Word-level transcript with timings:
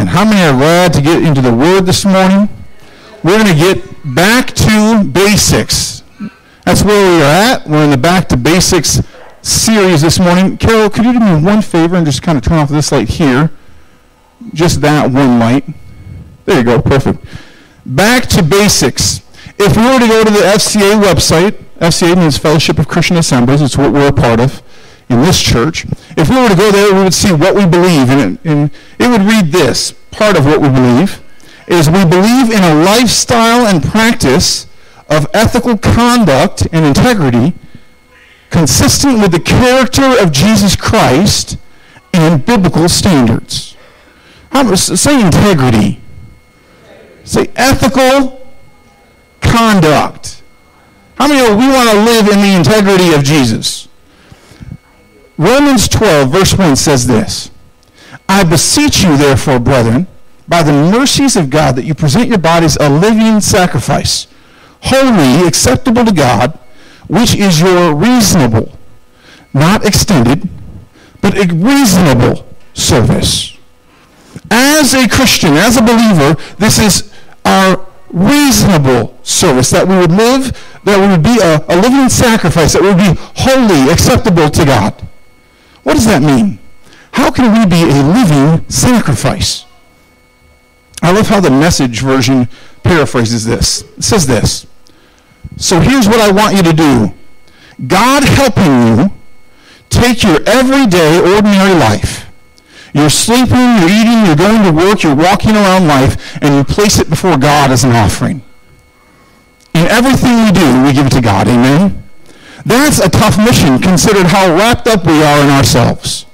Amen. 0.00 0.14
How 0.14 0.24
many 0.24 0.40
are 0.40 0.56
glad 0.56 0.94
to 0.94 1.02
get 1.02 1.22
into 1.22 1.42
the 1.42 1.52
Word 1.52 1.82
this 1.82 2.06
morning? 2.06 2.48
We're 3.22 3.36
going 3.36 3.54
to 3.54 3.74
get 3.74 4.14
back 4.14 4.46
to 4.54 5.04
basics. 5.04 6.02
That's 6.64 6.82
where 6.82 7.18
we 7.18 7.22
are 7.22 7.26
at. 7.26 7.66
We're 7.66 7.84
in 7.84 7.90
the 7.90 7.98
Back 7.98 8.26
to 8.28 8.38
Basics 8.38 9.02
series 9.42 10.00
this 10.00 10.18
morning. 10.18 10.56
Carol, 10.56 10.88
could 10.88 11.04
you 11.04 11.12
do 11.12 11.20
me 11.20 11.44
one 11.44 11.60
favor 11.60 11.96
and 11.96 12.06
just 12.06 12.22
kind 12.22 12.38
of 12.38 12.44
turn 12.44 12.56
off 12.56 12.70
this 12.70 12.92
light 12.92 13.10
here? 13.10 13.50
Just 14.54 14.80
that 14.80 15.10
one 15.10 15.38
light. 15.38 15.66
There 16.46 16.56
you 16.56 16.64
go. 16.64 16.80
Perfect. 16.80 17.22
Back 17.84 18.26
to 18.28 18.42
basics. 18.42 19.20
If 19.58 19.76
we 19.76 19.82
were 19.82 19.98
to 19.98 20.08
go 20.08 20.24
to 20.24 20.30
the 20.30 20.38
FCA 20.38 20.98
website, 21.02 21.62
FCA 21.78 22.16
means 22.16 22.38
Fellowship 22.38 22.78
of 22.78 22.88
Christian 22.88 23.18
Assemblies. 23.18 23.60
It's 23.60 23.76
what 23.76 23.92
we're 23.92 24.08
a 24.08 24.12
part 24.14 24.40
of 24.40 24.62
in 25.10 25.20
this 25.20 25.40
church. 25.40 25.84
If 26.16 26.30
we 26.30 26.36
were 26.36 26.48
to 26.48 26.56
go 26.56 26.70
there, 26.70 26.94
we 26.94 27.02
would 27.02 27.14
see 27.14 27.32
what 27.32 27.54
we 27.54 27.66
believe. 27.66 28.08
And 28.08 28.38
it, 28.38 28.40
and 28.44 28.70
it 28.98 29.08
would 29.08 29.22
read 29.22 29.52
this. 29.52 29.92
Part 30.10 30.38
of 30.38 30.46
what 30.46 30.60
we 30.60 30.68
believe 30.68 31.22
is 31.66 31.90
we 31.90 32.04
believe 32.04 32.50
in 32.50 32.62
a 32.62 32.82
lifestyle 32.82 33.66
and 33.66 33.82
practice 33.82 34.66
of 35.08 35.26
ethical 35.34 35.76
conduct 35.76 36.66
and 36.72 36.86
integrity 36.86 37.54
consistent 38.50 39.20
with 39.20 39.32
the 39.32 39.40
character 39.40 40.18
of 40.20 40.32
Jesus 40.32 40.74
Christ 40.76 41.58
and 42.12 42.44
biblical 42.44 42.88
standards. 42.88 43.76
How, 44.50 44.74
say 44.74 45.20
integrity. 45.20 46.00
Say 47.24 47.50
ethical 47.54 48.46
conduct. 49.40 50.42
How 51.16 51.28
many 51.28 51.40
of 51.40 51.56
we 51.56 51.68
want 51.68 51.90
to 51.90 52.02
live 52.02 52.28
in 52.28 52.40
the 52.40 52.56
integrity 52.56 53.12
of 53.12 53.22
Jesus? 53.22 53.88
Romans 55.40 55.88
12, 55.88 56.30
verse 56.30 56.52
1 56.52 56.76
says 56.76 57.06
this 57.06 57.50
I 58.28 58.44
beseech 58.44 59.02
you, 59.02 59.16
therefore, 59.16 59.58
brethren, 59.58 60.06
by 60.46 60.62
the 60.62 60.72
mercies 60.72 61.34
of 61.34 61.48
God, 61.48 61.76
that 61.76 61.86
you 61.86 61.94
present 61.94 62.28
your 62.28 62.36
bodies 62.36 62.76
a 62.78 62.90
living 62.90 63.40
sacrifice, 63.40 64.26
holy, 64.82 65.48
acceptable 65.48 66.04
to 66.04 66.12
God, 66.12 66.58
which 67.08 67.34
is 67.34 67.58
your 67.58 67.94
reasonable, 67.94 68.76
not 69.54 69.86
extended, 69.86 70.46
but 71.22 71.34
a 71.34 71.46
reasonable 71.54 72.46
service. 72.74 73.56
As 74.50 74.92
a 74.92 75.08
Christian, 75.08 75.54
as 75.54 75.78
a 75.78 75.82
believer, 75.82 76.36
this 76.58 76.78
is 76.78 77.10
our 77.46 77.86
reasonable 78.10 79.18
service, 79.22 79.70
that 79.70 79.88
we 79.88 79.96
would 79.96 80.12
live, 80.12 80.52
that 80.84 81.00
we 81.00 81.08
would 81.08 81.22
be 81.22 81.38
a, 81.40 81.64
a 81.66 81.80
living 81.80 82.10
sacrifice, 82.10 82.74
that 82.74 82.82
we 82.82 82.88
would 82.88 82.98
be 82.98 83.18
holy, 83.36 83.90
acceptable 83.90 84.50
to 84.50 84.66
God. 84.66 85.06
What 85.82 85.94
does 85.94 86.06
that 86.06 86.22
mean? 86.22 86.58
How 87.12 87.30
can 87.30 87.52
we 87.58 87.66
be 87.66 87.82
a 87.82 88.02
living 88.02 88.68
sacrifice? 88.68 89.64
I 91.02 91.12
love 91.12 91.28
how 91.28 91.40
the 91.40 91.50
message 91.50 92.00
version 92.00 92.48
paraphrases 92.82 93.44
this. 93.44 93.82
It 93.96 94.04
says 94.04 94.26
this. 94.26 94.66
So 95.56 95.80
here's 95.80 96.06
what 96.06 96.20
I 96.20 96.30
want 96.30 96.56
you 96.56 96.62
to 96.62 96.72
do. 96.72 97.14
God 97.86 98.24
helping 98.24 98.98
you 98.98 99.12
take 99.88 100.22
your 100.22 100.40
everyday, 100.46 101.18
ordinary 101.18 101.74
life 101.74 102.30
you're 102.92 103.10
sleeping, 103.10 103.78
you're 103.78 103.90
eating, 103.90 104.26
you're 104.26 104.36
going 104.36 104.64
to 104.64 104.72
work, 104.72 105.02
you're 105.02 105.14
walking 105.14 105.54
around 105.54 105.86
life, 105.86 106.38
and 106.42 106.54
you 106.54 106.64
place 106.64 106.98
it 106.98 107.08
before 107.08 107.36
God 107.36 107.70
as 107.70 107.84
an 107.84 107.92
offering. 107.92 108.42
In 109.74 109.86
everything 109.86 110.44
we 110.44 110.52
do, 110.52 110.82
we 110.82 110.92
give 110.92 111.06
it 111.06 111.12
to 111.12 111.20
God. 111.20 111.46
Amen? 111.46 112.09
That's 112.64 112.98
a 112.98 113.08
tough 113.08 113.38
mission, 113.38 113.78
considered 113.78 114.26
how 114.26 114.54
wrapped 114.54 114.86
up 114.86 115.04
we 115.04 115.22
are 115.22 115.40
in 115.42 115.50
ourselves. 115.50 116.26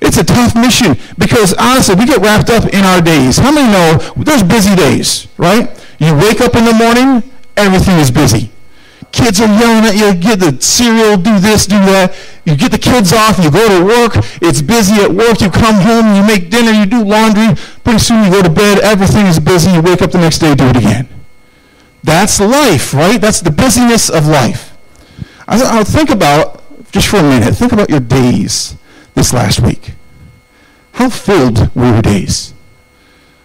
It's 0.00 0.16
a 0.16 0.24
tough 0.24 0.54
mission 0.54 0.96
because 1.18 1.52
honestly, 1.54 1.94
we 1.94 2.06
get 2.06 2.20
wrapped 2.20 2.50
up 2.50 2.64
in 2.72 2.84
our 2.84 3.00
days. 3.00 3.36
How 3.36 3.52
many 3.52 3.70
know 3.70 3.98
there's 4.16 4.42
busy 4.42 4.74
days, 4.74 5.28
right? 5.36 5.68
You 5.98 6.14
wake 6.14 6.40
up 6.40 6.56
in 6.56 6.64
the 6.64 6.72
morning, 6.72 7.30
everything 7.56 7.98
is 7.98 8.10
busy. 8.10 8.50
Kids 9.12 9.40
are 9.40 9.46
yelling 9.46 9.84
at 9.84 9.96
you, 9.96 10.14
get 10.14 10.38
the 10.38 10.60
cereal, 10.62 11.16
do 11.16 11.38
this, 11.40 11.66
do 11.66 11.76
that. 11.90 12.14
You 12.44 12.56
get 12.56 12.70
the 12.70 12.78
kids 12.78 13.12
off, 13.12 13.42
you 13.42 13.50
go 13.50 13.66
to 13.66 13.84
work, 13.84 14.12
it's 14.40 14.62
busy 14.62 15.02
at 15.02 15.10
work, 15.10 15.40
you 15.40 15.50
come 15.50 15.82
home, 15.82 16.14
you 16.14 16.24
make 16.24 16.48
dinner, 16.48 16.70
you 16.70 16.86
do 16.86 17.02
laundry, 17.02 17.54
pretty 17.82 17.98
soon 17.98 18.24
you 18.24 18.30
go 18.30 18.40
to 18.40 18.48
bed, 18.48 18.78
everything 18.78 19.26
is 19.26 19.40
busy, 19.40 19.70
you 19.72 19.82
wake 19.82 20.00
up 20.00 20.12
the 20.12 20.18
next 20.18 20.38
day, 20.38 20.54
do 20.54 20.66
it 20.66 20.76
again. 20.76 21.08
That's 22.04 22.40
life, 22.40 22.94
right? 22.94 23.20
That's 23.20 23.40
the 23.40 23.50
busyness 23.50 24.08
of 24.08 24.26
life. 24.26 24.69
I, 25.50 25.60
I'll 25.78 25.84
think 25.84 26.10
about, 26.10 26.62
just 26.92 27.08
for 27.08 27.16
a 27.16 27.22
minute, 27.22 27.54
think 27.54 27.72
about 27.72 27.90
your 27.90 28.00
days 28.00 28.76
this 29.14 29.34
last 29.34 29.60
week. 29.60 29.92
How 30.92 31.10
filled 31.10 31.74
were 31.74 31.92
your 31.92 32.02
days? 32.02 32.54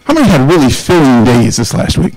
How 0.05 0.13
many 0.13 0.27
had 0.27 0.47
really 0.47 0.69
filling 0.69 1.23
days 1.23 1.57
this 1.57 1.73
last 1.73 1.97
week? 1.97 2.13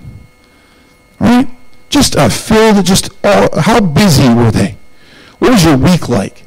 Right? 1.18 1.48
Just 1.88 2.16
uh, 2.16 2.28
filled, 2.28 2.84
just 2.84 3.10
all, 3.24 3.48
how 3.60 3.80
busy 3.80 4.28
were 4.28 4.50
they? 4.50 4.76
What 5.38 5.52
was 5.52 5.64
your 5.64 5.78
week 5.78 6.08
like? 6.10 6.44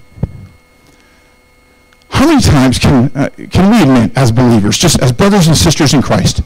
How 2.10 2.28
many 2.28 2.42
times 2.42 2.78
can, 2.78 3.12
uh, 3.16 3.30
can 3.50 3.72
we 3.72 3.82
admit 3.82 4.16
as 4.16 4.32
believers, 4.32 4.78
just 4.78 5.02
as 5.02 5.12
brothers 5.12 5.48
and 5.48 5.58
sisters 5.58 5.96
in 5.96 6.04
Christ, 6.04 6.42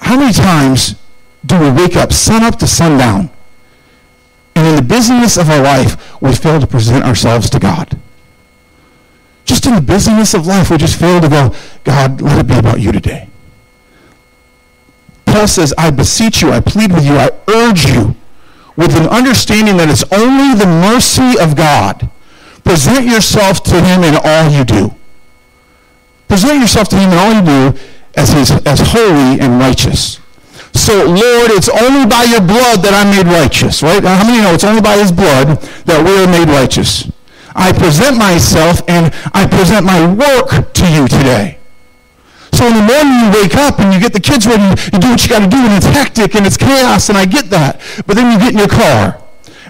how 0.00 0.16
many 0.16 0.32
times 0.32 0.94
do 1.44 1.58
we 1.58 1.70
wake 1.70 1.96
up 1.96 2.12
sun 2.12 2.44
up 2.44 2.56
to 2.60 2.68
sundown 2.68 3.30
and 4.58 4.66
in 4.66 4.76
the 4.76 4.82
busyness 4.82 5.36
of 5.36 5.48
our 5.48 5.62
life 5.62 6.20
we 6.20 6.34
fail 6.34 6.60
to 6.60 6.66
present 6.66 7.04
ourselves 7.04 7.48
to 7.50 7.58
God? 7.58 7.98
Just 9.44 9.64
in 9.66 9.74
the 9.74 9.80
busyness 9.80 10.34
of 10.34 10.46
life 10.46 10.70
we 10.70 10.76
just 10.76 10.98
fail 10.98 11.20
to 11.20 11.28
go, 11.28 11.54
God, 11.84 12.20
let 12.20 12.38
it 12.38 12.46
be 12.46 12.58
about 12.58 12.80
you 12.80 12.92
today. 12.92 13.28
Paul 15.26 15.46
says, 15.46 15.72
I 15.78 15.90
beseech 15.90 16.42
you, 16.42 16.50
I 16.50 16.60
plead 16.60 16.92
with 16.92 17.04
you, 17.04 17.16
I 17.16 17.30
urge 17.48 17.86
you, 17.86 18.16
with 18.76 18.96
an 18.96 19.06
understanding 19.08 19.76
that 19.76 19.88
it's 19.88 20.04
only 20.12 20.58
the 20.58 20.66
mercy 20.66 21.38
of 21.40 21.56
God. 21.56 22.10
Present 22.64 23.06
yourself 23.06 23.62
to 23.64 23.80
him 23.80 24.02
in 24.02 24.16
all 24.22 24.50
you 24.50 24.64
do. 24.64 24.94
Present 26.28 26.60
yourself 26.60 26.88
to 26.88 26.96
him 26.96 27.10
in 27.10 27.18
all 27.18 27.32
you 27.32 27.72
do 27.72 27.78
as, 28.16 28.30
his, 28.30 28.50
as 28.66 28.80
holy 28.80 29.40
and 29.40 29.58
righteous. 29.58 30.17
So, 30.78 31.04
Lord, 31.04 31.50
it's 31.52 31.68
only 31.68 32.06
by 32.06 32.24
your 32.24 32.40
blood 32.40 32.80
that 32.86 32.94
I'm 32.94 33.10
made 33.10 33.26
righteous, 33.26 33.82
right? 33.82 34.00
How 34.00 34.24
many 34.24 34.40
know 34.40 34.54
it's 34.54 34.64
only 34.64 34.80
by 34.80 34.96
his 34.96 35.12
blood 35.12 35.60
that 35.84 36.00
we 36.00 36.16
are 36.16 36.30
made 36.30 36.48
righteous? 36.48 37.10
I 37.52 37.74
present 37.74 38.16
myself 38.16 38.80
and 38.88 39.12
I 39.34 39.44
present 39.44 39.84
my 39.84 40.06
work 40.06 40.72
to 40.72 40.86
you 40.88 41.10
today. 41.10 41.58
So 42.54 42.64
in 42.70 42.78
the 42.78 42.86
morning 42.86 43.26
you 43.26 43.28
wake 43.34 43.58
up 43.58 43.82
and 43.82 43.92
you 43.92 44.00
get 44.00 44.14
the 44.14 44.22
kids 44.22 44.46
ready, 44.46 44.64
you 44.64 44.98
do 45.02 45.10
what 45.10 45.20
you 45.20 45.28
got 45.28 45.42
to 45.42 45.50
do, 45.50 45.58
and 45.58 45.74
it's 45.74 45.86
hectic 45.86 46.34
and 46.34 46.46
it's 46.46 46.56
chaos, 46.56 47.10
and 47.10 47.18
I 47.18 47.26
get 47.26 47.50
that. 47.50 47.82
But 48.06 48.14
then 48.14 48.32
you 48.32 48.38
get 48.38 48.54
in 48.54 48.58
your 48.58 48.72
car 48.72 49.20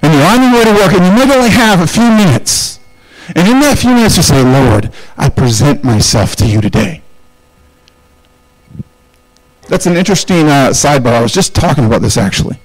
and 0.05 0.15
you're 0.15 0.29
on 0.29 0.45
your 0.45 0.53
way 0.55 0.65
to 0.71 0.75
work, 0.77 0.93
and 0.93 1.03
you 1.03 1.13
might 1.17 1.35
only 1.35 1.51
have 1.51 1.81
a 1.81 1.89
few 1.89 2.07
minutes. 2.07 2.79
And 3.35 3.49
in 3.49 3.59
that 3.61 3.79
few 3.81 3.91
minutes 3.91 4.17
you 4.17 4.23
say, 4.23 4.45
Lord, 4.45 4.93
I 5.17 5.29
present 5.29 5.83
myself 5.83 6.37
to 6.37 6.47
you 6.47 6.61
today. 6.61 7.03
That's 9.69 9.87
an 9.87 9.97
interesting 9.97 10.47
uh, 10.47 10.71
sidebar. 10.71 11.13
I 11.13 11.21
was 11.21 11.33
just 11.33 11.55
talking 11.55 11.85
about 11.85 12.03
this 12.03 12.17
actually. 12.17 12.59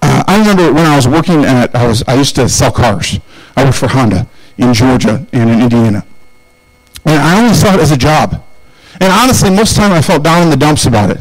Uh, 0.00 0.24
I 0.26 0.38
remember 0.38 0.72
when 0.72 0.86
I 0.86 0.96
was 0.96 1.06
working 1.06 1.44
at, 1.44 1.74
I 1.74 1.86
was, 1.86 2.02
I 2.06 2.14
used 2.14 2.36
to 2.36 2.48
sell 2.48 2.72
cars. 2.72 3.18
I 3.56 3.64
worked 3.64 3.78
for 3.78 3.88
Honda 3.88 4.26
in 4.56 4.72
Georgia 4.72 5.26
and 5.32 5.50
in 5.50 5.60
Indiana. 5.60 6.06
And 7.04 7.20
I 7.20 7.42
always 7.42 7.60
saw 7.60 7.74
it 7.74 7.80
as 7.80 7.90
a 7.90 7.96
job. 7.96 8.42
And 9.00 9.12
honestly, 9.12 9.50
most 9.50 9.72
of 9.72 9.76
the 9.76 9.82
time 9.82 9.92
I 9.92 10.02
felt 10.02 10.22
down 10.22 10.42
in 10.42 10.50
the 10.50 10.56
dumps 10.56 10.86
about 10.86 11.10
it. 11.10 11.18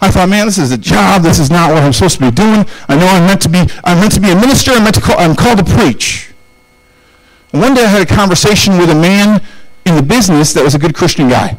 I 0.00 0.10
thought, 0.10 0.28
man, 0.28 0.46
this 0.46 0.58
is 0.58 0.70
a 0.70 0.78
job. 0.78 1.22
This 1.22 1.40
is 1.40 1.50
not 1.50 1.72
what 1.72 1.82
I'm 1.82 1.92
supposed 1.92 2.18
to 2.18 2.20
be 2.20 2.30
doing. 2.30 2.64
I 2.88 2.96
know 2.96 3.06
I'm 3.06 3.26
meant 3.26 3.42
to 3.42 3.48
be, 3.48 3.66
I'm 3.82 3.98
meant 3.98 4.12
to 4.14 4.20
be 4.20 4.30
a 4.30 4.36
minister. 4.36 4.70
I'm, 4.70 4.84
meant 4.84 4.94
to 4.94 5.00
call, 5.00 5.18
I'm 5.18 5.34
called 5.34 5.58
to 5.58 5.64
preach. 5.64 6.32
And 7.52 7.60
one 7.60 7.74
day 7.74 7.84
I 7.84 7.88
had 7.88 8.02
a 8.02 8.06
conversation 8.06 8.78
with 8.78 8.90
a 8.90 8.94
man 8.94 9.42
in 9.86 9.96
the 9.96 10.02
business 10.02 10.52
that 10.52 10.62
was 10.62 10.74
a 10.74 10.78
good 10.78 10.94
Christian 10.94 11.28
guy. 11.28 11.58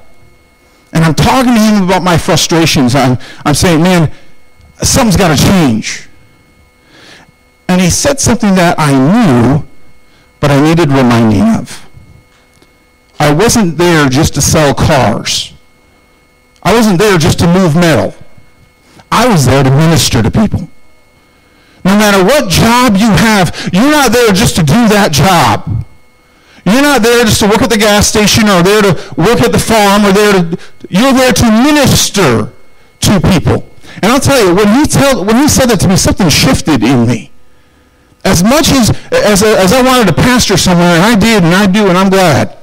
And 1.00 1.06
I'm 1.06 1.16
talking 1.16 1.54
to 1.54 1.60
him 1.62 1.84
about 1.84 2.04
my 2.04 2.18
frustrations. 2.18 2.94
I'm, 2.94 3.18
I'm 3.46 3.56
saying, 3.56 3.82
man, 3.82 4.12
something's 4.84 5.16
got 5.16 5.34
to 5.34 5.42
change. 5.42 6.10
And 7.70 7.80
he 7.80 7.90
said 7.90 8.20
something 8.20 8.54
that 8.56 8.76
I 8.78 8.92
knew, 8.92 9.66
but 10.42 10.52
I 10.52 10.60
needed 10.60 10.90
reminding 10.90 11.44
of. 11.56 11.88
I 13.18 13.32
wasn't 13.32 13.78
there 13.78 14.10
just 14.10 14.34
to 14.34 14.42
sell 14.42 14.74
cars. 14.74 15.54
I 16.64 16.74
wasn't 16.74 17.00
there 17.00 17.18
just 17.18 17.40
to 17.40 17.48
move 17.48 17.78
metal. 17.78 18.14
I 19.10 19.26
was 19.26 19.46
there 19.46 19.64
to 19.64 19.72
minister 19.72 20.22
to 20.22 20.30
people. 20.30 20.68
No 21.86 21.96
matter 21.96 22.26
what 22.26 22.50
job 22.50 22.98
you 22.98 23.10
have, 23.10 23.70
you're 23.72 23.90
not 23.90 24.12
there 24.12 24.34
just 24.34 24.58
to 24.58 24.64
do 24.64 24.90
that 24.90 25.14
job. 25.14 25.86
You're 26.66 26.82
not 26.82 27.02
there 27.02 27.24
just 27.24 27.40
to 27.40 27.48
work 27.48 27.62
at 27.62 27.70
the 27.70 27.78
gas 27.78 28.08
station 28.08 28.50
or 28.50 28.62
there 28.62 28.82
to 28.82 29.14
work 29.18 29.42
at 29.42 29.52
the 29.52 29.60
farm 29.60 30.06
or 30.06 30.12
there 30.12 30.34
to, 30.34 30.58
you're 30.90 31.14
there 31.14 31.34
to 31.34 31.46
minister 31.64 32.52
to 33.00 33.20
people. 33.32 33.70
And 34.02 34.12
I'll 34.12 34.20
tell 34.20 34.46
you, 34.46 34.56
when 34.56 34.68
he, 34.80 34.86
tell, 34.86 35.26
when 35.26 35.38
he 35.38 35.48
said 35.48 35.68
that 35.68 35.80
to 35.82 35.88
me, 35.88 35.98
something 35.98 36.30
shifted 36.30 36.84
in 36.84 37.08
me. 37.08 37.32
As 38.24 38.44
much 38.44 38.70
as, 38.70 38.90
as, 39.12 39.44
as 39.44 39.74
I 39.74 39.82
wanted 39.82 40.08
to 40.08 40.14
pastor 40.14 40.58
somewhere, 40.58 40.96
and 40.96 41.04
I 41.04 41.16
did, 41.18 41.44
and 41.44 41.54
I 41.54 41.68
do, 41.68 41.88
and 41.88 41.98
I'm 41.98 42.10
glad, 42.10 42.58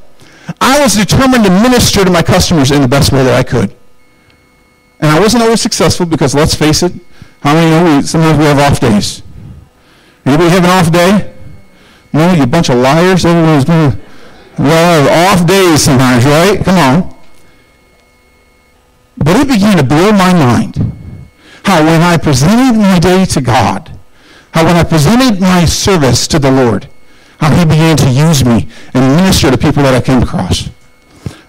I 0.60 0.80
was 0.80 0.94
determined 0.94 1.44
to 1.44 1.50
minister 1.50 2.04
to 2.04 2.10
my 2.10 2.22
customers 2.22 2.70
in 2.70 2.82
the 2.82 2.88
best 2.88 3.12
way 3.12 3.24
that 3.24 3.34
I 3.34 3.42
could. 3.42 3.74
And 5.00 5.10
I 5.10 5.20
wasn't 5.20 5.42
always 5.42 5.60
successful 5.60 6.06
because 6.06 6.34
let's 6.34 6.54
face 6.54 6.82
it, 6.82 6.92
how 7.40 7.54
many 7.54 7.70
know 7.70 7.96
we, 7.96 8.02
sometimes 8.02 8.38
we 8.38 8.44
have 8.44 8.58
off 8.58 8.80
days? 8.80 9.22
Anybody 10.24 10.50
have 10.50 10.64
an 10.64 10.70
off 10.70 10.90
day? 10.90 11.35
No, 12.16 12.32
you 12.32 12.46
bunch 12.46 12.70
of 12.70 12.78
liars. 12.78 13.24
Everyone's 13.24 13.64
going 13.64 13.92
to 13.92 13.98
well, 14.58 15.34
off 15.34 15.46
days 15.46 15.82
sometimes, 15.82 16.24
right? 16.24 16.64
Come 16.64 16.78
on. 16.78 17.14
But 19.18 19.36
it 19.36 19.48
began 19.48 19.76
to 19.76 19.84
blow 19.84 20.12
my 20.12 20.32
mind 20.32 20.76
how 21.64 21.84
when 21.84 22.00
I 22.00 22.16
presented 22.16 22.78
my 22.78 22.98
day 22.98 23.24
to 23.26 23.40
God, 23.40 23.98
how 24.52 24.64
when 24.64 24.76
I 24.76 24.84
presented 24.84 25.40
my 25.40 25.64
service 25.66 26.26
to 26.28 26.38
the 26.38 26.50
Lord, 26.50 26.88
how 27.38 27.54
he 27.54 27.64
began 27.64 27.96
to 27.98 28.08
use 28.08 28.44
me 28.44 28.68
and 28.94 29.16
minister 29.16 29.50
to 29.50 29.58
people 29.58 29.82
that 29.82 29.94
I 29.94 30.00
came 30.00 30.22
across. 30.22 30.70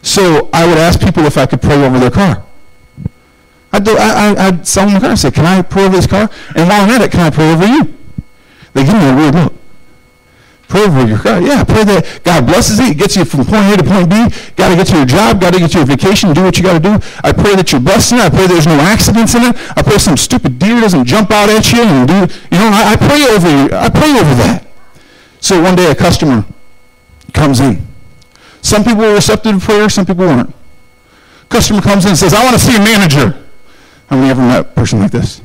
So 0.02 0.50
I 0.52 0.68
would 0.68 0.78
ask 0.78 1.00
people 1.00 1.24
if 1.25 1.38
I 1.38 1.46
could 1.46 1.62
pray 1.62 1.81
over 1.86 2.00
their 2.00 2.12
car. 2.12 2.44
I'd, 3.72 3.84
do, 3.84 3.96
I, 3.98 4.34
I, 4.36 4.48
I'd 4.48 4.68
sell 4.68 4.86
them 4.86 4.96
the 4.96 5.00
car 5.00 5.10
and 5.12 5.19
say, 5.19 5.31
can 5.31 5.46
I 5.46 5.62
pray 5.62 5.86
over 5.86 5.96
this 5.96 6.08
car? 6.08 6.30
And 6.56 6.68
while 6.68 6.84
I'm 6.84 6.90
at 6.90 7.02
it, 7.02 7.12
can 7.12 7.22
I 7.22 7.30
pray 7.30 7.54
over 7.54 7.66
you? 7.66 7.98
They 8.74 8.84
give 8.84 8.96
me 8.96 9.10
a 9.10 9.16
weird 9.16 9.36
look. 9.36 9.56
Pray 10.68 10.84
for 10.88 11.08
your 11.08 11.18
car. 11.18 11.40
Yeah, 11.40 11.64
pray 11.64 11.88
that 11.88 12.19
God 12.28 12.46
blesses 12.46 12.80
it, 12.80 12.98
gets 12.98 13.16
you 13.16 13.24
from 13.24 13.46
point 13.46 13.72
A 13.72 13.78
to 13.78 13.84
point 13.88 14.10
B. 14.12 14.28
Got 14.60 14.69
to 14.69 14.75
get 14.75 14.88
to 14.88 14.98
your 14.98 15.06
job. 15.06 15.40
Got 15.40 15.54
to 15.54 15.60
get 15.60 15.72
to 15.72 15.78
your 15.80 15.88
vacation. 15.88 16.34
Do 16.34 16.44
what 16.44 16.58
you 16.58 16.64
got 16.64 16.74
to 16.74 16.84
do. 16.84 17.00
I 17.24 17.31
pray 17.31 17.56
that 17.56 17.72
you're 17.72 17.80
blessed. 17.80 18.14
I 18.14 18.30
pray 18.30 18.48
there's 18.48 18.68
no 18.68 18.75
accidents 18.75 19.34
in 19.34 19.44
it. 19.44 19.56
I 19.78 19.81
pray 19.81 19.98
some 19.98 20.18
stupid 20.18 20.60
deer 20.60 20.81
doesn't 20.81 21.06
jump 21.06 21.31
out 21.31 21.50
at 21.50 21.72
you 21.72 21.81
and 21.81 22.08
do. 22.08 22.19
You 22.52 22.60
know, 22.60 22.68
I, 22.68 22.94
I 22.94 22.96
pray 23.00 23.24
over 23.31 23.48
you. 23.48 23.69
I 23.72 23.88
pray 23.88 24.12
over 24.12 24.36
that. 24.44 24.68
So 25.40 25.62
one 25.62 25.75
day 25.75 25.90
a 25.90 25.96
customer 25.96 26.44
comes 27.34 27.62
in. 27.62 27.88
Some 28.62 28.84
people 28.84 29.00
were 29.00 29.14
receptive 29.14 29.60
to 29.60 29.66
prayer. 29.66 29.88
Some 29.88 30.06
people 30.06 30.25
weren't. 30.25 30.54
Customer 31.48 31.81
comes 31.81 32.04
in 32.04 32.10
and 32.10 32.18
says, 32.18 32.34
"I 32.34 32.44
want 32.44 32.56
to 32.56 32.62
see 32.62 32.75
a 32.75 32.80
manager." 32.80 33.40
How 34.10 34.18
many 34.18 34.30
ever 34.30 34.42
met 34.42 34.60
a 34.60 34.64
person 34.64 35.00
like 35.00 35.12
this? 35.12 35.42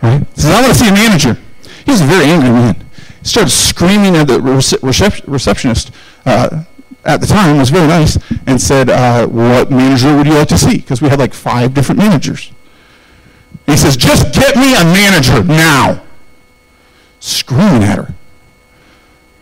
Right? 0.00 0.24
Says, 0.38 0.52
"I 0.52 0.60
want 0.60 0.72
to 0.72 0.78
see 0.78 0.88
a 0.88 0.92
manager." 0.92 1.36
He's 1.84 2.00
a 2.00 2.04
very 2.04 2.26
angry 2.26 2.50
man 2.50 2.83
started 3.24 3.50
screaming 3.50 4.16
at 4.16 4.28
the 4.28 4.38
recep- 4.38 5.24
receptionist 5.26 5.90
uh, 6.24 6.64
at 7.04 7.20
the 7.20 7.26
time, 7.26 7.58
was 7.58 7.70
very 7.70 7.86
nice, 7.86 8.18
and 8.46 8.60
said, 8.60 8.88
uh, 8.88 9.26
what 9.26 9.70
manager 9.70 10.16
would 10.16 10.26
you 10.26 10.34
like 10.34 10.48
to 10.48 10.58
see? 10.58 10.78
Because 10.78 11.02
we 11.02 11.08
had 11.08 11.18
like 11.18 11.34
five 11.34 11.74
different 11.74 11.98
managers. 11.98 12.50
And 13.66 13.74
he 13.74 13.76
says, 13.76 13.96
just 13.96 14.34
get 14.34 14.56
me 14.56 14.74
a 14.74 14.84
manager 14.84 15.42
now. 15.42 16.02
Screaming 17.20 17.82
at 17.82 17.98
her. 17.98 18.14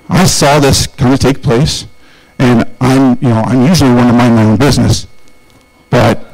I 0.08 0.24
saw 0.26 0.58
this 0.58 0.86
kind 0.86 1.14
of 1.14 1.20
take 1.20 1.42
place, 1.42 1.86
and 2.38 2.68
I'm, 2.80 3.16
you 3.20 3.28
know, 3.28 3.42
I'm 3.42 3.66
usually 3.66 3.94
one 3.94 4.08
to 4.08 4.12
mind 4.12 4.34
my 4.34 4.44
own 4.44 4.56
business, 4.56 5.06
but 5.88 6.24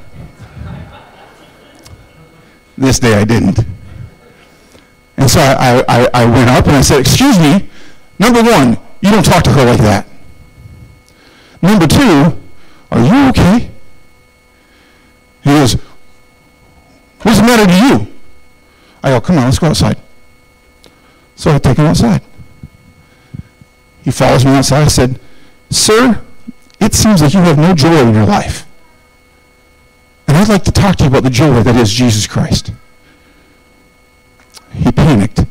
this 2.76 2.98
day 2.98 3.14
I 3.14 3.24
didn't. 3.24 3.60
And 5.18 5.28
so 5.28 5.40
I, 5.40 5.84
I, 5.88 6.08
I 6.14 6.24
went 6.26 6.48
up 6.48 6.66
and 6.66 6.76
I 6.76 6.80
said, 6.80 7.00
excuse 7.00 7.38
me, 7.38 7.68
number 8.20 8.40
one, 8.40 8.78
you 9.00 9.10
don't 9.10 9.24
talk 9.24 9.42
to 9.44 9.50
her 9.50 9.64
like 9.64 9.80
that. 9.80 10.06
Number 11.60 11.88
two, 11.88 12.40
are 12.92 13.04
you 13.04 13.28
okay? 13.30 13.70
He 15.42 15.50
goes, 15.50 15.74
what's 17.22 17.38
the 17.40 17.46
matter 17.46 17.66
to 17.66 17.72
you? 17.72 18.14
I 19.02 19.10
go, 19.10 19.20
come 19.20 19.38
on, 19.38 19.46
let's 19.46 19.58
go 19.58 19.66
outside. 19.66 19.98
So 21.34 21.52
I 21.52 21.58
take 21.58 21.78
him 21.78 21.86
outside. 21.86 22.22
He 24.02 24.12
follows 24.12 24.44
me 24.44 24.52
outside. 24.52 24.82
I 24.82 24.88
said, 24.88 25.20
sir, 25.68 26.22
it 26.80 26.94
seems 26.94 27.22
like 27.22 27.34
you 27.34 27.40
have 27.40 27.58
no 27.58 27.74
joy 27.74 28.06
in 28.06 28.14
your 28.14 28.24
life. 28.24 28.66
And 30.28 30.36
I'd 30.36 30.48
like 30.48 30.64
to 30.64 30.72
talk 30.72 30.96
to 30.96 31.04
you 31.04 31.10
about 31.10 31.24
the 31.24 31.30
joy 31.30 31.60
that 31.62 31.74
is 31.74 31.92
Jesus 31.92 32.28
Christ. 32.28 32.70
He 34.82 34.92
panicked. 34.92 35.44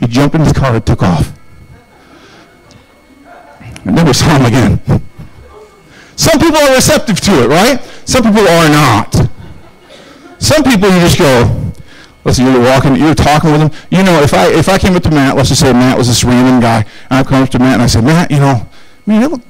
He 0.00 0.06
jumped 0.06 0.34
in 0.34 0.42
his 0.42 0.52
car 0.52 0.74
and 0.74 0.86
took 0.86 1.02
off. 1.02 1.32
I 3.84 3.90
never 3.90 4.12
saw 4.12 4.36
him 4.36 4.46
again. 4.46 5.02
Some 6.16 6.38
people 6.38 6.58
are 6.58 6.74
receptive 6.74 7.20
to 7.22 7.44
it, 7.44 7.48
right? 7.48 7.80
Some 8.04 8.22
people 8.22 8.40
are 8.40 8.68
not. 8.68 9.14
Some 10.38 10.62
people 10.62 10.88
you 10.90 11.00
just 11.00 11.18
go, 11.18 11.72
listen, 12.24 12.46
you're 12.46 12.60
walking, 12.60 12.96
you're 12.96 13.14
talking 13.14 13.50
with 13.50 13.60
them. 13.60 13.70
You 13.90 14.02
know, 14.02 14.20
if 14.22 14.34
I 14.34 14.48
if 14.52 14.68
I 14.68 14.78
came 14.78 14.94
up 14.94 15.02
to 15.04 15.10
Matt, 15.10 15.36
let's 15.36 15.48
just 15.48 15.60
say 15.60 15.72
Matt 15.72 15.96
was 15.96 16.08
this 16.08 16.24
random 16.24 16.60
guy, 16.60 16.84
and 17.10 17.18
I 17.18 17.22
come 17.22 17.42
up 17.42 17.48
to 17.50 17.58
Matt 17.58 17.74
and 17.74 17.82
I 17.82 17.86
said, 17.86 18.04
Matt, 18.04 18.30
you 18.30 18.38
know, 18.38 18.68
man, 19.06 19.42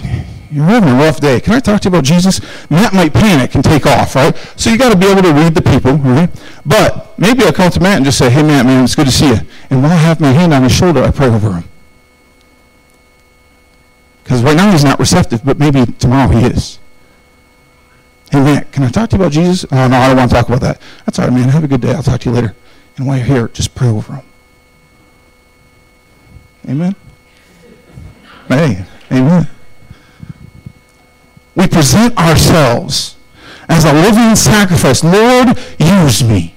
you're 0.51 0.65
having 0.65 0.89
a 0.89 0.95
rough 0.95 1.21
day. 1.21 1.41
Can 1.41 1.53
I 1.53 1.61
talk 1.61 1.81
to 1.83 1.89
you 1.89 1.95
about 1.95 2.05
Jesus? 2.05 2.41
Matt 2.71 2.95
might 2.95 3.13
panic 3.13 3.55
and 3.55 3.63
take 3.63 3.87
off, 3.87 4.15
right? 4.15 4.35
So 4.57 4.71
you 4.71 4.79
got 4.79 4.93
to 4.93 4.99
be 4.99 5.07
able 5.07 5.23
to 5.23 5.33
read 5.33 5.55
the 5.55 5.63
people, 5.63 5.93
right? 5.95 6.31
But 6.65 7.19
maybe 7.19 7.45
I'll 7.45 7.53
come 7.53 7.71
to 7.71 7.81
Matt 7.81 7.97
and 7.97 8.05
just 8.05 8.19
say, 8.19 8.31
hey, 8.31 8.43
Matt, 8.43 8.65
man, 8.65 8.85
it's 8.85 8.95
good 8.95 9.07
to 9.07 9.13
see 9.13 9.29
you. 9.29 9.39
And 9.71 9.83
while 9.83 9.93
I 9.93 9.97
have 9.97 10.21
my 10.21 10.33
hand 10.33 10.55
on 10.55 10.63
his 10.63 10.73
shoulder, 10.73 11.03
I 11.03 11.11
pray 11.11 11.27
over 11.27 11.53
him. 11.53 11.65
Because 14.25 14.43
right 14.43 14.57
now 14.57 14.71
he's 14.71 14.85
not 14.85 14.99
receptive, 14.99 15.45
but 15.45 15.59
maybe 15.59 15.85
tomorrow 15.85 16.31
he 16.31 16.47
is. 16.47 16.79
Hey, 18.31 18.41
Matt, 18.41 18.73
can 18.73 18.85
I 18.85 18.91
talk 18.91 19.11
to 19.11 19.17
you 19.17 19.23
about 19.23 19.33
Jesus? 19.33 19.67
Oh, 19.71 19.89
no, 19.89 19.97
I 19.97 20.09
don't 20.09 20.17
want 20.17 20.31
to 20.31 20.37
talk 20.37 20.49
about 20.49 20.61
that. 20.61 20.81
That's 21.05 21.19
all 21.19 21.27
right, 21.27 21.35
man. 21.35 21.49
Have 21.49 21.65
a 21.65 21.69
good 21.69 21.81
day. 21.81 21.93
I'll 21.93 22.03
talk 22.03 22.21
to 22.21 22.29
you 22.31 22.35
later. 22.35 22.55
And 22.97 23.07
while 23.07 23.17
you're 23.17 23.27
here, 23.27 23.49
just 23.49 23.75
pray 23.75 23.89
over 23.89 24.15
him. 24.15 24.25
Amen? 26.69 26.97
Hey, 28.49 28.85
amen 29.11 29.49
we 31.59 31.67
present 31.67 32.17
ourselves 32.17 33.17
as 33.69 33.85
a 33.85 33.93
living 33.93 34.37
sacrifice. 34.37 35.03
Lord, 35.03 35.59
use 35.79 36.23
me. 36.23 36.55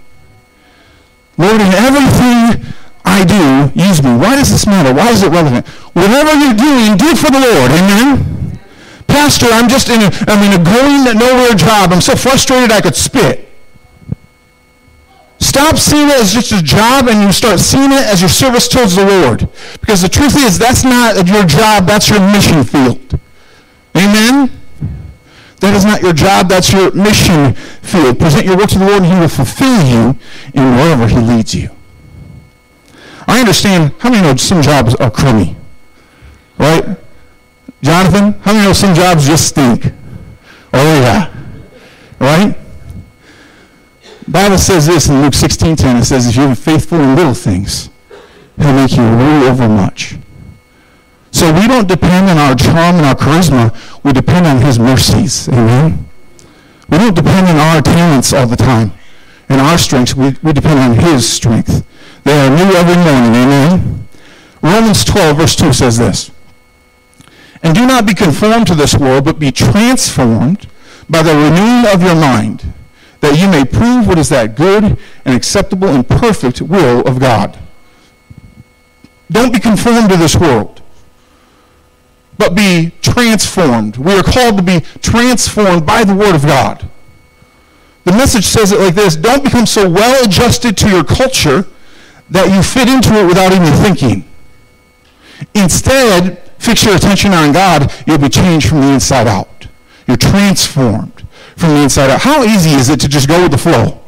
Lord, 1.39 1.59
in 1.59 1.74
everything 1.74 2.71
I 3.03 3.25
do, 3.25 3.74
use 3.74 4.03
me. 4.03 4.15
Why 4.15 4.36
does 4.36 4.51
this 4.51 4.68
matter? 4.68 4.94
Why 4.94 5.09
is 5.09 5.24
it 5.24 5.31
relevant? 5.31 5.65
Whatever 5.98 6.38
you're 6.38 6.53
doing, 6.53 6.98
do 6.98 7.09
it 7.09 7.18
for 7.18 7.31
the 7.31 7.42
Lord. 7.42 7.71
Amen? 7.71 8.59
Pastor, 9.07 9.48
I'm 9.50 9.68
just 9.68 9.89
in 9.89 10.01
a, 10.01 10.12
I'm 10.27 10.45
in 10.45 10.62
a 10.62 10.63
going 10.63 11.04
nowhere 11.18 11.56
job. 11.56 11.92
I'm 11.92 12.00
so 12.00 12.15
frustrated 12.15 12.71
I 12.71 12.80
could 12.80 12.95
spit. 12.95 13.50
Stop 15.39 15.77
seeing 15.77 16.09
it 16.09 16.21
as 16.21 16.31
just 16.31 16.51
a 16.51 16.62
job 16.62 17.07
and 17.07 17.24
you 17.24 17.31
start 17.31 17.59
seeing 17.59 17.92
it 17.92 18.06
as 18.06 18.21
your 18.21 18.30
service 18.30 18.68
towards 18.68 18.95
the 18.95 19.04
Lord. 19.04 19.50
Because 19.81 20.04
the 20.04 20.09
truth 20.09 20.38
is, 20.38 20.59
that's 20.59 20.83
not 20.83 21.27
your 21.27 21.44
job, 21.45 21.88
that's 21.88 22.07
your 22.07 22.19
mission 22.19 22.63
field. 22.63 23.19
Amen? 23.97 24.61
That 25.62 25.75
is 25.75 25.86
not 25.86 26.02
your 26.02 26.13
job, 26.13 26.50
that's 26.50 26.74
your 26.74 26.92
mission 26.92 27.54
field. 27.81 28.19
Present 28.19 28.45
your 28.45 28.57
work 28.57 28.69
to 28.69 28.80
the 28.80 28.85
Lord 28.85 29.04
and 29.04 29.14
he 29.14 29.19
will 29.19 29.30
fulfill 29.30 29.85
you 29.85 30.19
in 30.54 30.76
wherever 30.76 31.07
he 31.07 31.18
leads 31.18 31.54
you. 31.54 31.69
I 33.28 33.40
understand, 33.40 33.94
how 34.00 34.09
many 34.09 34.28
know 34.28 34.35
some 34.35 34.64
jobs 34.64 34.95
are 34.95 35.12
crummy? 35.12 35.56
Right? 36.57 36.97
Jonathan, 37.83 38.33
how 38.42 38.54
many 38.54 38.66
know 38.66 38.74
some 38.74 38.95
jobs 38.95 39.28
just 39.28 39.47
stink? 39.47 39.94
Oh 40.74 41.02
yeah. 41.02 41.31
Right? 42.19 42.57
Bible 44.28 44.57
says 44.57 44.88
this 44.88 45.09
in 45.09 45.21
Luke 45.21 45.33
16:10. 45.33 46.02
It 46.02 46.06
says, 46.06 46.28
if 46.28 46.35
you're 46.35 46.56
faithful 46.56 47.00
in 47.00 47.16
little 47.16 47.33
things, 47.33 47.90
he'll 48.57 48.74
make 48.74 48.95
you 48.95 49.04
rule 49.04 49.44
over 49.44 49.69
much. 49.69 50.16
So 51.31 51.52
we 51.54 51.68
don't 51.68 51.88
depend 51.88 52.30
on 52.30 52.38
our 52.38 52.56
charm 52.56 52.97
and 52.97 53.06
our 53.06 53.16
charisma. 53.16 53.74
We 54.04 54.14
depend 54.14 54.48
on 54.48 54.62
his 54.62 54.80
mercies. 54.80 55.48
Amen? 55.50 56.08
We 56.90 56.98
don't 56.98 57.16
depend 57.16 57.48
on 57.48 57.58
our 57.58 57.81
talents 57.81 58.34
all 58.34 58.48
the 58.48 58.58
time 58.58 58.92
and 59.48 59.62
our 59.62 59.78
strengths. 59.78 60.16
We, 60.16 60.36
we 60.42 60.54
depend 60.54 60.80
on 60.80 60.96
his 60.96 61.28
strength. 61.28 61.86
They 62.24 62.40
are 62.40 62.50
new 62.50 62.74
every 62.74 62.96
morning. 62.96 63.36
Amen? 63.36 64.08
Romans 64.62 65.04
12, 65.04 65.38
verse 65.38 65.56
2 65.56 65.74
says 65.74 65.98
this. 65.98 66.31
And 67.64 67.76
do 67.76 67.86
not 67.86 68.06
be 68.06 68.14
conformed 68.14 68.68
to 68.68 68.76
this 68.76 68.96
world, 68.96 69.26
but 69.26 69.40
be 69.40 69.52
transformed 69.52 70.68
by 71.10 71.22
the 71.22 71.36
renewing 71.36 71.94
of 71.94 72.02
your 72.02 72.16
mind, 72.16 72.74
that 73.20 73.38
you 73.38 73.48
may 73.48 73.66
prove 73.66 74.08
what 74.08 74.18
is 74.18 74.30
that 74.30 74.56
good 74.56 74.98
and 75.26 75.36
acceptable 75.36 75.88
and 75.88 76.08
perfect 76.08 76.62
will 76.62 77.08
of 77.08 77.20
God. 77.20 77.60
Don't 79.30 79.54
be 79.54 79.60
conformed 79.60 80.10
to 80.10 80.18
this 80.18 80.36
world 80.36 80.81
but 82.38 82.56
be 82.56 82.92
transformed. 83.02 83.97
We 83.97 84.14
are 84.14 84.23
called 84.23 84.57
to 84.57 84.64
be 84.64 84.81
transformed 85.02 85.85
by 85.85 86.04
the 86.04 86.16
Word 86.16 86.35
of 86.35 86.44
God. 86.44 86.90
The 88.04 88.11
message 88.11 88.45
says 88.45 88.71
it 88.71 88.80
like 88.80 88.95
this 88.95 89.16
Don't 89.16 89.44
become 89.44 89.66
so 89.66 89.90
well 89.90 90.23
adjusted 90.26 90.76
to 90.78 90.90
your 90.90 91.04
culture 91.04 91.68
that 92.30 92.54
you 92.54 92.64
fit 92.64 92.88
into 92.88 93.14
it 93.19 93.28
without 93.28 93.52
even 93.52 93.71
thinking. 93.73 94.28
Instead, 95.54 96.40
fix 96.57 96.83
your 96.83 96.95
attention 96.95 97.33
on 97.33 97.52
God. 97.52 97.92
You'll 98.07 98.18
be 98.18 98.30
changed 98.30 98.69
from 98.69 98.81
the 98.81 98.88
inside 98.88 99.28
out. 99.28 99.68
You're 100.07 100.18
transformed 100.18 101.28
from 101.56 101.69
the 101.69 101.83
inside 101.83 102.09
out. 102.09 102.21
How 102.21 102.44
easy 102.44 102.71
is 102.71 102.90
it 102.90 103.00
to 103.02 103.07
just 103.07 103.28
go 103.28 103.42
with 103.44 103.52
the 103.52 103.57
flow? 103.57 104.01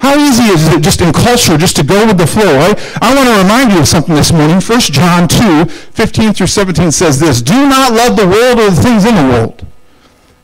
How 0.00 0.18
easy 0.18 0.44
is 0.44 0.68
it 0.68 0.82
just 0.82 1.00
in 1.00 1.12
culture 1.12 1.56
just 1.56 1.76
to 1.76 1.84
go 1.84 2.06
with 2.06 2.18
the 2.18 2.26
flow, 2.26 2.56
right? 2.56 2.76
I 3.00 3.14
want 3.14 3.28
to 3.28 3.42
remind 3.42 3.72
you 3.72 3.78
of 3.78 3.88
something 3.88 4.14
this 4.14 4.32
morning. 4.32 4.60
1 4.60 4.80
John 4.80 5.28
2, 5.28 5.64
15 5.64 6.34
through 6.34 6.46
17 6.46 6.90
says 6.90 7.20
this, 7.20 7.40
Do 7.40 7.66
not 7.68 7.92
love 7.92 8.16
the 8.16 8.26
world 8.26 8.58
or 8.58 8.70
the 8.70 8.82
things 8.82 9.04
in 9.04 9.14
the 9.14 9.24
world. 9.24 9.66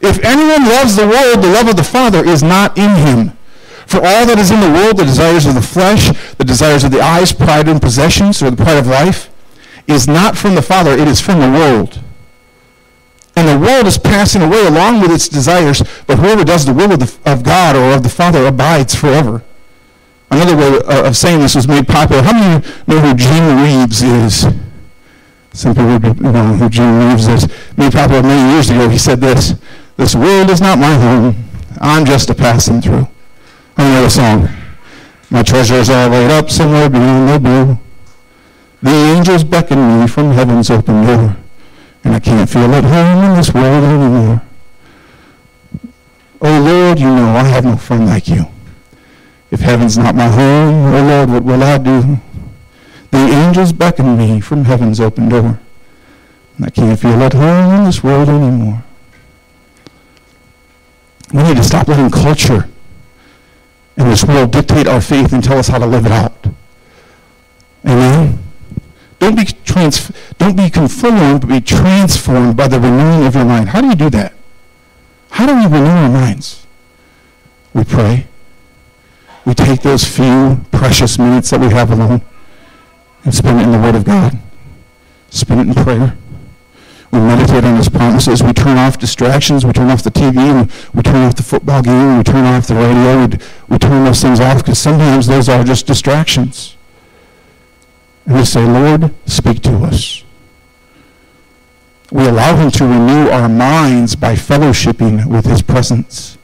If 0.01 0.19
anyone 0.25 0.65
loves 0.65 0.97
the 0.97 1.07
world, 1.07 1.45
the 1.45 1.53
love 1.53 1.69
of 1.69 1.77
the 1.77 1.85
Father 1.85 2.25
is 2.25 2.43
not 2.43 2.79
in 2.79 2.95
him. 2.97 3.37
For 3.87 3.99
all 3.99 4.25
that 4.25 4.39
is 4.39 4.51
in 4.51 4.61
the 4.61 4.71
world, 4.71 4.97
the 4.97 5.05
desires 5.05 5.47
of 5.47 5.55
the 5.55 5.63
flesh, 5.63 6.09
the 6.39 6.45
desires 6.45 6.85
of 6.85 6.93
the 6.93 7.01
eyes, 7.01 7.33
pride 7.33 7.69
in 7.69 7.81
possessions, 7.81 8.43
or 8.43 8.51
the 8.51 8.57
pride 8.57 8.79
of 8.79 8.87
life, 8.87 9.31
is 9.87 10.07
not 10.07 10.39
from 10.39 10.55
the 10.55 10.63
Father, 10.63 10.93
it 10.93 11.09
is 11.09 11.21
from 11.21 11.41
the 11.41 11.51
world. 11.51 12.01
And 13.41 13.49
the 13.49 13.67
world 13.67 13.87
is 13.87 13.97
passing 13.97 14.43
away 14.43 14.67
along 14.67 15.01
with 15.01 15.11
its 15.11 15.27
desires, 15.27 15.83
but 16.07 16.19
whoever 16.19 16.45
does 16.45 16.67
the 16.67 16.75
will 16.75 16.93
of, 16.93 16.99
the, 16.99 17.19
of 17.25 17.43
God 17.43 17.75
or 17.75 17.97
of 17.97 18.03
the 18.03 18.11
Father 18.11 18.45
abides 18.45 18.95
forever. 18.95 19.43
Another 20.31 20.55
way 20.55 20.79
uh, 20.85 21.09
of 21.09 21.17
saying 21.17 21.41
this 21.41 21.55
was 21.55 21.67
made 21.67 21.89
popular. 21.89 22.21
How 22.21 22.35
many 22.35 22.57
of 22.57 22.67
you 22.67 22.95
know 22.95 23.01
who 23.01 23.15
Jim 23.15 23.63
Reeves 23.65 24.03
is? 24.03 24.41
Some 25.55 25.75
people 25.75 25.89
know 26.21 26.55
who 26.55 26.69
Jim 26.69 26.99
Reeves 26.99 27.29
is. 27.29 27.49
Made 27.79 27.95
popular 27.95 28.23
many 28.23 28.53
years 28.53 28.69
ago. 28.69 28.91
He 28.91 28.99
said 28.99 29.23
this, 29.23 29.55
This 29.97 30.15
world 30.15 30.51
is 30.51 30.61
not 30.61 30.79
my 30.79 30.93
home. 30.93 31.43
I'm 31.81 32.05
just 32.05 32.29
a 32.29 32.35
passing 32.35 32.83
through. 32.83 33.09
I 33.79 33.89
know 33.89 34.03
the 34.03 34.11
song. 34.11 34.51
My 35.31 35.43
treasures 35.43 35.89
all 35.89 36.11
laid 36.11 36.31
up 36.31 36.51
somewhere 36.51 36.91
beyond 36.91 37.31
the 37.31 37.39
blue. 37.41 37.79
The 38.83 39.17
angels 39.17 39.45
beckon 39.45 40.03
me 40.03 40.07
from 40.07 40.33
heaven's 40.33 40.71
open 40.71 41.07
door 41.07 41.40
and 42.05 42.15
I 42.15 42.21
can't 42.21 42.49
feel 42.49 42.73
at 42.75 42.85
home 42.85 43.25
in 43.25 43.37
this 43.37 43.53
world 43.53 43.85
anymore. 43.85 44.43
Oh 46.43 46.61
Lord, 46.61 46.99
you 46.99 47.07
know 47.07 47.37
I 47.37 47.45
have 47.45 47.65
no 47.65 47.77
friend 47.77 48.07
like 48.07 48.29
you. 48.29 48.47
If 49.51 49.61
heaven's 49.61 49.99
not 49.99 50.15
my 50.15 50.29
home, 50.29 50.95
oh 50.95 51.07
Lord, 51.07 51.31
what 51.31 51.45
will 51.45 51.63
I 51.63 51.79
do? 51.79 52.19
The 53.11 53.19
angels 53.19 53.73
beckon 53.73 54.17
me 54.17 54.41
from 54.41 54.65
heaven's 54.65 55.01
open 55.01 55.29
door. 55.29 55.61
And 56.57 56.67
I 56.67 56.71
can't 56.71 56.99
feel 56.99 57.23
at 57.23 57.33
home 57.33 57.75
in 57.75 57.85
this 57.85 58.03
world 58.03 58.29
anymore. 58.29 58.85
We 61.33 61.43
need 61.43 61.57
to 61.57 61.65
stop 61.65 61.89
letting 61.89 62.11
culture 62.11 62.69
and 64.01 64.11
this 64.11 64.25
world 64.25 64.51
dictate 64.51 64.87
our 64.87 65.01
faith 65.01 65.33
and 65.33 65.45
tell 65.45 65.59
us 65.59 65.69
how 65.69 65.79
to 65.79 65.87
live 65.87 66.07
it 66.07 66.13
out. 66.13 66.47
Amen? 67.85 68.39
Don't 69.19 69.37
be, 69.37 69.45
trans- 69.45 70.11
don't 70.41 70.57
be 70.57 70.71
conformed, 70.71 71.43
but 71.43 71.51
be 71.51 71.61
transformed 71.61 72.57
by 72.57 72.67
the 72.67 72.81
renewing 72.81 73.27
of 73.27 73.35
your 73.35 73.45
mind. 73.45 73.69
How 73.69 73.83
do 73.83 73.89
you 73.89 73.95
do 73.95 74.09
that? 74.09 74.33
How 75.33 75.47
do 75.47 75.55
we 75.55 75.65
renew 75.65 75.91
our 75.91 76.09
minds? 76.09 76.67
We 77.75 77.85
pray. 77.85 78.27
We 79.45 79.53
take 79.53 79.83
those 79.83 80.05
few 80.05 80.65
precious 80.73 81.19
minutes 81.19 81.51
that 81.51 81.61
we 81.61 81.69
have 81.69 81.91
alone 81.91 82.23
and 83.23 83.35
spend 83.35 83.61
it 83.61 83.65
in 83.65 83.73
the 83.73 83.79
Word 83.79 83.95
of 83.95 84.05
God. 84.05 84.39
Spend 85.29 85.61
it 85.61 85.77
in 85.77 85.85
prayer. 85.85 86.17
We 87.13 87.19
meditate 87.19 87.65
on 87.65 87.77
His 87.77 87.91
promises. 87.91 88.43
We 88.43 88.55
turn 88.55 88.79
off 88.79 88.99
distractions. 88.99 89.67
We 89.67 89.75
turn 89.75 89.91
off 89.91 90.03
the 90.03 90.11
TV. 90.11 90.39
And 90.39 90.73
we 90.95 91.03
turn 91.03 91.17
off 91.17 91.35
the 91.35 91.43
football 91.43 91.83
game. 91.83 92.17
We 92.17 92.25
turn 92.25 92.47
off 92.47 92.67
the 92.67 92.77
radio. 92.77 93.27
We, 93.27 93.39
we 93.69 93.79
turn 93.79 94.05
those 94.05 94.23
things 94.23 94.41
off 94.41 94.65
because 94.65 94.79
sometimes 94.79 95.27
those 95.27 95.51
are 95.51 95.63
just 95.65 95.87
distractions. 95.87 96.77
And 98.25 98.37
we 98.37 98.45
say, 98.47 98.65
Lord, 98.65 99.15
speak 99.27 99.61
to 99.65 99.77
us. 99.85 100.25
We 102.11 102.27
allow 102.27 102.57
him 102.57 102.71
to 102.73 102.85
renew 102.85 103.31
our 103.31 103.49
minds 103.49 104.17
by 104.17 104.35
fellowshipping 104.35 105.27
with 105.27 105.47
his 105.47 105.63
presence. 105.63 106.39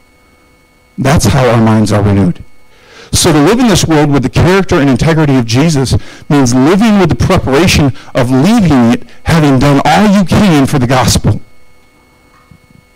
That's 0.97 1.27
how 1.27 1.49
our 1.49 1.61
minds 1.61 1.93
are 1.93 2.03
renewed. 2.03 2.45
So 3.13 3.33
to 3.33 3.43
live 3.43 3.59
in 3.59 3.69
this 3.69 3.85
world 3.85 4.11
with 4.11 4.23
the 4.23 4.29
character 4.29 4.77
and 4.77 4.89
integrity 4.89 5.37
of 5.37 5.47
Jesus 5.47 5.97
means 6.29 6.55
living 6.55 6.99
with 6.99 7.09
the 7.09 7.17
preparation 7.17 7.93
of 8.15 8.31
leaving 8.31 8.93
it 8.93 9.05
having 9.25 9.59
done 9.59 9.81
all 9.85 10.09
you 10.09 10.25
can 10.25 10.67
for 10.67 10.79
the 10.79 10.87
gospel. 10.87 11.41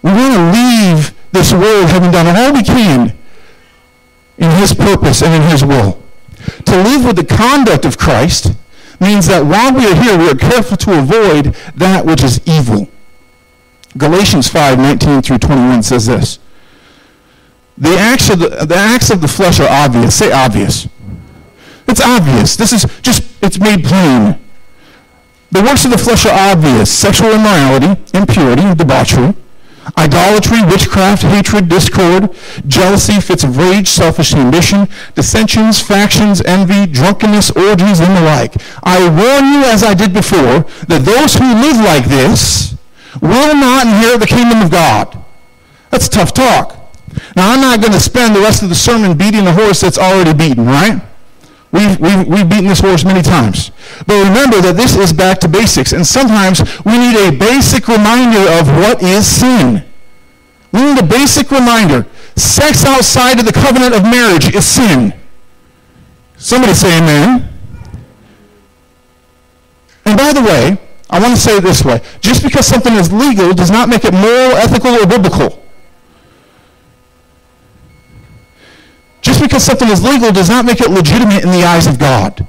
We 0.02 0.12
want 0.12 0.34
to 0.34 0.52
leave 0.52 1.14
this 1.32 1.52
world 1.52 1.90
having 1.90 2.10
done 2.10 2.26
all 2.36 2.52
we 2.52 2.62
can 2.62 3.16
in 4.38 4.50
his 4.52 4.72
purpose 4.74 5.22
and 5.22 5.42
in 5.42 5.50
his 5.50 5.64
will. 5.64 6.02
To 6.66 6.82
live 6.82 7.04
with 7.04 7.16
the 7.16 7.24
conduct 7.24 7.84
of 7.84 7.98
Christ 7.98 8.52
means 9.00 9.26
that 9.26 9.44
while 9.44 9.72
we 9.74 9.86
are 9.86 9.94
here, 9.94 10.18
we 10.18 10.28
are 10.28 10.34
careful 10.34 10.76
to 10.76 10.98
avoid 10.98 11.54
that 11.76 12.04
which 12.04 12.22
is 12.22 12.40
evil. 12.46 12.88
Galatians 13.96 14.48
5, 14.48 14.78
19 14.78 15.22
through 15.22 15.38
21 15.38 15.82
says 15.82 16.06
this. 16.06 16.38
The 17.76 17.96
acts 17.96 18.28
of 18.28 18.38
the, 18.38 18.48
the 18.66 18.76
acts 18.76 19.10
of 19.10 19.20
the 19.20 19.28
flesh 19.28 19.58
are 19.58 19.68
obvious. 19.68 20.14
Say 20.14 20.30
obvious. 20.30 20.86
It's 21.88 22.00
obvious. 22.00 22.56
This 22.56 22.72
is 22.72 22.86
just, 23.00 23.24
it's 23.42 23.58
made 23.58 23.84
plain. 23.84 24.38
The 25.50 25.62
works 25.62 25.84
of 25.84 25.90
the 25.90 25.98
flesh 25.98 26.26
are 26.26 26.52
obvious. 26.52 26.92
Sexual 26.92 27.32
immorality, 27.32 28.00
impurity, 28.14 28.74
debauchery, 28.74 29.34
idolatry, 29.98 30.62
witchcraft, 30.64 31.22
hatred, 31.22 31.68
discord, 31.68 32.34
jealousy, 32.66 33.20
fits 33.20 33.44
of 33.44 33.56
rage, 33.56 33.88
selfish 33.88 34.34
ambition, 34.34 34.88
dissensions, 35.14 35.80
factions, 35.80 36.40
envy, 36.42 36.86
drunkenness, 36.86 37.50
orgies, 37.52 38.00
and 38.00 38.16
the 38.16 38.22
like. 38.22 38.54
I 38.82 39.00
warn 39.08 39.52
you, 39.52 39.64
as 39.64 39.82
I 39.82 39.94
did 39.94 40.12
before, 40.12 40.64
that 40.88 41.02
those 41.04 41.34
who 41.34 41.46
live 41.46 41.76
like 41.78 42.06
this 42.06 42.76
will 43.20 43.54
not 43.54 43.86
inherit 43.86 44.20
the 44.20 44.26
kingdom 44.26 44.62
of 44.62 44.70
God. 44.70 45.16
That's 45.90 46.08
tough 46.08 46.32
talk. 46.32 46.76
Now, 47.34 47.52
I'm 47.52 47.60
not 47.60 47.80
going 47.80 47.92
to 47.92 48.00
spend 48.00 48.36
the 48.36 48.40
rest 48.40 48.62
of 48.62 48.68
the 48.68 48.74
sermon 48.74 49.16
beating 49.16 49.44
the 49.44 49.52
horse 49.52 49.80
that's 49.80 49.98
already 49.98 50.32
beaten, 50.32 50.64
right? 50.64 51.02
We've, 51.72 52.00
we've, 52.00 52.26
we've 52.26 52.48
beaten 52.48 52.66
this 52.66 52.80
horse 52.80 53.04
many 53.04 53.22
times. 53.22 53.70
But 54.06 54.26
remember 54.26 54.60
that 54.60 54.74
this 54.76 54.96
is 54.96 55.12
back 55.12 55.38
to 55.40 55.48
basics. 55.48 55.92
And 55.92 56.04
sometimes 56.04 56.60
we 56.84 56.98
need 56.98 57.16
a 57.16 57.30
basic 57.30 57.86
reminder 57.86 58.42
of 58.58 58.66
what 58.68 59.02
is 59.02 59.26
sin. 59.26 59.84
We 60.72 60.82
need 60.82 60.98
a 60.98 61.06
basic 61.06 61.50
reminder. 61.50 62.06
Sex 62.34 62.84
outside 62.84 63.38
of 63.38 63.46
the 63.46 63.52
covenant 63.52 63.94
of 63.94 64.02
marriage 64.02 64.52
is 64.54 64.64
sin. 64.64 65.14
Somebody 66.36 66.74
say 66.74 66.98
amen. 66.98 67.48
And 70.06 70.18
by 70.18 70.32
the 70.32 70.40
way, 70.40 70.78
I 71.08 71.20
want 71.20 71.34
to 71.34 71.40
say 71.40 71.58
it 71.58 71.62
this 71.62 71.84
way. 71.84 72.00
Just 72.20 72.42
because 72.42 72.66
something 72.66 72.94
is 72.94 73.12
legal 73.12 73.52
does 73.52 73.70
not 73.70 73.88
make 73.88 74.04
it 74.04 74.12
moral, 74.12 74.56
ethical, 74.56 74.94
or 74.94 75.06
biblical. 75.06 75.59
Just 79.20 79.40
because 79.40 79.62
something 79.62 79.88
is 79.88 80.02
legal 80.02 80.32
does 80.32 80.48
not 80.48 80.64
make 80.64 80.80
it 80.80 80.90
legitimate 80.90 81.44
in 81.44 81.50
the 81.50 81.64
eyes 81.64 81.86
of 81.86 81.98
God. 81.98 82.46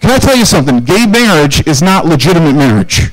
Can 0.00 0.10
I 0.10 0.18
tell 0.18 0.36
you 0.36 0.44
something? 0.44 0.80
Gay 0.80 1.06
marriage 1.06 1.66
is 1.66 1.80
not 1.80 2.06
legitimate 2.06 2.54
marriage. 2.54 3.12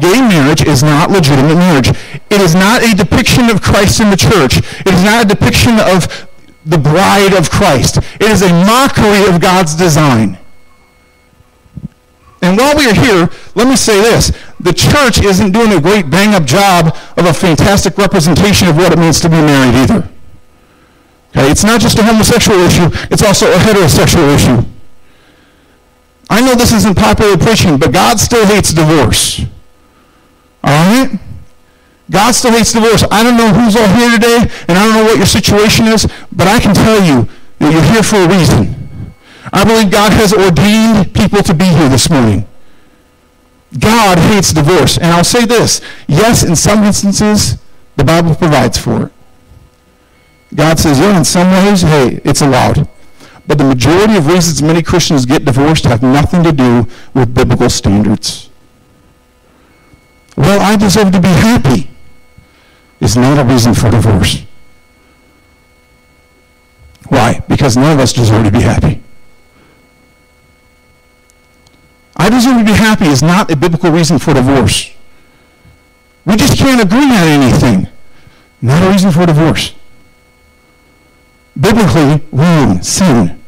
Gay 0.00 0.20
marriage 0.20 0.62
is 0.62 0.82
not 0.82 1.10
legitimate 1.10 1.56
marriage. 1.56 1.88
It 1.88 2.40
is 2.40 2.54
not 2.54 2.82
a 2.82 2.94
depiction 2.94 3.50
of 3.50 3.60
Christ 3.60 4.00
in 4.00 4.08
the 4.08 4.16
church. 4.16 4.58
It 4.58 4.94
is 4.94 5.04
not 5.04 5.24
a 5.24 5.28
depiction 5.28 5.78
of 5.78 6.28
the 6.64 6.78
bride 6.78 7.34
of 7.34 7.50
Christ. 7.50 7.98
It 7.98 8.30
is 8.30 8.42
a 8.42 8.48
mockery 8.48 9.26
of 9.26 9.40
God's 9.40 9.74
design. 9.74 10.38
And 12.40 12.56
while 12.56 12.76
we 12.76 12.88
are 12.88 12.94
here, 12.94 13.28
let 13.54 13.68
me 13.68 13.76
say 13.76 14.00
this. 14.00 14.32
The 14.60 14.74
church 14.74 15.24
isn't 15.24 15.52
doing 15.52 15.72
a 15.72 15.80
great 15.80 16.10
bang-up 16.10 16.44
job 16.44 16.94
of 17.16 17.24
a 17.24 17.32
fantastic 17.32 17.96
representation 17.96 18.68
of 18.68 18.76
what 18.76 18.92
it 18.92 18.98
means 18.98 19.18
to 19.20 19.28
be 19.28 19.40
married 19.40 19.74
either. 19.74 20.08
Okay, 21.30 21.50
it's 21.50 21.64
not 21.64 21.80
just 21.80 21.98
a 21.98 22.02
homosexual 22.02 22.60
issue, 22.60 22.90
it's 23.10 23.22
also 23.22 23.46
a 23.46 23.56
heterosexual 23.56 24.34
issue. 24.34 24.68
I 26.28 26.42
know 26.42 26.54
this 26.54 26.72
isn't 26.72 26.96
popular 26.96 27.38
preaching, 27.38 27.78
but 27.78 27.92
God 27.92 28.20
still 28.20 28.44
hates 28.46 28.74
divorce. 28.74 29.40
All 30.62 30.70
right? 30.70 31.18
God 32.10 32.32
still 32.32 32.52
hates 32.52 32.72
divorce. 32.72 33.04
I 33.10 33.22
don't 33.22 33.36
know 33.36 33.48
who's 33.48 33.76
all 33.76 33.88
here 33.88 34.10
today, 34.10 34.50
and 34.68 34.76
I 34.76 34.84
don't 34.84 34.94
know 34.94 35.04
what 35.04 35.16
your 35.16 35.26
situation 35.26 35.86
is, 35.86 36.06
but 36.32 36.48
I 36.48 36.60
can 36.60 36.74
tell 36.74 37.02
you 37.02 37.28
that 37.60 37.72
you're 37.72 37.92
here 37.94 38.02
for 38.02 38.16
a 38.16 38.28
reason. 38.28 38.76
I 39.52 39.64
believe 39.64 39.90
God 39.90 40.12
has 40.12 40.34
ordained 40.34 41.14
people 41.14 41.42
to 41.42 41.54
be 41.54 41.64
here 41.64 41.88
this 41.88 42.10
morning. 42.10 42.46
God 43.78 44.18
hates 44.18 44.52
divorce. 44.52 44.96
And 44.96 45.06
I'll 45.06 45.24
say 45.24 45.46
this. 45.46 45.80
Yes, 46.08 46.42
in 46.42 46.56
some 46.56 46.82
instances, 46.84 47.58
the 47.96 48.04
Bible 48.04 48.34
provides 48.34 48.78
for 48.78 49.06
it. 49.06 49.12
God 50.54 50.78
says, 50.78 50.98
yeah, 50.98 51.16
in 51.16 51.24
some 51.24 51.50
ways, 51.50 51.82
hey, 51.82 52.20
it's 52.24 52.40
allowed. 52.40 52.88
But 53.46 53.58
the 53.58 53.64
majority 53.64 54.16
of 54.16 54.26
reasons 54.26 54.62
many 54.62 54.82
Christians 54.82 55.26
get 55.26 55.44
divorced 55.44 55.84
have 55.84 56.02
nothing 56.02 56.42
to 56.42 56.52
do 56.52 56.86
with 57.14 57.34
biblical 57.34 57.70
standards. 57.70 58.50
Well, 60.36 60.60
I 60.60 60.76
deserve 60.76 61.12
to 61.12 61.20
be 61.20 61.28
happy 61.28 61.90
is 63.00 63.16
not 63.16 63.38
a 63.38 63.44
reason 63.44 63.74
for 63.74 63.90
divorce. 63.90 64.42
Why? 67.08 67.42
Because 67.48 67.76
none 67.76 67.92
of 67.92 67.98
us 67.98 68.12
deserve 68.12 68.44
to 68.44 68.52
be 68.52 68.60
happy. 68.60 68.99
I 72.20 72.28
deserve 72.28 72.58
to 72.58 72.64
be 72.64 72.72
happy 72.72 73.06
is 73.06 73.22
not 73.22 73.50
a 73.50 73.56
biblical 73.56 73.90
reason 73.90 74.18
for 74.18 74.34
divorce. 74.34 74.92
We 76.26 76.36
just 76.36 76.58
can't 76.58 76.82
agree 76.82 77.04
on 77.04 77.26
anything. 77.26 77.88
Not 78.60 78.82
a 78.82 78.90
reason 78.90 79.10
for 79.10 79.24
divorce. 79.24 79.72
biblically 81.58 82.20
wrong, 82.30 82.82
sin. 82.82 83.40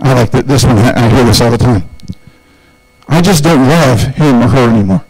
I 0.00 0.14
like 0.14 0.30
that 0.30 0.46
this 0.46 0.64
one. 0.64 0.78
I 0.78 1.10
hear 1.10 1.24
this 1.24 1.42
all 1.42 1.50
the 1.50 1.58
time. 1.58 1.86
I 3.06 3.20
just 3.20 3.44
don't 3.44 3.68
love 3.68 4.00
him 4.00 4.42
or 4.42 4.48
her 4.48 4.70
anymore. 4.70 5.04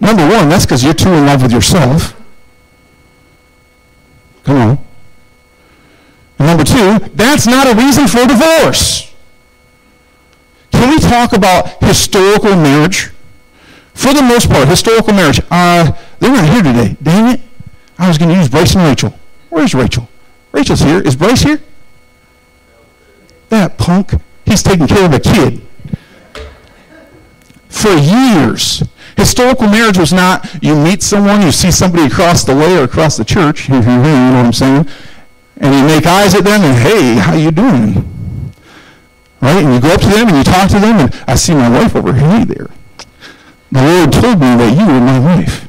Number 0.00 0.26
one, 0.26 0.48
that's 0.48 0.64
because 0.64 0.82
you're 0.82 0.94
too 0.94 1.12
in 1.12 1.26
love 1.26 1.42
with 1.42 1.52
yourself. 1.52 2.18
Come 4.44 4.56
on. 4.56 4.78
Number 6.38 6.64
two, 6.64 6.98
that's 7.14 7.46
not 7.46 7.66
a 7.66 7.76
reason 7.76 8.06
for 8.06 8.26
divorce. 8.26 9.12
Can 10.72 10.90
we 10.90 10.98
talk 10.98 11.32
about 11.32 11.82
historical 11.82 12.56
marriage? 12.56 13.10
For 13.94 14.12
the 14.12 14.22
most 14.22 14.50
part, 14.50 14.68
historical 14.68 15.12
marriage. 15.12 15.40
Uh, 15.50 15.92
they're 16.18 16.32
not 16.32 16.48
here 16.48 16.62
today. 16.62 16.96
Dang 17.02 17.34
it. 17.34 17.40
I 17.98 18.08
was 18.08 18.18
going 18.18 18.30
to 18.30 18.36
use 18.36 18.48
Bryce 18.48 18.74
and 18.74 18.84
Rachel. 18.84 19.14
Where's 19.50 19.74
Rachel? 19.74 20.08
Rachel's 20.50 20.80
here. 20.80 21.00
Is 21.00 21.14
Bryce 21.14 21.42
here? 21.42 21.62
That 23.50 23.78
punk. 23.78 24.14
He's 24.44 24.62
taking 24.62 24.88
care 24.88 25.06
of 25.06 25.12
a 25.12 25.20
kid. 25.20 25.62
For 27.68 27.94
years, 27.94 28.82
historical 29.16 29.68
marriage 29.68 29.98
was 29.98 30.12
not 30.12 30.62
you 30.62 30.76
meet 30.76 31.02
someone, 31.02 31.42
you 31.42 31.52
see 31.52 31.70
somebody 31.70 32.04
across 32.04 32.44
the 32.44 32.54
way 32.54 32.76
or 32.76 32.84
across 32.84 33.16
the 33.16 33.24
church, 33.24 33.68
you 33.68 33.80
know 33.80 33.80
what 33.80 34.44
I'm 34.44 34.52
saying, 34.52 34.88
and 35.64 35.74
you 35.74 35.82
make 35.86 36.04
eyes 36.04 36.34
at 36.34 36.44
them 36.44 36.60
and, 36.60 36.76
hey, 36.76 37.14
how 37.14 37.34
you 37.34 37.50
doing? 37.50 38.04
Right? 39.40 39.64
And 39.64 39.72
you 39.72 39.80
go 39.80 39.94
up 39.94 40.00
to 40.02 40.08
them 40.08 40.28
and 40.28 40.36
you 40.36 40.44
talk 40.44 40.68
to 40.68 40.78
them, 40.78 41.00
and 41.00 41.24
I 41.26 41.36
see 41.36 41.54
my 41.54 41.70
wife 41.70 41.96
over 41.96 42.12
here. 42.12 42.28
Hey 42.28 42.44
there. 42.44 42.68
The 43.72 43.82
Lord 43.82 44.12
told 44.12 44.40
me 44.40 44.56
that 44.60 44.76
you 44.76 44.86
were 44.86 45.00
my 45.00 45.18
wife. 45.18 45.66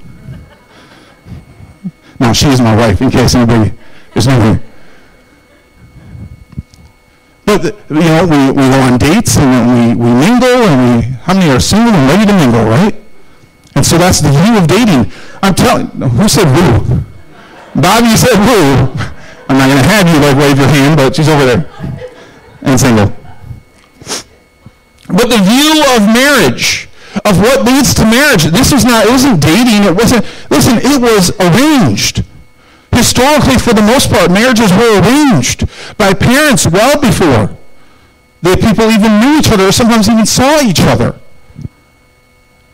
Now, 2.20 2.34
she 2.34 2.48
is 2.48 2.60
my 2.60 2.76
wife, 2.76 3.02
in 3.02 3.10
case 3.10 3.36
anybody 3.36 3.72
is 4.16 4.26
here. 4.26 4.62
But, 7.46 7.64
you 7.90 7.96
know, 7.96 8.28
we, 8.28 8.52
we 8.52 8.70
go 8.70 8.80
on 8.82 8.98
dates 8.98 9.38
and 9.38 9.72
we, 9.72 9.96
we 9.96 10.12
mingle 10.14 10.68
and 10.68 11.06
we, 11.06 11.08
how 11.24 11.34
many 11.36 11.50
are 11.52 11.60
single 11.60 11.94
and 11.94 12.10
ready 12.10 12.26
to 12.26 12.34
mingle, 12.34 12.66
right? 12.66 12.96
And 13.76 13.86
so 13.86 13.98
that's 13.98 14.20
the 14.20 14.30
view 14.30 14.58
of 14.58 14.68
dating. 14.68 15.12
I'm 15.42 15.56
telling, 15.56 15.88
who 15.88 16.28
said 16.28 16.48
woo? 16.52 17.06
Bobby 17.76 18.16
said 18.18 18.40
woo. 18.40 19.15
I'm 19.48 19.58
not 19.58 19.70
going 19.70 19.82
to 19.82 19.90
have 19.90 20.08
you 20.08 20.20
like 20.20 20.38
wave 20.38 20.58
your 20.58 20.68
hand, 20.68 20.98
but 20.98 21.16
she's 21.16 21.30
over 21.30 21.46
there 21.46 21.70
and 22.62 22.80
single. 22.80 23.14
But 25.08 25.30
the 25.30 25.38
view 25.38 25.84
of 25.96 26.02
marriage, 26.02 26.90
of 27.24 27.40
what 27.40 27.64
leads 27.64 27.94
to 27.96 28.06
marriage, 28.06 28.46
this 28.46 28.74
was 28.74 28.84
not, 28.84 29.06
it 29.06 29.12
wasn't 29.12 29.42
dating, 29.42 29.84
it 29.84 29.96
wasn't, 29.96 30.26
listen, 30.50 30.78
it 30.82 31.00
was 31.00 31.32
arranged. 31.40 32.24
Historically, 32.92 33.58
for 33.58 33.74
the 33.74 33.82
most 33.82 34.10
part, 34.10 34.32
marriages 34.32 34.72
were 34.72 35.02
arranged 35.02 35.68
by 35.98 36.14
parents 36.14 36.66
well 36.66 37.00
before 37.00 37.56
the 38.42 38.58
people 38.58 38.90
even 38.90 39.20
knew 39.20 39.40
each 39.40 39.52
other 39.52 39.68
or 39.68 39.72
sometimes 39.72 40.10
even 40.10 40.26
saw 40.26 40.62
each 40.62 40.82
other. 40.82 41.20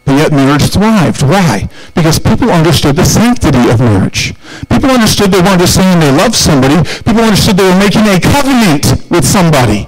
But 0.05 0.17
yet 0.17 0.31
marriage 0.31 0.69
thrived. 0.69 1.21
Why? 1.23 1.69
Because 1.95 2.19
people 2.19 2.49
understood 2.49 2.95
the 2.95 3.05
sanctity 3.05 3.69
of 3.69 3.79
marriage. 3.79 4.33
People 4.69 4.89
understood 4.89 5.31
they 5.31 5.41
weren't 5.41 5.61
just 5.61 5.75
saying 5.75 5.99
they 5.99 6.11
loved 6.11 6.35
somebody. 6.35 6.81
People 7.03 7.21
understood 7.21 7.57
they 7.57 7.69
were 7.69 7.79
making 7.79 8.07
a 8.07 8.19
covenant 8.19 9.09
with 9.09 9.25
somebody. 9.25 9.87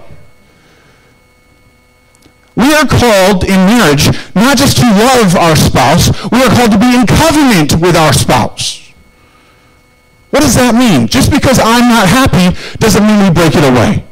We 2.56 2.74
are 2.76 2.86
called 2.86 3.44
in 3.44 3.66
marriage 3.66 4.06
not 4.36 4.58
just 4.58 4.78
to 4.78 4.86
love 4.86 5.36
our 5.36 5.56
spouse, 5.56 6.10
we 6.32 6.44
are 6.44 6.54
called 6.54 6.72
to 6.72 6.78
be 6.78 6.94
in 6.96 7.08
covenant 7.08 7.82
with 7.82 7.96
our 7.96 8.14
spouse. 8.14 8.94
What 10.30 10.42
does 10.42 10.56
that 10.56 10.76
mean? 10.76 11.08
Just 11.08 11.32
because 11.32 11.60
I'm 11.60 11.90
not 11.90 12.08
happy 12.08 12.58
doesn't 12.78 13.06
mean 13.06 13.22
we 13.22 13.30
break 13.30 13.56
it 13.56 13.64
away. 13.64 14.06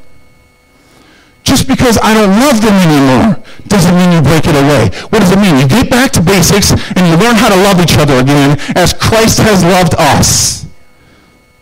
Just 1.52 1.68
because 1.68 2.00
I 2.02 2.14
don't 2.16 2.32
love 2.40 2.64
them 2.64 2.72
anymore 2.80 3.44
doesn't 3.68 3.92
mean 3.92 4.16
you 4.16 4.22
break 4.22 4.48
it 4.48 4.56
away. 4.56 4.88
What 5.12 5.20
does 5.20 5.36
it 5.36 5.40
mean? 5.44 5.60
You 5.60 5.68
get 5.68 5.92
back 5.92 6.12
to 6.16 6.22
basics 6.24 6.72
and 6.72 7.04
you 7.04 7.20
learn 7.20 7.36
how 7.36 7.50
to 7.52 7.60
love 7.60 7.84
each 7.84 8.00
other 8.00 8.24
again 8.24 8.56
as 8.80 8.94
Christ 8.94 9.40
has 9.40 9.62
loved 9.62 9.94
us. 10.00 10.66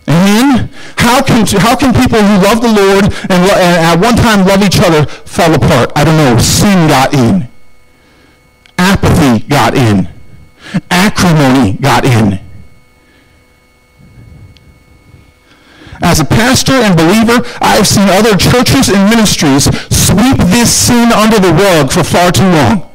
Amen? 0.08 0.70
How 0.96 1.24
can, 1.24 1.42
how 1.58 1.76
can 1.76 1.92
people 1.92 2.22
who 2.22 2.38
love 2.38 2.62
the 2.62 2.70
Lord 2.70 3.06
and, 3.34 3.42
and 3.50 3.78
at 3.82 3.98
one 3.98 4.16
time 4.16 4.46
love 4.46 4.62
each 4.62 4.78
other 4.78 5.08
fall 5.26 5.56
apart? 5.56 5.92
I 5.96 6.04
don't 6.04 6.18
know. 6.18 6.38
Sin 6.38 6.88
got 6.88 7.16
in. 7.16 7.50
Apathy 8.78 9.40
got 9.48 9.74
in. 9.74 10.08
Acrimony 10.92 11.74
got 11.82 12.06
in. 12.06 12.40
As 16.02 16.20
a 16.20 16.26
pastor 16.26 16.74
and 16.74 16.96
believer, 16.96 17.46
I 17.62 17.76
have 17.76 17.88
seen 17.88 18.08
other 18.10 18.38
churches 18.38 18.90
and 18.90 19.10
ministries 19.10 19.66
sweep 19.94 20.38
this 20.38 20.74
sin 20.74 21.12
under 21.12 21.40
the 21.40 21.54
rug 21.54 21.92
for 21.92 22.04
far 22.04 22.32
too 22.32 22.44
long. 22.44 22.90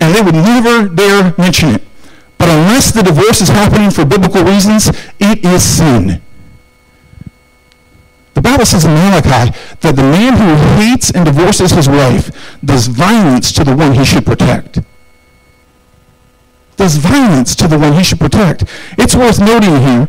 And 0.00 0.14
they 0.14 0.22
would 0.22 0.34
never 0.34 0.88
dare 0.88 1.34
mention 1.36 1.70
it. 1.70 1.82
But 2.38 2.48
unless 2.48 2.90
the 2.90 3.02
divorce 3.02 3.42
is 3.42 3.48
happening 3.48 3.90
for 3.90 4.06
biblical 4.06 4.42
reasons, 4.42 4.88
it 5.18 5.44
is 5.44 5.62
sin. 5.62 6.22
The 8.32 8.40
Bible 8.40 8.64
says 8.64 8.86
in 8.86 8.94
Malachi 8.94 9.52
that 9.80 9.96
the 9.96 10.02
man 10.02 10.38
who 10.38 10.80
hates 10.80 11.10
and 11.10 11.26
divorces 11.26 11.72
his 11.72 11.88
wife 11.88 12.56
does 12.64 12.86
violence 12.86 13.52
to 13.52 13.64
the 13.64 13.76
one 13.76 13.92
he 13.92 14.04
should 14.06 14.24
protect 14.24 14.80
does 16.80 16.96
violence 16.96 17.54
to 17.54 17.68
the 17.68 17.78
one 17.78 17.92
he 17.92 18.02
should 18.02 18.18
protect. 18.18 18.64
It's 18.96 19.14
worth 19.14 19.38
noting 19.38 19.82
here 19.82 20.08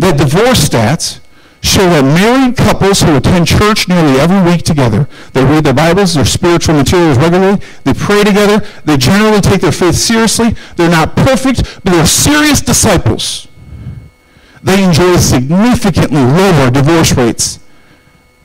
that 0.00 0.16
divorce 0.16 0.68
stats 0.68 1.20
show 1.62 1.88
that 1.90 2.02
married 2.02 2.56
couples 2.56 3.02
who 3.02 3.16
attend 3.16 3.46
church 3.46 3.86
nearly 3.86 4.18
every 4.18 4.40
week 4.50 4.62
together, 4.62 5.08
they 5.34 5.44
read 5.44 5.64
their 5.64 5.74
Bibles, 5.74 6.14
their 6.14 6.24
spiritual 6.24 6.74
materials 6.74 7.18
regularly, 7.18 7.60
they 7.84 7.92
pray 7.92 8.24
together, 8.24 8.66
they 8.84 8.96
generally 8.96 9.40
take 9.40 9.60
their 9.60 9.72
faith 9.72 9.94
seriously, 9.94 10.56
they're 10.76 10.90
not 10.90 11.16
perfect, 11.16 11.62
but 11.84 11.92
they're 11.92 12.06
serious 12.06 12.60
disciples. 12.60 13.46
They 14.62 14.82
enjoy 14.82 15.16
significantly 15.16 16.22
lower 16.22 16.70
divorce 16.70 17.12
rates 17.12 17.60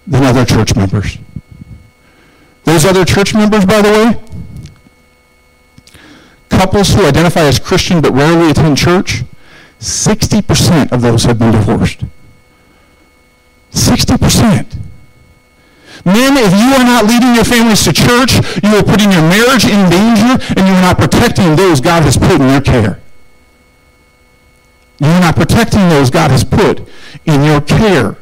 than 0.06 0.24
other 0.24 0.46
church 0.46 0.76
members. 0.76 1.18
Those 2.64 2.84
other 2.84 3.06
church 3.06 3.34
members, 3.34 3.66
by 3.66 3.82
the 3.82 3.90
way, 3.90 4.22
couples 6.50 6.94
who 6.94 7.06
identify 7.06 7.42
as 7.42 7.60
Christian 7.60 8.02
but 8.02 8.12
rarely 8.12 8.50
attend 8.50 8.78
church, 8.78 9.24
60% 9.86 10.92
of 10.92 11.02
those 11.04 11.26
have 11.26 11.38
been 11.38 11.52
divorced. 11.52 12.04
60%. 13.72 14.78
Men, 16.04 16.38
if 16.38 16.52
you 16.54 16.74
are 16.74 16.84
not 16.84 17.06
leading 17.06 17.36
your 17.36 17.44
families 17.44 17.84
to 17.84 17.94
church, 17.94 18.34
you 18.64 18.76
are 18.76 18.84
putting 18.84 19.12
your 19.12 19.22
marriage 19.22 19.66
in 19.66 19.90
danger 19.90 20.44
and 20.58 20.68
you 20.68 20.74
are 20.74 20.82
not 20.82 20.98
protecting 20.98 21.56
those 21.56 21.82
God 21.82 22.02
has 22.04 22.18
put 22.18 22.42
in 22.42 22.50
your 22.50 22.62
care. 22.62 23.00
You 25.00 25.08
are 25.08 25.22
not 25.22 25.36
protecting 25.36 25.88
those 25.90 26.10
God 26.10 26.32
has 26.32 26.44
put 26.44 26.88
in 27.26 27.44
your 27.44 27.62
care. 27.62 28.18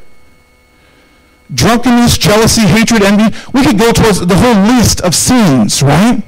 Drunkenness, 1.54 2.18
jealousy, 2.18 2.62
hatred, 2.62 3.04
envy, 3.04 3.36
we 3.54 3.64
could 3.64 3.78
go 3.78 3.92
towards 3.94 4.26
the 4.26 4.36
whole 4.36 4.64
list 4.64 5.00
of 5.02 5.16
sins, 5.16 5.82
right? 5.82 6.24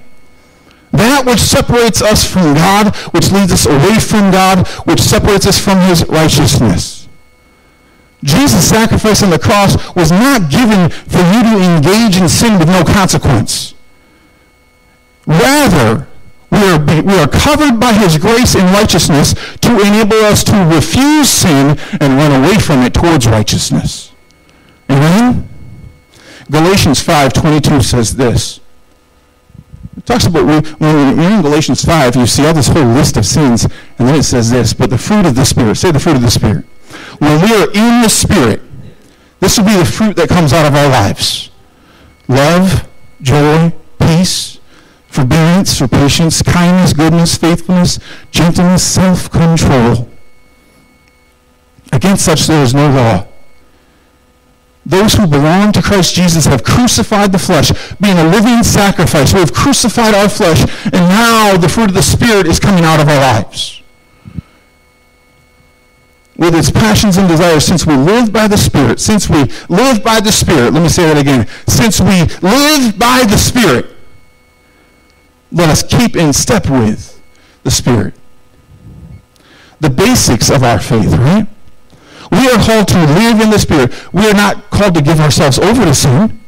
That 0.96 1.24
which 1.26 1.40
separates 1.40 2.02
us 2.02 2.26
from 2.26 2.54
God, 2.54 2.96
which 3.12 3.32
leads 3.32 3.52
us 3.52 3.66
away 3.66 4.00
from 4.00 4.32
God, 4.32 4.68
which 4.88 5.02
separates 5.02 5.46
us 5.46 5.60
from 5.60 5.80
his 5.82 6.08
righteousness. 6.08 7.08
Jesus' 8.24 8.70
sacrifice 8.70 9.22
on 9.22 9.30
the 9.30 9.40
cross 9.40 9.76
was 9.96 10.12
not 10.12 10.50
given 10.50 10.90
for 10.90 11.20
you 11.20 11.44
to 11.44 11.76
engage 11.76 12.18
in 12.18 12.30
sin 12.30 12.58
with 12.58 12.68
no 12.68 12.84
consequence. 12.84 13.76
Rather, 15.28 16.08
we 16.50 16.58
are, 16.58 16.80
we 17.04 17.14
are 17.20 17.28
covered 17.28 17.80
by 17.80 17.94
his 17.94 18.18
grace 18.18 18.56
and 18.56 18.72
righteousness 18.72 19.34
to 19.62 19.80
enable 19.82 20.18
us 20.26 20.44
to 20.46 20.56
refuse 20.74 21.30
sin 21.30 21.78
and 22.00 22.18
run 22.18 22.44
away 22.44 22.58
from 22.58 22.82
it 22.82 22.94
towards 22.94 23.28
righteousness. 23.28 24.14
Amen? 24.90 25.50
Galatians 26.50 27.04
5.22 27.04 27.84
says 27.84 28.16
this. 28.16 28.60
Talks 30.06 30.28
about 30.28 30.46
when 30.46 31.18
you're 31.18 31.32
in 31.32 31.42
Galatians 31.42 31.84
5, 31.84 32.16
you 32.16 32.28
see 32.28 32.46
all 32.46 32.54
this 32.54 32.68
whole 32.68 32.86
list 32.86 33.18
of 33.18 33.26
sins, 33.26 33.64
and 33.98 34.08
then 34.08 34.16
it 34.16 34.24
says 34.24 34.52
this, 34.52 34.72
but 34.74 34.92
the 34.92 34.98
fruit 34.98 35.26
of 35.26 35.36
the 35.36 35.46
Spirit, 35.46 35.76
say 35.76 35.92
the 35.92 36.00
fruit 36.00 36.16
of 36.16 36.22
the 36.22 36.30
Spirit. 36.30 36.64
When 37.18 37.42
we 37.42 37.52
are 37.56 37.72
in 37.72 38.04
the 38.04 38.10
Spirit, 38.10 38.62
this 39.40 39.58
will 39.58 39.66
be 39.66 39.76
the 39.76 39.86
fruit 39.86 40.16
that 40.18 40.30
comes 40.30 40.54
out 40.54 40.68
of 40.68 40.76
our 40.76 40.88
lives. 40.90 41.50
Love, 42.28 42.88
joy, 43.22 43.74
peace, 44.00 44.60
forbearance, 45.08 45.80
for 45.80 45.88
patience, 45.88 46.42
kindness, 46.44 46.94
goodness, 46.94 47.36
faithfulness, 47.38 48.00
gentleness, 48.32 48.84
self-control. 48.84 50.10
Against 51.92 52.26
such 52.26 52.46
there 52.48 52.64
is 52.64 52.74
no 52.74 52.90
law. 52.90 53.28
Those 54.86 55.16
who 55.16 55.26
belong 55.26 55.72
to 55.72 55.82
Christ 55.82 56.14
Jesus 56.14 56.46
have 56.46 56.64
crucified 56.64 57.32
the 57.32 57.40
flesh, 57.40 57.72
being 58.00 58.18
a 58.18 58.24
living 58.24 58.64
sacrifice. 58.64 59.34
We 59.34 59.40
have 59.40 59.52
crucified 59.52 60.14
our 60.14 60.30
flesh, 60.30 60.62
and 60.86 60.94
now 60.94 61.58
the 61.58 61.70
fruit 61.70 61.90
of 61.90 61.96
the 61.96 62.04
Spirit 62.04 62.46
is 62.46 62.60
coming 62.60 62.84
out 62.84 63.00
of 63.00 63.08
our 63.08 63.18
lives. 63.18 63.82
with 66.38 66.54
its 66.54 66.70
passions 66.70 67.18
and 67.18 67.28
desires, 67.28 67.66
since 67.66 67.86
we 67.86 67.96
live 67.96 68.32
by 68.32 68.48
the 68.48 68.58
Spirit, 68.58 69.00
since 69.00 69.30
we 69.30 69.46
live 69.70 70.04
by 70.04 70.20
the 70.20 70.32
Spirit, 70.32 70.74
let 70.74 70.84
me 70.84 70.90
say 70.90 71.06
that 71.06 71.18
again, 71.18 71.48
since 71.68 72.00
we 72.02 72.24
live 72.46 73.00
by 73.00 73.24
the 73.28 73.38
Spirit, 73.38 73.96
let 75.52 75.70
us 75.70 75.82
keep 75.82 76.16
in 76.16 76.34
step 76.34 76.70
with 76.70 77.22
the 77.64 77.72
Spirit. 77.72 78.14
The 79.80 79.90
basics 79.90 80.50
of 80.50 80.64
our 80.64 80.80
faith, 80.80 81.14
right? 81.14 81.48
We 82.32 82.50
are 82.50 82.64
called 82.64 82.88
to 82.90 82.98
live 82.98 83.40
in 83.40 83.50
the 83.50 83.60
Spirit. 83.60 83.94
We 84.14 84.30
are 84.30 84.34
not 84.34 84.70
called 84.70 84.96
to 84.96 85.02
give 85.02 85.20
ourselves 85.20 85.60
over 85.60 85.86
to 85.86 85.94
sin. 85.94 86.40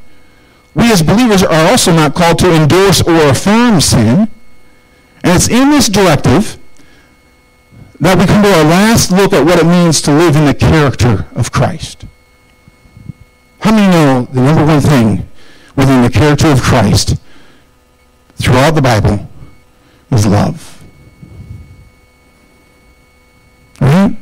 We 0.73 0.91
as 0.91 1.01
believers 1.01 1.43
are 1.43 1.69
also 1.69 1.91
not 1.91 2.13
called 2.13 2.39
to 2.39 2.53
endorse 2.53 3.01
or 3.01 3.29
affirm 3.29 3.81
sin. 3.81 4.29
And 5.23 5.35
it's 5.35 5.49
in 5.49 5.71
this 5.71 5.89
directive 5.89 6.57
that 7.99 8.17
we 8.17 8.25
come 8.25 8.43
to 8.43 8.53
our 8.53 8.63
last 8.63 9.11
look 9.11 9.33
at 9.33 9.43
what 9.43 9.59
it 9.59 9.65
means 9.65 10.01
to 10.03 10.11
live 10.11 10.35
in 10.35 10.45
the 10.45 10.53
character 10.53 11.25
of 11.35 11.51
Christ. 11.51 12.05
How 13.59 13.71
many 13.71 13.91
know 13.91 14.27
the 14.31 14.41
number 14.41 14.65
one 14.65 14.81
thing 14.81 15.27
within 15.75 16.03
the 16.03 16.09
character 16.09 16.47
of 16.47 16.61
Christ 16.61 17.17
throughout 18.35 18.75
the 18.75 18.81
Bible 18.81 19.27
is 20.11 20.27
love? 20.27 20.83
Right? 23.81 24.15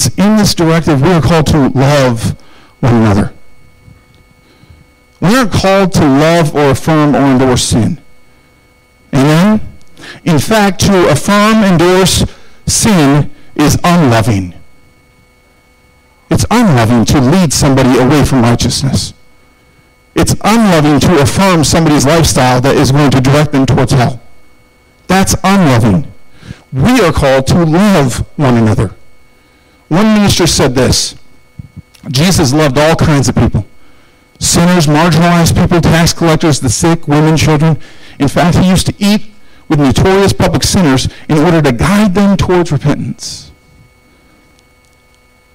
It's 0.00 0.08
in 0.16 0.38
this 0.38 0.54
directive 0.54 1.02
we 1.02 1.12
are 1.12 1.20
called 1.20 1.46
to 1.48 1.68
love 1.68 2.30
one 2.80 2.94
another. 2.94 3.34
We 5.20 5.36
aren't 5.36 5.52
called 5.52 5.92
to 5.92 6.00
love 6.00 6.56
or 6.56 6.70
affirm 6.70 7.14
or 7.14 7.18
endorse 7.18 7.64
sin. 7.64 8.00
Amen? 9.12 9.60
In 10.24 10.38
fact, 10.38 10.80
to 10.86 11.06
affirm, 11.10 11.62
endorse 11.64 12.24
sin 12.66 13.30
is 13.54 13.78
unloving. 13.84 14.54
It's 16.30 16.46
unloving 16.50 17.04
to 17.04 17.20
lead 17.20 17.52
somebody 17.52 17.98
away 17.98 18.24
from 18.24 18.40
righteousness. 18.40 19.12
It's 20.14 20.34
unloving 20.42 21.00
to 21.00 21.20
affirm 21.20 21.62
somebody's 21.62 22.06
lifestyle 22.06 22.62
that 22.62 22.74
is 22.74 22.90
going 22.90 23.10
to 23.10 23.20
direct 23.20 23.52
them 23.52 23.66
towards 23.66 23.92
hell. 23.92 24.22
That's 25.08 25.36
unloving. 25.44 26.10
We 26.72 27.02
are 27.02 27.12
called 27.12 27.46
to 27.48 27.62
love 27.66 28.26
one 28.38 28.56
another. 28.56 28.94
One 29.90 30.14
minister 30.14 30.46
said 30.46 30.76
this 30.76 31.16
Jesus 32.10 32.54
loved 32.54 32.78
all 32.78 32.94
kinds 32.94 33.28
of 33.28 33.34
people 33.34 33.66
sinners, 34.38 34.86
marginalized 34.86 35.60
people, 35.60 35.80
tax 35.82 36.14
collectors, 36.14 36.60
the 36.60 36.70
sick, 36.70 37.06
women, 37.06 37.36
children. 37.36 37.78
In 38.18 38.28
fact, 38.28 38.56
he 38.56 38.70
used 38.70 38.86
to 38.86 38.94
eat 38.98 39.30
with 39.68 39.78
notorious 39.78 40.32
public 40.32 40.62
sinners 40.62 41.08
in 41.28 41.38
order 41.38 41.60
to 41.60 41.72
guide 41.72 42.14
them 42.14 42.36
towards 42.36 42.72
repentance. 42.72 43.52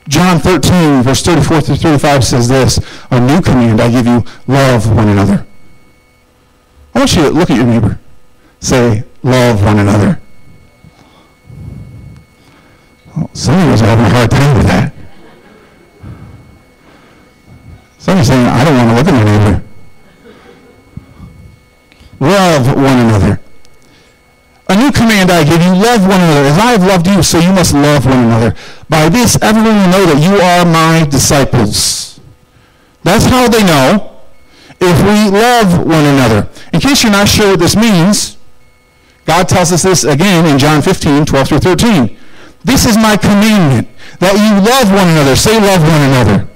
John 0.08 0.40
13, 0.40 1.02
verse 1.02 1.24
34 1.24 1.62
through 1.62 1.76
35 1.78 2.24
says 2.24 2.48
this 2.48 2.80
A 3.10 3.20
new 3.20 3.42
command 3.42 3.82
I 3.82 3.90
give 3.90 4.06
you, 4.06 4.24
love 4.48 4.94
one 4.94 5.08
another. 5.08 5.48
I 6.94 7.00
want 7.00 7.16
you 7.16 7.24
to 7.24 7.30
look 7.30 7.50
at 7.50 7.58
your 7.58 7.66
neighbor. 7.66 8.00
Say, 8.60 9.06
love 9.24 9.64
one 9.64 9.80
another. 9.80 10.22
Some 13.34 13.56
of 13.56 13.74
us 13.74 13.82
are 13.82 13.86
having 13.86 14.06
a 14.06 14.10
hard 14.10 14.32
time 14.32 14.58
with 14.58 14.68
that. 14.68 14.94
Some 17.98 18.18
are 18.18 18.24
saying, 18.24 18.46
I 18.46 18.64
don't 18.64 18.76
want 18.76 18.90
to 18.90 18.96
look 18.96 19.08
at 19.08 19.14
my 19.14 19.24
neighbor. 19.24 19.64
Love 22.20 22.68
one 22.76 23.00
another. 23.00 23.40
A 24.68 24.76
new 24.76 24.92
command 24.92 25.32
I 25.32 25.44
give 25.44 25.62
you, 25.62 25.74
love 25.74 26.02
one 26.02 26.20
another. 26.20 26.50
As 26.50 26.58
I 26.58 26.72
have 26.72 26.84
loved 26.84 27.08
you, 27.08 27.24
so 27.24 27.40
you 27.40 27.54
must 27.54 27.74
love 27.74 28.06
one 28.06 28.26
another. 28.26 28.56
By 28.90 29.10
this, 29.10 29.38
everyone 29.42 29.76
will 29.76 29.90
know 29.90 30.06
that 30.08 30.22
you 30.22 30.36
are 30.42 30.66
my 30.66 31.08
disciples. 31.10 32.20
That's 33.04 33.26
how 33.26 33.48
they 33.48 33.64
know 33.64 34.20
if 34.82 34.98
we 35.04 35.38
love 35.38 35.86
one 35.86 36.04
another. 36.04 36.50
In 36.74 36.82
case 36.82 37.04
you're 37.04 37.12
not 37.12 37.30
sure 37.30 37.52
what 37.52 37.60
this 37.60 37.76
means, 37.76 38.38
God 39.26 39.48
tells 39.48 39.72
us 39.72 39.84
this 39.84 40.04
again 40.04 40.46
in 40.46 40.58
John 40.58 40.82
15, 40.82 41.26
12 41.26 41.48
through 41.48 41.60
13. 41.60 42.18
This 42.66 42.86
is 42.86 42.98
my 42.98 43.16
commandment, 43.16 43.88
that 44.20 44.34
you 44.34 44.58
love 44.58 44.90
one 44.90 45.08
another. 45.14 45.38
Say 45.38 45.54
love 45.62 45.86
one 45.86 46.02
another. 46.02 46.50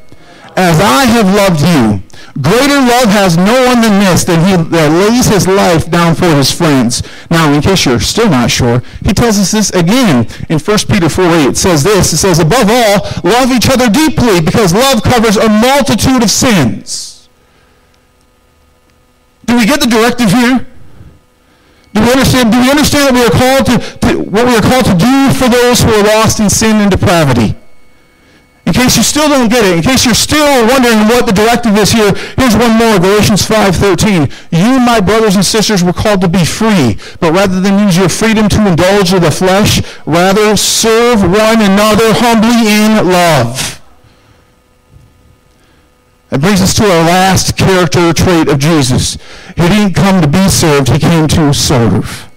As 0.58 0.82
I 0.82 1.06
have 1.06 1.30
loved 1.30 1.62
you, 1.62 2.02
Greater 2.42 2.80
love 2.80 3.10
has 3.10 3.36
no 3.36 3.68
one 3.68 3.82
than 3.82 4.00
this, 4.00 4.24
that 4.24 4.40
he 4.48 4.56
that 4.72 4.90
lays 4.96 5.28
his 5.28 5.46
life 5.46 5.92
down 5.92 6.16
for 6.16 6.30
his 6.36 6.52
friends. 6.52 7.04
Now, 7.30 7.52
in 7.52 7.62
case 7.62 7.86
you're 7.86 8.00
still 8.00 8.30
not 8.30 8.50
sure, 8.50 8.82
he 9.04 9.14
tells 9.14 9.38
us 9.38 9.52
this 9.52 9.72
again 9.72 10.26
in 10.48 10.58
1 10.58 10.78
Peter 10.88 11.10
4 11.10 11.26
8. 11.26 11.48
It 11.48 11.58
says 11.58 11.84
this, 11.84 12.14
it 12.14 12.18
says, 12.18 12.40
above 12.40 12.70
all, 12.70 13.04
love 13.28 13.52
each 13.52 13.70
other 13.70 13.90
deeply, 13.90 14.40
because 14.40 14.74
love 14.74 15.04
covers 15.04 15.36
a 15.36 15.50
multitude 15.50 16.24
of 16.24 16.30
sins. 16.30 17.28
Do 19.46 19.58
we 19.58 19.66
get 19.66 19.82
the 19.82 19.88
directive 19.88 20.32
here? 20.32 20.66
Do 21.94 22.02
we 22.02 22.12
understand, 22.12 22.52
do 22.52 22.62
we 22.62 22.70
understand 22.70 23.04
that 23.10 23.16
we 23.18 23.24
are 23.26 23.34
called 23.34 23.66
to, 23.66 23.76
to 24.06 24.10
what 24.30 24.46
we 24.46 24.54
are 24.54 24.62
called 24.62 24.86
to 24.86 24.98
do 24.98 25.34
for 25.34 25.50
those 25.50 25.82
who 25.82 25.90
are 25.90 26.04
lost 26.04 26.40
in 26.40 26.50
sin 26.50 26.78
and 26.78 26.92
depravity? 26.92 27.56
In 28.70 28.74
case 28.74 28.98
you 28.98 29.02
still 29.02 29.28
don't 29.28 29.50
get 29.50 29.66
it, 29.66 29.78
in 29.78 29.82
case 29.82 30.06
you're 30.06 30.14
still 30.14 30.46
wondering 30.68 31.10
what 31.10 31.26
the 31.26 31.34
directive 31.34 31.76
is 31.76 31.92
here, 31.92 32.14
here's 32.38 32.56
one 32.56 32.78
more, 32.78 33.00
Galatians 33.00 33.42
5.13. 33.42 34.30
You, 34.52 34.80
my 34.80 35.00
brothers 35.00 35.36
and 35.36 35.44
sisters, 35.44 35.84
were 35.84 35.94
called 35.94 36.22
to 36.22 36.30
be 36.30 36.46
free, 36.46 37.00
but 37.20 37.34
rather 37.34 37.60
than 37.60 37.80
use 37.80 37.98
your 37.98 38.10
freedom 38.10 38.48
to 38.50 38.68
indulge 38.68 39.12
in 39.12 39.24
the 39.24 39.32
flesh, 39.32 39.82
rather 40.06 40.56
serve 40.56 41.24
one 41.24 41.66
another 41.66 42.14
humbly 42.14 42.70
in 42.70 43.10
love. 43.10 43.79
That 46.30 46.42
brings 46.42 46.62
us 46.62 46.76
to 46.76 46.84
our 46.84 47.04
last 47.04 47.58
character 47.58 48.14
trait 48.14 48.48
of 48.48 48.60
Jesus. 48.60 49.18
He 49.56 49.68
didn't 49.68 49.96
come 49.96 50.22
to 50.22 50.28
be 50.28 50.48
served, 50.48 50.90
he 50.90 51.00
came 51.00 51.28
to 51.30 51.54
serve. 51.54 52.30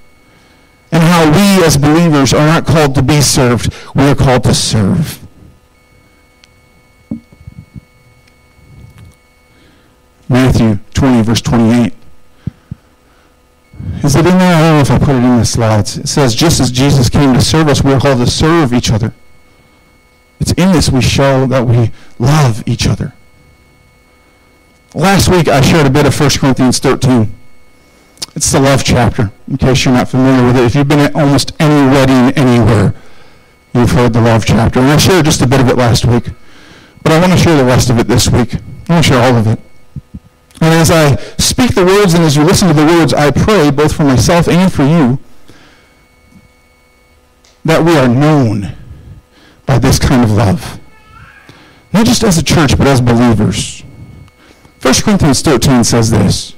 And 0.90 1.02
how 1.02 1.26
we 1.26 1.64
as 1.64 1.76
believers 1.76 2.32
are 2.32 2.46
not 2.46 2.66
called 2.66 2.94
to 2.94 3.02
be 3.02 3.20
served, 3.20 3.74
we 3.94 4.04
are 4.04 4.14
called 4.14 4.44
to 4.44 4.54
serve. 4.54 5.26
Matthew 10.28 10.78
20, 10.94 11.22
verse 11.22 11.42
28. 11.42 11.92
Is 14.02 14.16
it 14.16 14.26
in 14.26 14.38
there? 14.38 14.54
I 14.54 14.60
don't 14.60 14.76
know 14.76 14.80
if 14.80 14.90
I 14.90 14.98
put 14.98 15.10
it 15.10 15.24
in 15.24 15.38
the 15.38 15.44
slides. 15.44 15.98
It 15.98 16.08
says, 16.08 16.34
just 16.34 16.60
as 16.60 16.70
Jesus 16.70 17.10
came 17.10 17.34
to 17.34 17.42
serve 17.42 17.68
us, 17.68 17.84
we 17.84 17.92
are 17.92 18.00
called 18.00 18.18
to 18.18 18.30
serve 18.30 18.72
each 18.72 18.90
other. 18.90 19.12
It's 20.40 20.52
in 20.52 20.72
this 20.72 20.90
we 20.90 21.02
show 21.02 21.46
that 21.46 21.66
we 21.66 21.90
love 22.18 22.66
each 22.66 22.86
other. 22.86 23.14
Last 24.94 25.28
week 25.30 25.48
I 25.48 25.62
shared 25.62 25.86
a 25.86 25.90
bit 25.90 26.04
of 26.04 26.18
1 26.18 26.30
Corinthians 26.38 26.78
13. 26.78 27.34
It's 28.34 28.52
the 28.52 28.60
love 28.60 28.84
chapter, 28.84 29.32
in 29.48 29.56
case 29.56 29.84
you're 29.84 29.94
not 29.94 30.08
familiar 30.08 30.46
with 30.46 30.56
it. 30.56 30.64
If 30.64 30.74
you've 30.74 30.88
been 30.88 31.00
at 31.00 31.14
almost 31.14 31.52
any 31.58 31.90
wedding 31.90 32.36
anywhere, 32.36 32.94
you've 33.74 33.92
heard 33.92 34.12
the 34.12 34.20
love 34.20 34.44
chapter. 34.44 34.80
And 34.80 34.90
I 34.90 34.98
shared 34.98 35.24
just 35.24 35.40
a 35.40 35.46
bit 35.46 35.60
of 35.60 35.68
it 35.68 35.76
last 35.76 36.04
week. 36.04 36.24
But 37.02 37.12
I 37.12 37.20
want 37.20 37.32
to 37.32 37.38
share 37.38 37.56
the 37.56 37.64
rest 37.64 37.88
of 37.88 37.98
it 37.98 38.06
this 38.06 38.28
week. 38.28 38.54
I 38.54 38.92
want 38.92 39.04
to 39.04 39.10
share 39.10 39.22
all 39.22 39.36
of 39.36 39.46
it. 39.46 39.58
And 40.60 40.74
as 40.74 40.90
I 40.90 41.16
speak 41.38 41.74
the 41.74 41.84
words 41.84 42.12
and 42.12 42.22
as 42.22 42.36
you 42.36 42.44
listen 42.44 42.68
to 42.68 42.74
the 42.74 42.84
words, 42.84 43.14
I 43.14 43.30
pray, 43.30 43.70
both 43.70 43.94
for 43.94 44.04
myself 44.04 44.46
and 44.46 44.70
for 44.70 44.84
you, 44.84 45.18
that 47.64 47.82
we 47.82 47.96
are 47.96 48.08
known 48.08 48.76
by 49.64 49.78
this 49.78 49.98
kind 49.98 50.22
of 50.22 50.30
love. 50.30 50.78
Not 51.92 52.06
just 52.06 52.22
as 52.22 52.36
a 52.36 52.44
church, 52.44 52.76
but 52.76 52.86
as 52.86 53.00
believers. 53.00 53.81
1 54.82 54.94
Corinthians 55.04 55.42
13 55.42 55.84
says 55.84 56.10
this. 56.10 56.54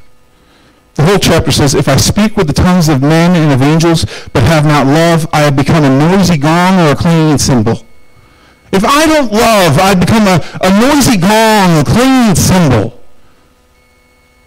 The 0.95 1.03
whole 1.03 1.19
chapter 1.19 1.53
says, 1.53 1.75
If 1.75 1.89
I 1.89 1.97
speak 1.97 2.39
with 2.39 2.47
the 2.47 2.55
tongues 2.55 2.89
of 2.89 3.03
men 3.03 3.37
and 3.37 3.53
of 3.53 3.61
angels, 3.61 4.07
but 4.33 4.43
have 4.45 4.65
not 4.65 4.87
love, 4.87 5.29
I 5.33 5.41
have 5.41 5.57
become 5.57 5.85
a 5.85 5.91
noisy 5.91 6.39
gong 6.39 6.81
or 6.81 6.93
a 6.93 6.97
clanging 6.97 7.37
cymbal. 7.37 7.85
If 8.73 8.83
I 8.85 9.07
don't 9.07 9.31
love, 9.31 9.79
I 9.79 9.95
become 9.95 10.27
a, 10.27 10.41
a 10.63 10.71
noisy 10.81 11.19
gong, 11.19 11.81
a 11.81 11.85
clanging 11.85 12.35
cymbal. 12.35 12.99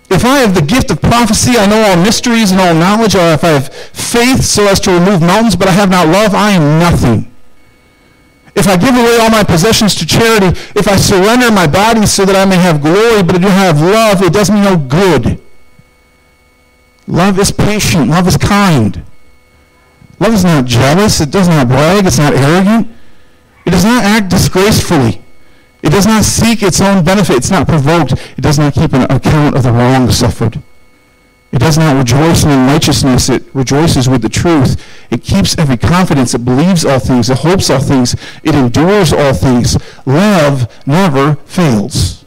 If 0.10 0.26
I 0.26 0.40
have 0.40 0.56
the 0.56 0.62
gift 0.62 0.90
of 0.90 1.00
prophecy, 1.02 1.58
I 1.58 1.68
know 1.68 1.82
all 1.84 1.98
mysteries 1.98 2.52
and 2.52 2.60
all 2.60 2.74
knowledge, 2.74 3.14
or 3.14 3.34
if 3.34 3.44
I 3.44 3.50
have 3.50 3.72
faith 3.72 4.44
so 4.44 4.68
as 4.68 4.80
to 4.82 4.92
remove 4.92 5.22
mountains, 5.22 5.56
but 5.56 5.68
I 5.68 5.72
have 5.72 5.92
not 5.92 6.08
love, 6.08 6.34
I 6.34 6.52
am 6.52 6.80
nothing. 6.80 7.32
If 8.58 8.68
I 8.68 8.76
give 8.76 8.96
away 8.96 9.20
all 9.22 9.30
my 9.30 9.44
possessions 9.44 9.94
to 9.96 10.06
charity, 10.06 10.48
if 10.76 10.88
I 10.88 10.96
surrender 10.96 11.52
my 11.52 11.68
body 11.68 12.08
so 12.08 12.26
that 12.26 12.36
I 12.36 12.44
may 12.44 12.56
have 12.56 12.82
glory, 12.82 13.22
but 13.22 13.36
I 13.36 13.38
don't 13.38 13.52
have 13.52 13.80
love, 13.80 14.24
it 14.24 14.34
does 14.34 14.50
me 14.50 14.62
no 14.62 14.76
good. 14.76 15.40
Love 17.06 17.38
is 17.38 17.52
patient. 17.52 18.10
Love 18.10 18.28
is 18.28 18.36
kind. 18.36 19.06
Love 20.20 20.34
is 20.34 20.44
not 20.44 20.66
jealous. 20.66 21.22
It 21.22 21.30
does 21.30 21.48
not 21.48 21.68
brag. 21.68 22.08
It's 22.08 22.18
not 22.18 22.34
arrogant. 22.34 22.88
It 23.68 23.70
does 23.70 23.86
not 23.86 24.04
act 24.04 24.32
disgracefully. 24.32 25.22
It 25.84 25.92
does 25.92 26.08
not 26.08 26.24
seek 26.24 26.64
its 26.64 26.82
own 26.82 27.06
benefit. 27.06 27.38
It's 27.38 27.52
not 27.52 27.68
provoked. 27.68 28.14
It 28.14 28.42
does 28.42 28.58
not 28.58 28.74
keep 28.74 28.92
an 28.94 29.04
account 29.04 29.56
of 29.56 29.62
the 29.62 29.72
wrong 29.72 30.10
suffered. 30.10 30.64
It 31.52 31.60
does 31.60 31.78
not 31.78 31.98
rejoice 31.98 32.44
in 32.44 32.50
unrighteousness, 32.50 33.30
it 33.30 33.44
rejoices 33.54 34.10
with 34.10 34.22
the 34.22 34.30
truth. 34.30 34.84
It 35.10 35.24
keeps 35.24 35.58
every 35.58 35.78
confidence, 35.78 36.34
it 36.34 36.44
believes 36.44 36.84
all 36.84 37.00
things, 37.00 37.30
it 37.30 37.40
hopes 37.40 37.70
all 37.70 37.80
things, 37.80 38.16
it 38.44 38.54
endures 38.54 39.14
all 39.14 39.34
things. 39.34 39.78
Love 40.06 40.68
never 40.86 41.36
fails. 41.46 42.26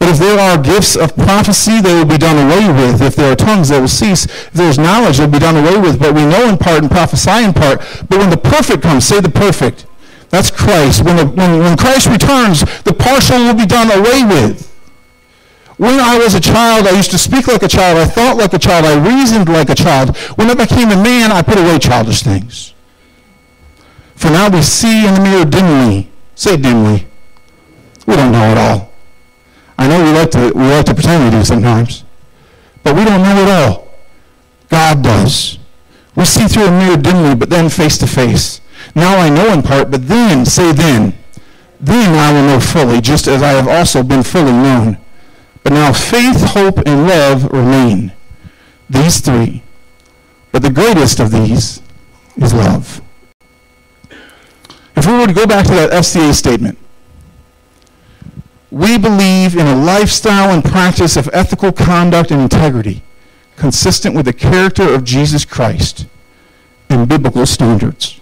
But 0.00 0.08
if 0.08 0.18
there 0.18 0.38
are 0.40 0.60
gifts 0.60 0.96
of 0.96 1.14
prophecy, 1.14 1.80
they 1.80 1.94
will 1.94 2.06
be 2.06 2.16
done 2.16 2.38
away 2.38 2.72
with. 2.72 3.02
If 3.02 3.16
there 3.16 3.32
are 3.32 3.36
tongues, 3.36 3.68
they 3.68 3.78
will 3.78 3.86
cease. 3.86 4.24
If 4.24 4.52
there 4.52 4.70
is 4.70 4.78
knowledge, 4.78 5.18
they 5.18 5.26
will 5.26 5.32
be 5.32 5.38
done 5.38 5.56
away 5.56 5.78
with. 5.78 6.00
But 6.00 6.14
we 6.14 6.24
know 6.24 6.48
in 6.48 6.56
part 6.56 6.78
and 6.78 6.90
prophesy 6.90 7.44
in 7.44 7.52
part. 7.52 7.80
But 8.08 8.18
when 8.18 8.30
the 8.30 8.38
perfect 8.38 8.82
comes, 8.82 9.04
say 9.04 9.20
the 9.20 9.28
perfect. 9.28 9.84
That's 10.30 10.50
Christ. 10.50 11.04
When, 11.04 11.16
the, 11.16 11.26
when, 11.26 11.58
when 11.58 11.76
Christ 11.76 12.08
returns, 12.08 12.60
the 12.84 12.94
partial 12.94 13.38
will 13.40 13.54
be 13.54 13.66
done 13.66 13.90
away 13.90 14.24
with. 14.24 14.69
When 15.80 15.98
I 15.98 16.18
was 16.18 16.34
a 16.34 16.40
child, 16.40 16.86
I 16.86 16.90
used 16.90 17.10
to 17.12 17.16
speak 17.16 17.48
like 17.48 17.62
a 17.62 17.68
child. 17.68 17.96
I 17.96 18.04
thought 18.04 18.36
like 18.36 18.52
a 18.52 18.58
child. 18.58 18.84
I 18.84 19.00
reasoned 19.00 19.48
like 19.48 19.70
a 19.70 19.74
child. 19.74 20.14
When 20.36 20.50
I 20.50 20.54
became 20.54 20.90
a 20.90 21.02
man, 21.02 21.32
I 21.32 21.40
put 21.40 21.56
away 21.56 21.78
childish 21.78 22.20
things. 22.20 22.74
For 24.14 24.28
now 24.28 24.50
we 24.50 24.60
see 24.60 25.06
in 25.06 25.14
the 25.14 25.20
mirror 25.22 25.46
dimly. 25.46 26.10
Say 26.34 26.58
dimly. 26.58 27.06
We 28.06 28.14
don't 28.14 28.30
know 28.30 28.52
it 28.52 28.58
all. 28.58 28.92
I 29.78 29.88
know 29.88 30.04
we 30.04 30.12
like 30.12 30.30
to, 30.32 30.52
we 30.54 30.64
like 30.64 30.84
to 30.84 30.92
pretend 30.92 31.24
we 31.24 31.30
do 31.38 31.42
sometimes. 31.46 32.04
But 32.82 32.94
we 32.94 33.06
don't 33.06 33.22
know 33.22 33.42
it 33.42 33.48
all. 33.48 33.88
God 34.68 35.02
does. 35.02 35.58
We 36.14 36.26
see 36.26 36.46
through 36.46 36.66
a 36.66 36.70
mirror 36.70 36.98
dimly, 36.98 37.34
but 37.34 37.48
then 37.48 37.70
face 37.70 37.96
to 37.98 38.06
face. 38.06 38.60
Now 38.94 39.16
I 39.16 39.30
know 39.30 39.50
in 39.50 39.62
part, 39.62 39.90
but 39.90 40.06
then, 40.06 40.44
say 40.44 40.72
then, 40.72 41.14
then 41.80 42.18
I 42.18 42.34
will 42.34 42.46
know 42.46 42.60
fully, 42.60 43.00
just 43.00 43.26
as 43.26 43.42
I 43.42 43.52
have 43.52 43.66
also 43.66 44.02
been 44.02 44.22
fully 44.22 44.52
known. 44.52 44.98
But 45.62 45.72
now 45.72 45.92
faith, 45.92 46.42
hope, 46.42 46.78
and 46.86 47.06
love 47.06 47.50
remain. 47.52 48.12
These 48.88 49.20
three. 49.20 49.62
But 50.52 50.62
the 50.62 50.70
greatest 50.70 51.20
of 51.20 51.30
these 51.30 51.82
is 52.36 52.52
love. 52.52 53.00
If 54.96 55.06
we 55.06 55.12
were 55.12 55.26
to 55.26 55.32
go 55.32 55.46
back 55.46 55.66
to 55.66 55.72
that 55.72 55.90
FCA 55.90 56.34
statement, 56.34 56.78
we 58.70 58.98
believe 58.98 59.56
in 59.56 59.66
a 59.66 59.74
lifestyle 59.74 60.50
and 60.50 60.64
practice 60.64 61.16
of 61.16 61.28
ethical 61.32 61.72
conduct 61.72 62.30
and 62.30 62.40
integrity 62.40 63.02
consistent 63.56 64.14
with 64.14 64.24
the 64.24 64.32
character 64.32 64.94
of 64.94 65.04
Jesus 65.04 65.44
Christ 65.44 66.06
and 66.88 67.08
biblical 67.08 67.46
standards. 67.46 68.20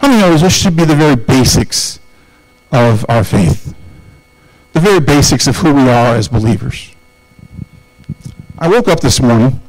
How 0.00 0.08
many 0.08 0.20
knows 0.20 0.42
this 0.42 0.56
should 0.56 0.76
be 0.76 0.84
the 0.84 0.94
very 0.94 1.16
basics 1.16 1.98
of 2.70 3.04
our 3.08 3.24
faith? 3.24 3.74
The 4.72 4.80
very 4.80 5.00
basics 5.00 5.46
of 5.46 5.56
who 5.56 5.72
we 5.72 5.82
are 5.82 6.14
as 6.14 6.28
believers. 6.28 6.94
I 8.58 8.68
woke 8.68 8.88
up 8.88 9.00
this 9.00 9.20
morning, 9.20 9.60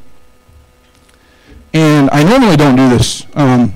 and 1.74 2.10
I 2.12 2.24
normally 2.24 2.56
don't 2.56 2.76
do 2.76 2.90
this. 2.90 3.26
Um, 3.34 3.76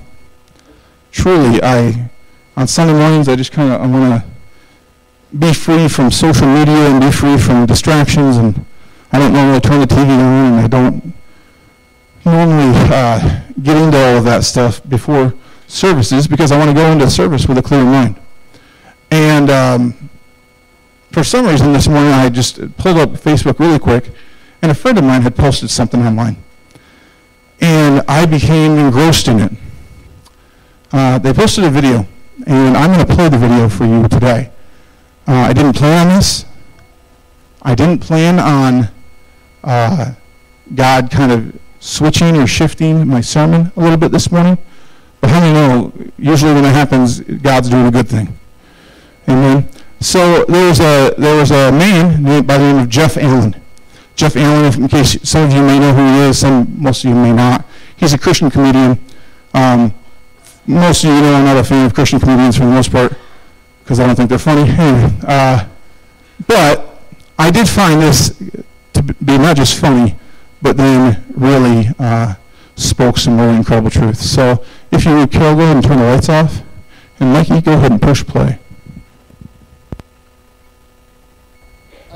truly, 1.10 1.60
I 1.62 2.10
on 2.56 2.66
Sunday 2.66 2.92
mornings 2.92 3.28
I 3.28 3.36
just 3.36 3.52
kind 3.52 3.72
of 3.72 3.80
I 3.80 3.86
want 3.86 4.22
to 4.22 5.36
be 5.36 5.52
free 5.52 5.88
from 5.88 6.10
social 6.10 6.46
media 6.46 6.90
and 6.90 7.00
be 7.00 7.12
free 7.12 7.38
from 7.38 7.66
distractions, 7.66 8.36
and 8.36 8.64
I 9.12 9.18
don't 9.18 9.32
normally 9.32 9.60
turn 9.60 9.80
the 9.80 9.86
TV 9.86 10.08
on, 10.08 10.52
and 10.52 10.56
I 10.56 10.66
don't 10.66 11.14
normally 12.24 12.72
uh, 12.92 13.40
get 13.62 13.76
into 13.76 13.98
all 13.98 14.18
of 14.18 14.24
that 14.24 14.44
stuff 14.44 14.80
before 14.88 15.34
services 15.66 16.26
because 16.26 16.52
I 16.52 16.58
want 16.58 16.70
to 16.70 16.74
go 16.74 16.90
into 16.90 17.10
service 17.10 17.46
with 17.46 17.58
a 17.58 17.62
clear 17.62 17.84
mind. 17.84 18.16
And 19.10 19.50
um, 19.50 20.10
for 21.18 21.24
some 21.24 21.46
reason 21.46 21.72
this 21.72 21.88
morning 21.88 22.12
I 22.12 22.28
just 22.28 22.58
pulled 22.76 22.96
up 22.96 23.10
Facebook 23.10 23.58
really 23.58 23.80
quick, 23.80 24.12
and 24.62 24.70
a 24.70 24.74
friend 24.74 24.96
of 24.98 25.02
mine 25.02 25.22
had 25.22 25.34
posted 25.34 25.68
something 25.68 26.00
online. 26.06 26.36
And 27.60 28.04
I 28.06 28.24
became 28.24 28.78
engrossed 28.78 29.26
in 29.26 29.40
it. 29.40 29.52
Uh, 30.92 31.18
they 31.18 31.32
posted 31.32 31.64
a 31.64 31.70
video, 31.70 32.06
and 32.46 32.76
I'm 32.76 32.92
going 32.92 33.04
to 33.04 33.14
play 33.16 33.28
the 33.28 33.36
video 33.36 33.68
for 33.68 33.84
you 33.84 34.06
today. 34.06 34.52
Uh, 35.26 35.32
I 35.32 35.52
didn't 35.52 35.72
plan 35.72 36.06
on 36.06 36.14
this. 36.14 36.44
I 37.62 37.74
didn't 37.74 37.98
plan 37.98 38.38
on 38.38 38.88
uh, 39.64 40.14
God 40.72 41.10
kind 41.10 41.32
of 41.32 41.60
switching 41.80 42.36
or 42.36 42.46
shifting 42.46 43.08
my 43.08 43.22
sermon 43.22 43.72
a 43.74 43.80
little 43.80 43.98
bit 43.98 44.12
this 44.12 44.30
morning. 44.30 44.56
But 45.20 45.30
how 45.30 45.40
many 45.40 45.52
know, 45.52 45.92
usually 46.16 46.54
when 46.54 46.64
it 46.64 46.72
happens, 46.72 47.18
God's 47.18 47.70
doing 47.70 47.88
a 47.88 47.90
good 47.90 48.08
thing? 48.08 48.38
Amen. 49.28 49.68
So 50.00 50.44
there 50.44 50.68
was 50.68 50.80
a 50.80 51.14
there 51.18 51.36
was 51.36 51.50
a 51.50 51.72
man 51.72 52.22
by 52.46 52.58
the 52.58 52.72
name 52.72 52.78
of 52.78 52.88
Jeff 52.88 53.16
Allen. 53.16 53.60
Jeff 54.14 54.36
Allen, 54.36 54.82
in 54.82 54.88
case 54.88 55.18
some 55.28 55.44
of 55.44 55.52
you 55.52 55.62
may 55.62 55.78
know 55.78 55.92
who 55.92 56.04
he 56.06 56.28
is, 56.28 56.38
some 56.38 56.80
most 56.80 57.04
of 57.04 57.10
you 57.10 57.16
may 57.16 57.32
not. 57.32 57.64
He's 57.96 58.12
a 58.12 58.18
Christian 58.18 58.50
comedian. 58.50 58.98
Um, 59.54 59.94
most 60.66 61.04
of 61.04 61.10
you 61.10 61.20
know 61.20 61.34
I'm 61.34 61.44
not 61.44 61.56
a 61.56 61.64
fan 61.64 61.86
of 61.86 61.94
Christian 61.94 62.20
comedians 62.20 62.56
for 62.56 62.64
the 62.64 62.70
most 62.70 62.92
part 62.92 63.16
because 63.82 64.00
I 64.00 64.06
don't 64.06 64.16
think 64.16 64.28
they're 64.28 64.38
funny. 64.38 64.70
uh, 65.26 65.66
but 66.46 67.00
I 67.38 67.50
did 67.50 67.68
find 67.68 68.00
this 68.00 68.36
to 68.92 69.02
be 69.02 69.38
not 69.38 69.56
just 69.56 69.78
funny, 69.78 70.16
but 70.60 70.76
then 70.76 71.24
really 71.30 71.88
uh, 71.98 72.34
spoke 72.76 73.16
some 73.18 73.38
really 73.40 73.56
incredible 73.56 73.90
truth. 73.90 74.18
So 74.18 74.64
if 74.90 75.04
you 75.04 75.16
would, 75.16 75.30
Carol, 75.30 75.56
go 75.56 75.62
ahead 75.62 75.76
and 75.76 75.84
turn 75.84 75.98
the 75.98 76.04
lights 76.04 76.28
off. 76.28 76.62
And 77.20 77.32
Mikey, 77.32 77.60
go 77.60 77.72
ahead 77.72 77.90
and 77.90 78.00
push 78.00 78.24
play. 78.24 78.58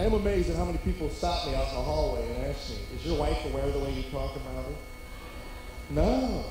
I 0.02 0.06
am 0.06 0.14
amazed 0.14 0.50
at 0.50 0.56
how 0.56 0.64
many 0.64 0.78
people 0.78 1.08
stop 1.08 1.46
me 1.46 1.54
out 1.54 1.68
in 1.68 1.74
the 1.76 1.80
hallway 1.80 2.26
and 2.34 2.46
ask 2.46 2.70
me, 2.70 2.76
is 2.96 3.06
your 3.06 3.16
wife 3.16 3.38
aware 3.44 3.62
of 3.62 3.72
the 3.72 3.78
way 3.78 3.92
you 3.92 4.02
talk 4.10 4.34
about 4.34 4.64
her? 4.64 4.74
No. 5.90 6.44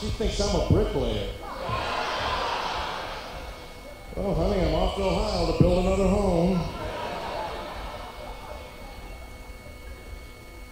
She 0.00 0.06
thinks 0.16 0.40
I'm 0.40 0.56
a 0.58 0.66
bricklayer. 0.70 1.28
Oh, 4.16 4.32
honey, 4.32 4.62
I'm 4.64 4.74
off 4.76 4.96
to 4.96 5.02
Ohio 5.02 5.52
to 5.52 5.62
build 5.62 5.84
another 5.84 6.08
home. 6.08 6.52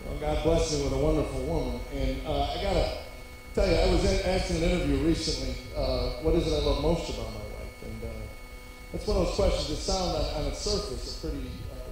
Well, 0.07 0.19
God 0.19 0.43
bless 0.45 0.79
me 0.79 0.85
with 0.85 0.95
a 0.95 0.97
wonderful 0.97 1.41
woman. 1.43 1.81
And 1.95 2.27
uh, 2.27 2.45
I 2.45 2.63
got 2.63 2.73
to 2.73 2.99
tell 3.55 3.69
you, 3.69 3.75
I 3.75 3.93
was 3.93 4.03
asked 4.25 4.51
in 4.51 4.63
an 4.63 4.63
interview 4.63 5.07
recently, 5.07 5.57
uh, 5.77 6.23
what 6.23 6.35
is 6.37 6.47
it 6.47 6.55
I 6.55 6.65
love 6.65 6.83
most 6.83 7.11
about 7.11 7.35
my 7.35 7.45
that's 8.95 9.11
one 9.11 9.17
of 9.19 9.27
those 9.27 9.35
questions 9.35 9.67
that 9.75 9.83
sound 9.83 10.15
on, 10.15 10.23
on 10.39 10.43
its 10.55 10.63
surface 10.63 11.19
a 11.19 11.27
pretty 11.27 11.51
uh, 11.75 11.83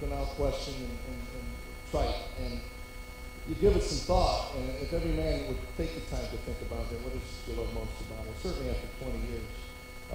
banal 0.00 0.24
question 0.40 0.72
and, 0.72 0.96
and, 1.12 1.20
and 1.36 1.46
trite. 1.92 2.16
And 2.40 2.64
you 3.44 3.60
give 3.60 3.76
it 3.76 3.84
some 3.84 4.00
thought, 4.08 4.56
and 4.56 4.64
if 4.80 4.88
every 4.88 5.12
man 5.12 5.52
would 5.52 5.60
take 5.76 5.92
the 5.92 6.00
time 6.08 6.24
to 6.32 6.38
think 6.48 6.56
about 6.64 6.88
it, 6.88 6.96
what 7.04 7.12
is 7.12 7.20
you 7.44 7.60
love 7.60 7.68
most 7.76 8.00
about 8.08 8.24
it? 8.24 8.32
Certainly 8.40 8.72
after 8.72 8.88
20 9.04 9.20
years, 9.28 9.44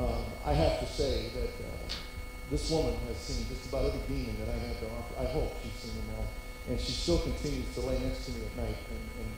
um, 0.01 0.25
I 0.41 0.57
have 0.57 0.81
to 0.81 0.87
say 0.89 1.29
that 1.29 1.53
uh, 1.61 1.85
this 2.49 2.73
woman 2.73 2.97
has 3.05 3.21
seen 3.21 3.45
just 3.45 3.69
about 3.69 3.93
every 3.93 4.01
demon 4.09 4.33
that 4.41 4.49
I 4.49 4.57
have 4.65 4.81
to 4.81 4.89
offer. 4.97 5.13
I 5.21 5.29
hope 5.29 5.53
she's 5.61 5.77
seen 5.77 5.93
them 5.93 6.17
all. 6.17 6.25
And 6.73 6.81
she 6.81 6.91
still 6.91 7.21
continues 7.21 7.69
to 7.77 7.85
lay 7.85 8.01
next 8.01 8.25
to 8.25 8.31
me 8.33 8.49
at 8.49 8.57
night 8.57 8.81
and, 8.89 9.05
and 9.21 9.29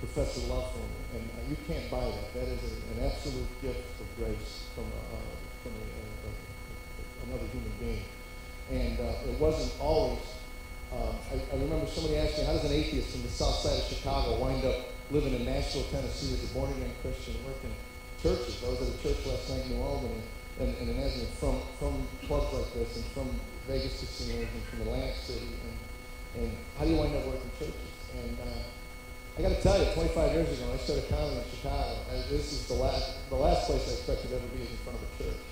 profess 0.00 0.40
her 0.40 0.48
love 0.48 0.72
for 0.72 0.80
me. 0.80 1.20
And 1.20 1.24
uh, 1.28 1.44
you 1.44 1.60
can't 1.68 1.92
buy 1.92 2.08
that. 2.08 2.32
That 2.32 2.48
is 2.48 2.60
a, 2.64 2.72
an 2.96 3.04
absolute 3.04 3.52
gift 3.60 4.00
of 4.00 4.08
grace 4.16 4.64
from, 4.72 4.88
uh, 4.88 5.20
from 5.60 5.76
a, 5.76 6.07
another 7.28 7.46
human 7.52 7.72
being. 7.78 8.04
And 8.72 9.00
uh, 9.00 9.28
it 9.28 9.38
wasn't 9.40 9.72
always. 9.80 10.20
Um, 10.92 11.16
I, 11.28 11.36
I, 11.52 11.60
remember 11.60 11.86
somebody 11.86 12.16
asked 12.16 12.38
me, 12.38 12.44
how 12.44 12.52
does 12.52 12.64
an 12.64 12.72
atheist 12.72 13.12
from 13.12 13.22
the 13.22 13.28
south 13.28 13.60
side 13.60 13.76
of 13.76 13.84
Chicago 13.84 14.40
wind 14.40 14.64
up 14.64 14.88
living 15.10 15.34
in 15.34 15.44
Nashville, 15.44 15.84
Tennessee 15.92 16.32
as 16.32 16.50
a 16.50 16.54
born 16.54 16.72
again 16.72 16.92
Christian 17.02 17.36
working 17.44 17.72
churches? 18.22 18.64
I 18.64 18.72
was 18.72 18.80
at 18.80 18.96
a 18.96 18.98
church 19.04 19.20
last 19.26 19.52
night 19.52 19.68
in 19.68 19.76
New 19.76 19.82
Albany, 19.84 20.24
and, 20.60 20.72
and 20.80 20.88
imagine 20.88 21.28
from, 21.36 21.60
from 21.78 22.08
clubs 22.24 22.52
like 22.56 22.72
this 22.72 22.96
and 22.96 23.04
from 23.12 23.28
Vegas 23.68 24.00
casinos 24.00 24.48
and 24.48 24.64
from 24.64 24.80
Atlantic 24.88 25.16
City. 25.20 25.44
And, 25.44 26.44
and 26.44 26.52
how 26.78 26.84
do 26.84 26.90
you 26.90 26.96
wind 26.96 27.14
up 27.16 27.26
working 27.26 27.52
churches? 27.60 27.92
And 28.16 28.38
uh, 28.40 28.64
I 29.36 29.42
got 29.44 29.52
to 29.52 29.60
tell 29.60 29.76
you, 29.76 29.92
25 29.92 30.32
years 30.32 30.56
ago, 30.56 30.72
I 30.72 30.76
started 30.80 31.04
comedy 31.12 31.36
in 31.36 31.44
Chicago. 31.52 32.00
I, 32.08 32.16
this 32.32 32.48
is 32.52 32.64
the 32.64 32.80
last, 32.80 33.28
the 33.28 33.36
last 33.36 33.68
place 33.68 33.84
I 33.88 33.92
expected 33.92 34.32
to 34.32 34.36
ever 34.40 34.48
be 34.56 34.64
is 34.64 34.72
in 34.72 34.80
front 34.88 34.96
of 34.96 35.04
a 35.04 35.12
church 35.20 35.47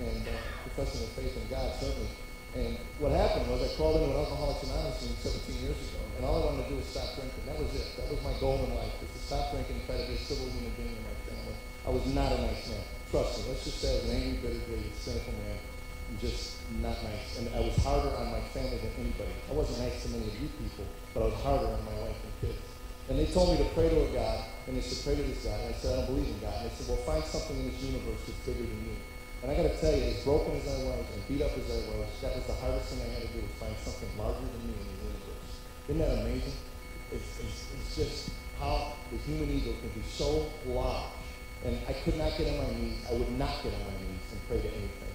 and 0.00 0.22
uh, 0.26 0.38
professing 0.62 1.02
their 1.02 1.14
faith 1.18 1.34
in 1.34 1.46
God, 1.50 1.74
certainly. 1.78 2.10
And 2.56 2.80
what 2.98 3.12
happened 3.12 3.44
was 3.52 3.60
I 3.60 3.70
called 3.76 4.00
into 4.00 4.08
an 4.08 4.18
Alcoholics 4.18 4.64
Anonymous 4.64 4.98
17 4.98 5.62
years 5.62 5.76
ago, 5.76 6.00
and 6.16 6.24
all 6.24 6.42
I 6.42 6.42
wanted 6.48 6.64
to 6.64 6.68
do 6.72 6.76
was 6.80 6.88
stop 6.88 7.12
drinking. 7.12 7.44
That 7.44 7.60
was 7.60 7.70
it. 7.76 7.86
That 8.00 8.08
was 8.08 8.18
my 8.24 8.32
goal 8.40 8.64
in 8.64 8.72
life, 8.72 8.90
was 9.04 9.12
to 9.12 9.20
stop 9.20 9.52
drinking 9.52 9.78
and 9.78 9.84
try 9.84 10.00
to 10.00 10.06
be 10.08 10.16
a 10.16 10.22
civil 10.22 10.48
human 10.48 10.72
being 10.74 10.96
in 10.96 11.04
my 11.04 11.18
family. 11.28 11.56
I 11.84 11.90
was 11.92 12.04
not 12.08 12.32
a 12.32 12.38
nice 12.40 12.64
man. 12.72 12.84
Trust 13.12 13.44
me. 13.44 13.52
Let's 13.52 13.64
just 13.68 13.78
say 13.84 13.92
I 13.92 13.94
was 14.00 14.04
an 14.08 14.16
angry, 14.16 14.36
bitter, 14.40 14.62
greedy, 14.64 14.90
cynical 14.96 15.36
man. 15.44 15.60
Just 16.16 16.56
not 16.80 16.96
nice. 17.04 17.36
And 17.36 17.52
I 17.52 17.60
was 17.60 17.76
harder 17.84 18.08
on 18.16 18.32
my 18.32 18.40
family 18.56 18.80
than 18.80 18.96
anybody. 18.96 19.36
I 19.44 19.52
wasn't 19.52 19.84
nice 19.84 20.00
to 20.04 20.08
many 20.08 20.24
of 20.24 20.36
you 20.40 20.48
people, 20.56 20.88
but 21.12 21.20
I 21.20 21.26
was 21.28 21.38
harder 21.44 21.68
on 21.68 21.84
my 21.84 21.96
wife 22.00 22.16
and 22.16 22.32
kids. 22.40 22.64
And 23.12 23.16
they 23.20 23.28
told 23.28 23.52
me 23.52 23.60
to 23.60 23.68
pray 23.76 23.88
to 23.88 23.98
a 24.04 24.10
God, 24.12 24.44
and 24.68 24.76
they 24.76 24.80
said, 24.80 25.00
pray 25.04 25.16
to 25.16 25.24
this 25.24 25.44
God. 25.44 25.60
And 25.64 25.74
I 25.74 25.76
said, 25.76 25.92
I 25.92 25.96
don't 26.00 26.16
believe 26.16 26.28
in 26.28 26.40
God. 26.40 26.52
And 26.60 26.68
they 26.68 26.74
said, 26.76 26.88
well, 26.88 27.00
find 27.04 27.24
something 27.24 27.56
in 27.56 27.72
this 27.72 27.80
universe 27.80 28.20
that's 28.24 28.40
bigger 28.44 28.64
than 28.64 28.80
you. 28.88 28.96
And 29.42 29.52
I 29.52 29.54
got 29.54 29.70
to 29.70 29.76
tell 29.78 29.94
you, 29.94 30.02
as 30.02 30.18
broken 30.24 30.56
as 30.58 30.66
I 30.66 30.82
was 30.82 31.06
and 31.14 31.22
beat 31.28 31.42
up 31.42 31.54
as 31.54 31.70
I 31.70 31.78
was, 31.94 32.10
that 32.22 32.34
was 32.34 32.46
the 32.46 32.58
hardest 32.58 32.90
thing 32.90 33.06
I 33.06 33.14
had 33.14 33.22
to 33.22 33.30
do 33.30 33.38
was 33.38 33.54
find 33.62 33.76
something 33.78 34.10
larger 34.18 34.42
than 34.42 34.62
me 34.66 34.74
in 34.74 34.86
the 34.90 34.98
universe. 34.98 35.50
Isn't 35.86 36.00
that 36.02 36.12
amazing? 36.26 36.58
It's, 37.14 37.30
it's, 37.38 37.60
it's 37.70 37.90
just 37.94 38.30
how 38.58 38.98
the 39.14 39.18
human 39.22 39.46
ego 39.46 39.78
can 39.78 39.94
be 39.94 40.02
so 40.02 40.50
large. 40.66 41.14
And 41.64 41.78
I 41.86 41.92
could 42.02 42.18
not 42.18 42.34
get 42.34 42.50
on 42.50 42.66
my 42.66 42.70
knees. 42.82 42.98
I 43.06 43.14
would 43.14 43.30
not 43.38 43.62
get 43.62 43.74
on 43.74 43.82
my 43.86 43.96
knees 44.02 44.26
and 44.34 44.38
pray 44.50 44.58
to 44.58 44.70
anything. 44.74 45.14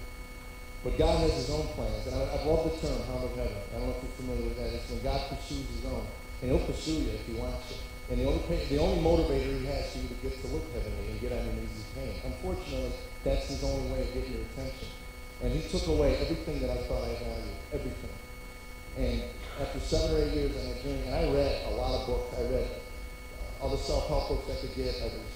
But 0.84 0.96
God 0.96 1.20
has 1.20 1.32
his 1.32 1.50
own 1.52 1.68
plans. 1.76 2.06
And 2.08 2.16
I, 2.16 2.20
I 2.20 2.44
love 2.44 2.64
the 2.64 2.76
term, 2.80 3.00
hound 3.08 3.24
of 3.24 3.36
heaven. 3.36 3.56
I 3.72 3.76
don't 3.76 3.88
know 3.88 3.96
if 3.96 4.02
you're 4.04 4.18
familiar 4.24 4.48
with 4.48 4.56
that. 4.56 4.72
It's 4.72 4.88
when 4.88 5.04
God 5.04 5.20
pursues 5.28 5.68
his 5.68 5.84
own. 5.84 6.04
And 6.40 6.50
he'll 6.50 6.64
pursue 6.64 7.00
you 7.04 7.12
if 7.12 7.24
he 7.28 7.34
wants 7.36 7.68
to. 7.72 7.76
And 8.12 8.20
the 8.20 8.28
only, 8.28 8.40
the 8.68 8.78
only 8.80 9.00
motivator 9.00 9.60
he 9.60 9.64
has 9.68 9.92
for 9.92 9.98
you 9.98 10.08
to 10.08 10.18
get 10.20 10.36
to 10.40 10.46
look 10.48 10.64
heavenly 10.72 11.12
and 11.12 11.20
get 11.20 11.32
on 11.32 11.44
your 11.44 11.56
knees 11.56 11.72
is 11.72 11.88
pain. 11.96 12.20
Unfortunately, 12.24 12.92
that's 13.24 13.46
his 13.46 13.64
only 13.64 13.90
way 13.92 14.02
of 14.02 14.14
getting 14.14 14.32
your 14.32 14.42
attention. 14.52 14.88
And 15.42 15.52
he 15.52 15.68
took 15.68 15.86
away 15.88 16.16
everything 16.16 16.60
that 16.60 16.70
I 16.70 16.76
thought 16.84 17.04
I 17.04 17.14
valued. 17.18 17.56
Everything. 17.72 18.14
And 18.96 19.22
after 19.60 19.80
seven 19.80 20.16
or 20.16 20.24
eight 20.24 20.32
years 20.32 20.52
on 20.56 20.68
that 20.68 20.84
and 20.84 21.14
I 21.14 21.32
read 21.32 21.66
a 21.66 21.74
lot 21.74 22.00
of 22.00 22.06
books. 22.06 22.36
I 22.38 22.42
read 22.52 22.68
all 23.60 23.70
the 23.70 23.78
self-help 23.78 24.28
books 24.28 24.50
I 24.50 24.66
could 24.66 24.76
get. 24.76 24.94
I 25.02 25.10
was 25.10 25.34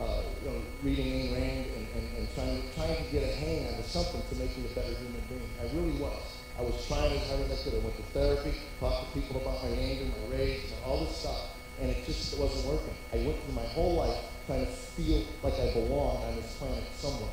uh, 0.00 0.22
you 0.42 0.50
know, 0.50 0.58
reading 0.82 1.06
Ayn 1.06 1.34
Rand 1.34 1.66
and, 1.76 1.86
and, 1.94 2.18
and 2.18 2.34
trying, 2.34 2.62
trying 2.74 2.96
to 2.96 3.12
get 3.12 3.22
a 3.22 3.32
hang 3.36 3.74
on 3.74 3.82
something 3.84 4.22
to 4.28 4.34
make 4.36 4.56
me 4.56 4.64
a 4.70 4.74
better 4.74 4.94
human 4.94 5.22
being. 5.28 5.50
I 5.60 5.64
really 5.76 5.98
was. 6.00 6.22
I 6.58 6.62
was 6.62 6.86
trying 6.86 7.12
as 7.12 7.28
hard 7.28 7.40
as 7.42 7.60
I 7.60 7.62
could. 7.62 7.74
I 7.74 7.84
went 7.84 7.96
to 7.96 8.02
therapy, 8.14 8.54
talked 8.80 9.12
to 9.12 9.20
people 9.20 9.40
about 9.40 9.62
my 9.62 9.70
anger, 9.70 10.06
my 10.06 10.36
rage, 10.36 10.62
and 10.64 10.84
all 10.84 11.04
this 11.04 11.16
stuff 11.16 11.54
and 11.80 11.90
it 11.90 12.04
just 12.06 12.38
wasn't 12.38 12.64
working. 12.66 12.94
I 13.12 13.16
went 13.16 13.42
through 13.42 13.54
my 13.54 13.66
whole 13.66 13.94
life 13.94 14.18
trying 14.46 14.66
to 14.66 14.72
feel 14.72 15.24
like 15.42 15.54
I 15.54 15.72
belonged 15.72 16.24
on 16.24 16.36
this 16.36 16.56
planet 16.56 16.84
somewhere, 16.96 17.30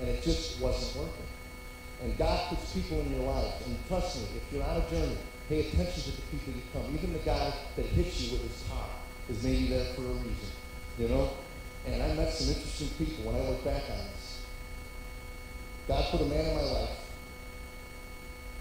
and 0.00 0.08
it 0.08 0.22
just 0.22 0.60
wasn't 0.60 1.04
working. 1.04 1.28
And 2.02 2.16
God 2.18 2.48
puts 2.48 2.72
people 2.72 3.00
in 3.00 3.14
your 3.14 3.24
life, 3.32 3.54
and 3.66 3.76
trust 3.88 4.18
me, 4.18 4.28
if 4.36 4.52
you're 4.52 4.64
on 4.64 4.80
a 4.80 4.90
journey, 4.90 5.16
pay 5.48 5.60
attention 5.60 6.02
to 6.02 6.10
the 6.10 6.22
people 6.30 6.52
you 6.54 6.62
come. 6.72 6.82
Even 6.94 7.12
the 7.12 7.20
guy 7.20 7.52
that 7.76 7.86
hits 7.86 8.20
you 8.20 8.32
with 8.32 8.42
his 8.42 8.68
car 8.68 8.88
is 9.28 9.42
maybe 9.42 9.68
there 9.68 9.84
for 9.94 10.02
a 10.02 10.14
reason, 10.22 10.52
you 10.98 11.08
know. 11.08 11.30
And 11.86 12.02
I 12.02 12.14
met 12.14 12.32
some 12.32 12.48
interesting 12.48 12.88
people 12.98 13.30
when 13.30 13.36
I 13.36 13.48
look 13.48 13.64
back 13.64 13.82
on 13.90 13.98
this. 14.12 14.40
God 15.86 16.04
put 16.10 16.20
a 16.22 16.24
man 16.24 16.44
in 16.46 16.56
my 16.56 16.62
life. 16.62 17.00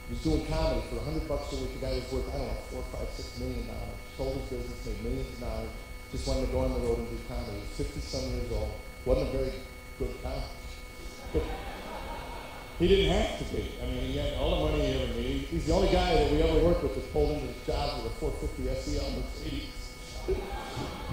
He 0.10 0.16
was 0.16 0.24
doing 0.24 0.46
comedy 0.46 0.82
for 0.90 0.98
a 0.98 1.00
hundred 1.00 1.28
bucks 1.28 1.54
a 1.54 1.56
week. 1.56 1.80
The 1.80 1.88
guy 1.88 1.94
was 1.94 2.12
worth 2.12 2.36
I 2.36 2.38
don't 2.38 2.48
know 2.48 2.60
four, 2.70 2.84
five, 2.92 3.08
six 3.16 3.40
million 3.40 3.66
dollars 3.68 4.04
sold 4.18 4.42
his 4.42 4.60
business, 4.60 4.86
made 4.86 5.04
millions 5.04 5.34
of 5.34 5.40
dollars, 5.40 5.70
just 6.14 6.28
wanted 6.28 6.46
to 6.46 6.52
go 6.52 6.60
on 6.60 6.74
the 6.74 6.80
road 6.80 7.00
and 7.00 7.10
do 7.10 7.18
comedy. 7.28 7.58
He 7.58 7.84
was 7.84 7.90
50 7.90 8.00
some 8.02 8.30
years 8.30 8.52
old. 8.52 8.72
Wasn't 9.04 9.30
a 9.30 9.32
very 9.32 9.52
good 9.98 10.14
comic. 10.22 10.46
he 12.80 12.88
didn't 12.88 13.12
have 13.12 13.40
to 13.40 13.46
be. 13.56 13.72
I 13.82 13.86
mean, 13.88 14.14
he 14.14 14.18
had 14.18 14.36
all 14.38 14.56
the 14.56 14.72
money 14.72 14.86
he 14.86 15.02
ever 15.02 15.14
needed. 15.14 15.42
He's 15.50 15.66
the 15.66 15.74
only 15.74 15.92
guy 15.92 16.14
that 16.14 16.32
we 16.32 16.44
ever 16.44 16.60
worked 16.64 16.84
with 16.84 16.94
that 16.94 17.12
pulled 17.12 17.32
into 17.32 17.48
his 17.48 17.66
job 17.66 18.04
with 18.04 18.14
a 18.14 18.16
450 18.16 18.94
SEL 18.94 19.10
Mercedes. 19.10 19.74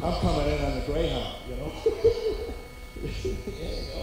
I'm 0.05 0.21
coming 0.21 0.47
in 0.53 0.65
on 0.65 0.75
the 0.81 0.85
Greyhound, 0.85 1.37
you 1.49 1.57
know. 1.57 1.73
yeah, 3.03 3.97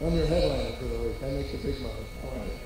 I'm 0.00 0.16
your 0.16 0.26
headliner 0.26 0.72
for 0.76 0.84
the 0.84 0.98
week. 1.04 1.16
I 1.22 1.26
make 1.26 1.52
the 1.52 1.58
big 1.58 1.80
money. 1.82 2.06
All 2.24 2.30
right. 2.30 2.58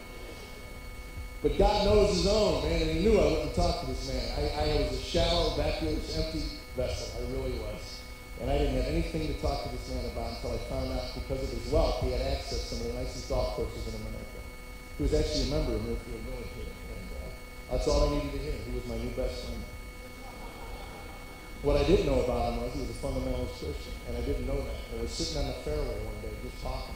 But 1.42 1.58
God 1.58 1.86
knows 1.86 2.16
his 2.16 2.26
own, 2.28 2.62
man, 2.62 2.82
and 2.82 2.90
he 2.92 3.00
knew 3.00 3.18
I 3.18 3.24
wouldn't 3.24 3.54
talk 3.54 3.80
to 3.80 3.86
this 3.86 4.08
man. 4.08 4.54
I, 4.56 4.62
I 4.62 4.82
was 4.82 4.92
a 4.92 5.02
shallow, 5.02 5.56
vacuous, 5.56 6.16
empty 6.16 6.42
vessel. 6.76 7.18
I 7.18 7.32
really 7.32 7.58
was. 7.58 8.00
And 8.40 8.50
I 8.50 8.58
didn't 8.58 8.76
have 8.76 8.92
anything 8.92 9.32
to 9.32 9.36
talk 9.40 9.64
to 9.64 9.68
this 9.72 9.88
man 9.88 10.04
about 10.12 10.36
until 10.36 10.52
I 10.52 10.60
found 10.68 10.92
out 10.92 11.16
because 11.16 11.40
of 11.40 11.50
his 11.50 11.72
wealth, 11.72 12.04
he 12.04 12.12
had 12.12 12.20
access 12.20 12.68
to 12.68 12.76
some 12.76 12.84
of 12.84 12.92
the 12.92 13.00
nicest 13.00 13.28
golf 13.32 13.56
courses 13.56 13.88
in 13.88 13.96
America. 13.96 14.40
He 15.00 15.02
was 15.08 15.14
actually 15.16 15.48
a 15.48 15.50
member 15.56 15.72
of 15.72 15.80
Millfield 15.88 16.24
Village 16.28 16.52
here. 16.52 16.68
And 16.68 17.08
uh, 17.16 17.28
that's 17.72 17.88
all 17.88 18.12
I 18.12 18.20
needed 18.20 18.32
to 18.32 18.38
hear. 18.38 18.56
He 18.60 18.72
was 18.76 18.84
my 18.84 19.00
new 19.00 19.10
best 19.16 19.48
friend. 19.48 19.64
What 21.64 21.80
I 21.80 21.84
didn't 21.88 22.06
know 22.06 22.20
about 22.20 22.52
him 22.52 22.62
was 22.62 22.76
he 22.76 22.80
was 22.84 22.92
a 22.92 23.00
fundamentalist 23.00 23.56
Christian, 23.56 23.96
and 24.06 24.20
I 24.20 24.22
didn't 24.22 24.46
know 24.46 24.60
that. 24.60 24.80
I 24.92 25.00
was 25.00 25.10
sitting 25.10 25.40
on 25.40 25.48
the 25.48 25.58
fairway 25.64 25.96
one 26.04 26.20
day 26.20 26.30
just 26.44 26.60
talking. 26.60 26.94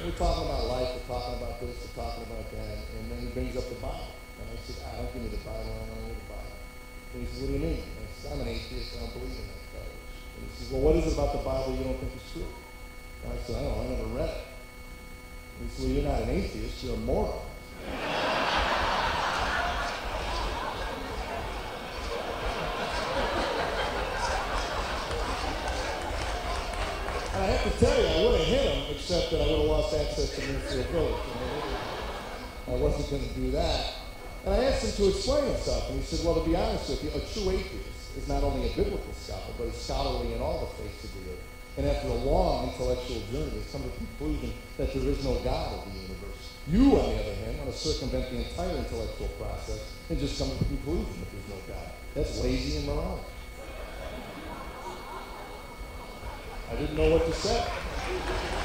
We're 0.00 0.16
talking 0.16 0.46
about 0.48 0.70
life, 0.70 0.96
we're 0.96 1.10
talking 1.10 1.36
about 1.36 1.60
this, 1.60 1.76
we're 1.84 1.98
talking 1.98 2.24
about 2.24 2.46
that, 2.48 2.78
and 2.96 3.10
then 3.10 3.18
he 3.20 3.28
brings 3.34 3.58
up 3.58 3.68
the 3.68 3.76
Bible. 3.82 4.14
And 4.40 4.46
I 4.48 4.56
said, 4.64 4.80
ah, 4.86 4.96
don't 4.96 5.12
give 5.12 5.22
me 5.26 5.28
the 5.28 5.42
Bible, 5.44 5.68
I 5.68 5.84
don't 5.84 6.00
know 6.06 6.16
the 6.16 6.30
Bible. 6.32 6.56
And 7.12 7.18
he 7.20 7.26
says, 7.28 7.38
what 7.42 7.48
do 7.50 7.54
you 7.58 7.64
mean? 7.66 7.82
I 7.84 8.08
said, 8.16 8.32
I'm 8.32 8.40
an 8.40 8.48
atheist, 8.48 8.69
I 8.90 9.00
don't 9.00 9.12
believe 9.12 9.38
in 9.38 9.46
that 9.46 9.70
garbage. 9.70 10.18
And 10.36 10.50
he 10.50 10.56
says, 10.58 10.72
well, 10.72 10.82
what 10.82 10.96
is 10.96 11.06
it 11.06 11.14
about 11.14 11.32
the 11.32 11.44
Bible 11.46 11.76
you 11.78 11.84
don't 11.84 11.98
think 12.00 12.10
is 12.16 12.26
true? 12.32 12.50
And 13.22 13.32
I 13.32 13.36
said, 13.46 13.56
I 13.56 13.62
don't 13.62 13.76
know, 13.76 13.84
I 13.84 13.86
never 13.94 14.10
read 14.18 14.28
it. 14.28 14.44
And 15.60 15.70
he 15.70 15.74
said, 15.74 15.84
well, 15.84 15.94
you're 15.94 16.10
not 16.10 16.22
an 16.22 16.30
atheist, 16.30 16.82
you're 16.82 16.94
a 16.94 16.98
moron. 16.98 17.38
I 27.32 27.44
have 27.44 27.62
to 27.62 27.78
tell 27.78 27.96
you, 28.00 28.06
I 28.06 28.24
would 28.26 28.40
have 28.40 28.48
hit 28.48 28.64
him, 28.74 28.96
except 28.96 29.30
that 29.30 29.40
I 29.40 29.46
would 29.46 29.60
have 29.60 29.68
lost 29.68 29.94
access 29.94 30.34
to 30.34 30.40
Millfield 30.42 30.86
Village. 30.90 31.22
I 32.68 32.70
wasn't 32.72 33.10
going 33.10 33.28
to 33.28 33.34
do 33.34 33.50
that. 33.52 33.94
And 34.44 34.54
I 34.54 34.64
asked 34.64 34.84
him 34.84 34.92
to 35.04 35.08
explain 35.14 35.44
himself, 35.44 35.90
and 35.90 36.00
he 36.00 36.04
said, 36.04 36.24
well, 36.24 36.42
to 36.42 36.48
be 36.48 36.56
honest 36.56 36.90
with 36.90 37.04
you, 37.04 37.10
a 37.10 37.20
true 37.32 37.50
atheist 37.50 37.99
is 38.16 38.28
not 38.28 38.42
only 38.42 38.70
a 38.70 38.76
biblical 38.76 39.12
scholar, 39.12 39.52
but 39.58 39.66
he's 39.66 39.76
scholarly 39.76 40.34
in 40.34 40.40
all 40.40 40.60
the 40.60 40.82
faiths 40.82 41.04
of 41.04 41.14
the 41.14 41.30
earth. 41.30 41.44
And 41.76 41.86
after 41.86 42.08
a 42.08 42.14
long 42.14 42.68
intellectual 42.68 43.22
journey, 43.30 43.62
has 43.62 43.70
come 43.70 43.82
to 43.82 43.88
the 43.88 43.96
conclusion 43.96 44.52
that 44.76 44.92
there 44.92 45.02
is 45.02 45.24
no 45.24 45.34
God 45.40 45.78
of 45.78 45.84
the 45.86 45.98
universe. 45.98 46.52
You, 46.66 46.98
on 46.98 47.14
the 47.14 47.20
other 47.22 47.34
hand, 47.34 47.58
want 47.58 47.70
to 47.70 47.76
circumvent 47.76 48.30
the 48.30 48.36
entire 48.38 48.76
intellectual 48.76 49.28
process 49.38 49.92
and 50.08 50.18
just 50.18 50.38
come 50.38 50.50
to 50.50 50.58
the 50.58 50.64
conclusion 50.64 51.20
that 51.20 51.30
there's 51.30 51.48
no 51.48 51.74
God. 51.74 51.90
That's 52.14 52.40
lazy 52.42 52.78
and 52.78 52.86
moronic. 52.86 53.24
I 56.70 56.74
didn't 56.76 56.96
know 56.96 57.10
what 57.10 57.26
to 57.26 57.32
say. 57.32 58.59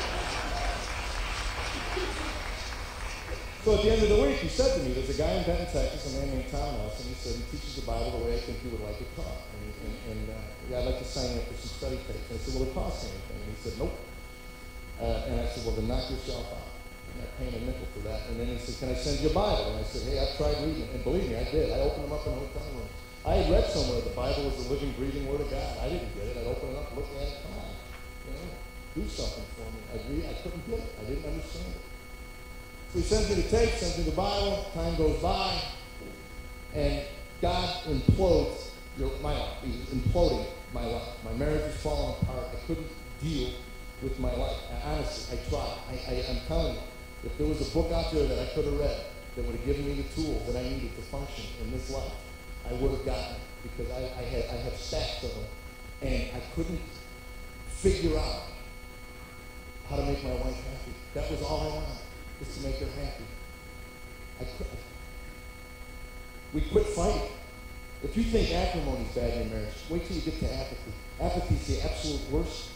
So 3.65 3.73
at 3.73 3.81
the 3.81 3.97
end 3.97 4.05
of 4.05 4.13
the 4.13 4.21
week, 4.21 4.45
he 4.45 4.47
said 4.47 4.77
to 4.77 4.79
me, 4.85 4.93
there's 4.93 5.09
a 5.09 5.17
guy 5.17 5.41
in 5.41 5.41
Denton, 5.41 5.65
Texas, 5.65 6.05
a 6.13 6.21
man 6.21 6.37
named 6.37 6.53
Tom 6.53 6.77
Nelson. 6.85 7.09
He 7.09 7.17
said 7.17 7.33
he 7.33 7.49
teaches 7.49 7.81
the 7.81 7.89
Bible 7.89 8.13
the 8.13 8.29
way 8.29 8.37
I 8.37 8.41
think 8.45 8.61
you 8.61 8.69
would 8.69 8.85
like 8.85 9.01
it 9.01 9.09
taught. 9.17 9.41
And, 9.57 9.65
and, 9.89 9.95
and 10.05 10.21
uh, 10.29 10.69
yeah, 10.69 10.85
I'd 10.85 10.93
like 10.93 11.01
to 11.01 11.09
sign 11.09 11.33
up 11.33 11.49
for 11.49 11.57
some 11.57 11.73
study 11.73 11.97
tapes. 12.05 12.29
And 12.29 12.37
I 12.37 12.41
said, 12.45 12.53
well, 12.53 12.69
it 12.69 12.77
costs 12.77 13.09
anything. 13.09 13.41
And 13.41 13.49
he 13.49 13.57
said, 13.57 13.73
nope. 13.81 13.97
Uh, 15.01 15.29
and 15.33 15.41
I 15.41 15.49
said, 15.49 15.65
well, 15.65 15.73
then 15.73 15.89
knock 15.89 16.05
yourself 16.13 16.45
out. 16.45 16.69
And 17.09 17.25
I 17.25 17.27
paid 17.41 17.57
a 17.57 17.61
nickel 17.65 17.89
for 17.89 18.05
that. 18.05 18.29
And 18.29 18.37
then 18.37 18.53
he 18.53 18.61
said, 18.61 18.77
can 18.77 18.93
I 18.93 18.97
send 19.01 19.17
you 19.25 19.33
a 19.33 19.35
Bible? 19.35 19.73
And 19.73 19.81
I 19.81 19.87
said, 19.89 20.13
hey, 20.13 20.21
I've 20.21 20.37
tried 20.37 20.61
reading. 20.61 20.85
And 20.93 21.01
believe 21.01 21.25
me, 21.25 21.33
I 21.33 21.49
did. 21.49 21.73
I 21.73 21.81
opened 21.89 22.05
them 22.05 22.13
up 22.13 22.21
in 22.21 22.37
a 22.37 22.45
hotel 22.45 22.69
room. 22.69 22.89
I 23.25 23.41
had 23.41 23.49
read 23.49 23.65
somewhere 23.65 24.05
the 24.05 24.13
Bible 24.13 24.45
was 24.45 24.61
the 24.61 24.69
living, 24.69 24.93
breathing 24.93 25.25
Word 25.25 25.41
of 25.41 25.49
God. 25.49 25.73
I 25.81 25.89
didn't 25.89 26.13
get 26.13 26.29
it. 26.29 26.37
I'd 26.37 26.45
open 26.45 26.69
it 26.69 26.77
up, 26.77 26.93
look 26.93 27.09
at 27.17 27.33
it, 27.33 27.41
come 27.41 27.57
on 27.57 27.73
do 28.95 29.03
something 29.11 29.43
for 29.59 29.67
me. 29.75 29.81
I 29.91 29.99
agree. 29.99 30.23
I 30.23 30.33
couldn't 30.39 30.63
get 30.71 30.79
it. 30.79 30.95
I 30.95 31.03
didn't 31.03 31.27
understand 31.27 31.67
it. 31.67 31.84
So 32.93 32.99
he 32.99 33.01
sends 33.01 33.29
me 33.29 33.35
the 33.41 33.49
tape, 33.49 33.69
sends 33.71 33.97
me 33.97 34.03
the 34.05 34.15
Bible. 34.15 34.65
Time 34.73 34.95
goes 34.95 35.21
by, 35.21 35.59
and 36.73 37.01
God 37.41 37.83
implodes 37.85 38.69
your, 38.97 39.11
my 39.21 39.37
life. 39.37 39.57
He's 39.63 39.75
imploding 39.87 40.45
my 40.73 40.85
life. 40.85 41.09
My 41.23 41.33
marriage 41.33 41.63
is 41.63 41.75
falling 41.81 42.15
apart. 42.21 42.47
I 42.53 42.67
couldn't 42.67 42.87
deal 43.21 43.49
with 44.01 44.19
my 44.19 44.33
life. 44.35 44.57
Honestly, 44.85 45.37
I 45.37 45.49
tried. 45.49 45.77
I, 45.89 46.13
I, 46.13 46.25
I'm 46.29 46.41
telling 46.47 46.75
you, 46.75 46.81
if 47.23 47.37
there 47.37 47.47
was 47.47 47.61
a 47.61 47.71
book 47.73 47.91
out 47.91 48.11
there 48.11 48.27
that 48.27 48.39
I 48.39 48.53
could 48.53 48.65
have 48.65 48.79
read 48.79 48.97
that 49.35 49.45
would 49.45 49.55
have 49.55 49.65
given 49.65 49.85
me 49.85 49.93
the 49.95 50.21
tools 50.21 50.45
that 50.47 50.57
I 50.59 50.63
needed 50.63 50.95
to 50.95 51.01
function 51.03 51.45
in 51.61 51.71
this 51.71 51.89
life, 51.89 52.11
I 52.69 52.73
would 52.73 52.91
have 52.91 53.05
gotten 53.05 53.35
it 53.35 53.41
because 53.63 53.91
I, 53.91 53.99
I 54.19 54.23
had 54.23 54.45
I 54.45 54.57
have 54.61 54.75
stacks 54.75 55.23
of 55.23 55.31
them, 55.31 55.45
and 56.01 56.23
I 56.35 56.41
couldn't 56.55 56.81
figure 57.67 58.17
out 58.17 58.43
how 59.89 59.97
to 59.97 60.05
make 60.05 60.23
my 60.23 60.31
wife 60.31 60.55
happy. 60.55 60.93
That 61.13 61.29
was 61.29 61.41
all 61.41 61.61
I 61.61 61.75
wanted, 61.75 61.97
was 62.39 62.57
to 62.57 62.63
make 62.63 62.77
her 62.77 63.01
happy. 63.01 63.23
I 64.39 64.43
quit. 64.43 64.69
We 66.53 66.61
quit 66.61 66.85
fighting. 66.87 67.29
If 68.03 68.15
you 68.17 68.23
think 68.23 68.51
acrimony 68.51 69.05
is 69.05 69.15
bad 69.15 69.41
in 69.41 69.49
marriage, 69.49 69.73
wait 69.89 70.05
till 70.05 70.15
you 70.15 70.21
get 70.21 70.39
to 70.39 70.53
apathy. 70.53 70.91
Apathy 71.19 71.55
is 71.55 71.67
the 71.67 71.89
absolute 71.89 72.29
worst. 72.29 72.69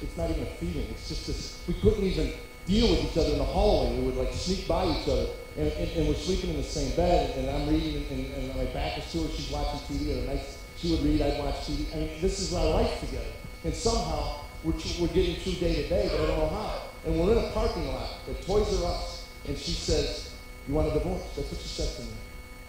It's 0.00 0.16
not 0.16 0.30
even 0.30 0.44
a 0.44 0.54
feeling. 0.56 0.86
It's 0.90 1.08
just 1.08 1.26
this. 1.26 1.62
We 1.66 1.74
couldn't 1.74 2.04
even 2.04 2.32
deal 2.66 2.90
with 2.90 3.04
each 3.04 3.18
other 3.18 3.32
in 3.32 3.38
the 3.38 3.44
hallway. 3.44 3.98
We 3.98 4.04
would 4.04 4.16
like 4.16 4.32
sneak 4.32 4.68
by 4.68 4.84
each 4.86 5.08
other, 5.08 5.26
and, 5.56 5.72
and, 5.72 5.90
and 5.90 6.08
we're 6.08 6.14
sleeping 6.14 6.50
in 6.50 6.56
the 6.56 6.62
same 6.62 6.94
bed. 6.94 7.36
And 7.36 7.50
I'm 7.50 7.68
reading, 7.68 8.06
and, 8.10 8.34
and 8.34 8.56
my 8.56 8.66
back 8.66 8.98
is 8.98 9.10
to 9.12 9.22
her. 9.22 9.28
She's 9.30 9.50
watching 9.50 9.80
TV. 9.80 10.18
And 10.18 10.26
nice, 10.26 10.58
she 10.76 10.92
would 10.92 11.02
read. 11.02 11.22
I'd 11.22 11.38
watch 11.38 11.66
TV. 11.66 11.92
I 11.92 11.98
mean, 11.98 12.10
this 12.20 12.38
is 12.38 12.54
our 12.54 12.66
life 12.66 13.00
together. 13.00 13.26
And 13.64 13.74
somehow 13.74 14.42
we're, 14.62 14.74
we're 15.00 15.08
getting 15.08 15.36
through 15.36 15.54
day 15.54 15.82
to 15.82 15.88
day, 15.88 16.08
but 16.12 16.20
I 16.20 16.26
don't 16.26 16.38
know 16.38 16.48
how. 16.48 16.82
And 17.04 17.18
we're 17.18 17.32
in 17.32 17.38
a 17.38 17.50
parking 17.50 17.88
lot 17.88 18.08
at 18.28 18.42
Toys 18.42 18.82
R 18.82 18.92
Us, 18.92 19.26
and 19.46 19.58
she 19.58 19.72
says, 19.72 20.32
you 20.68 20.74
want 20.74 20.88
a 20.88 20.92
divorce? 20.94 21.22
That's 21.34 21.50
what 21.50 21.60
she 21.60 21.68
said 21.68 21.96
to 21.96 22.02
me. 22.02 22.16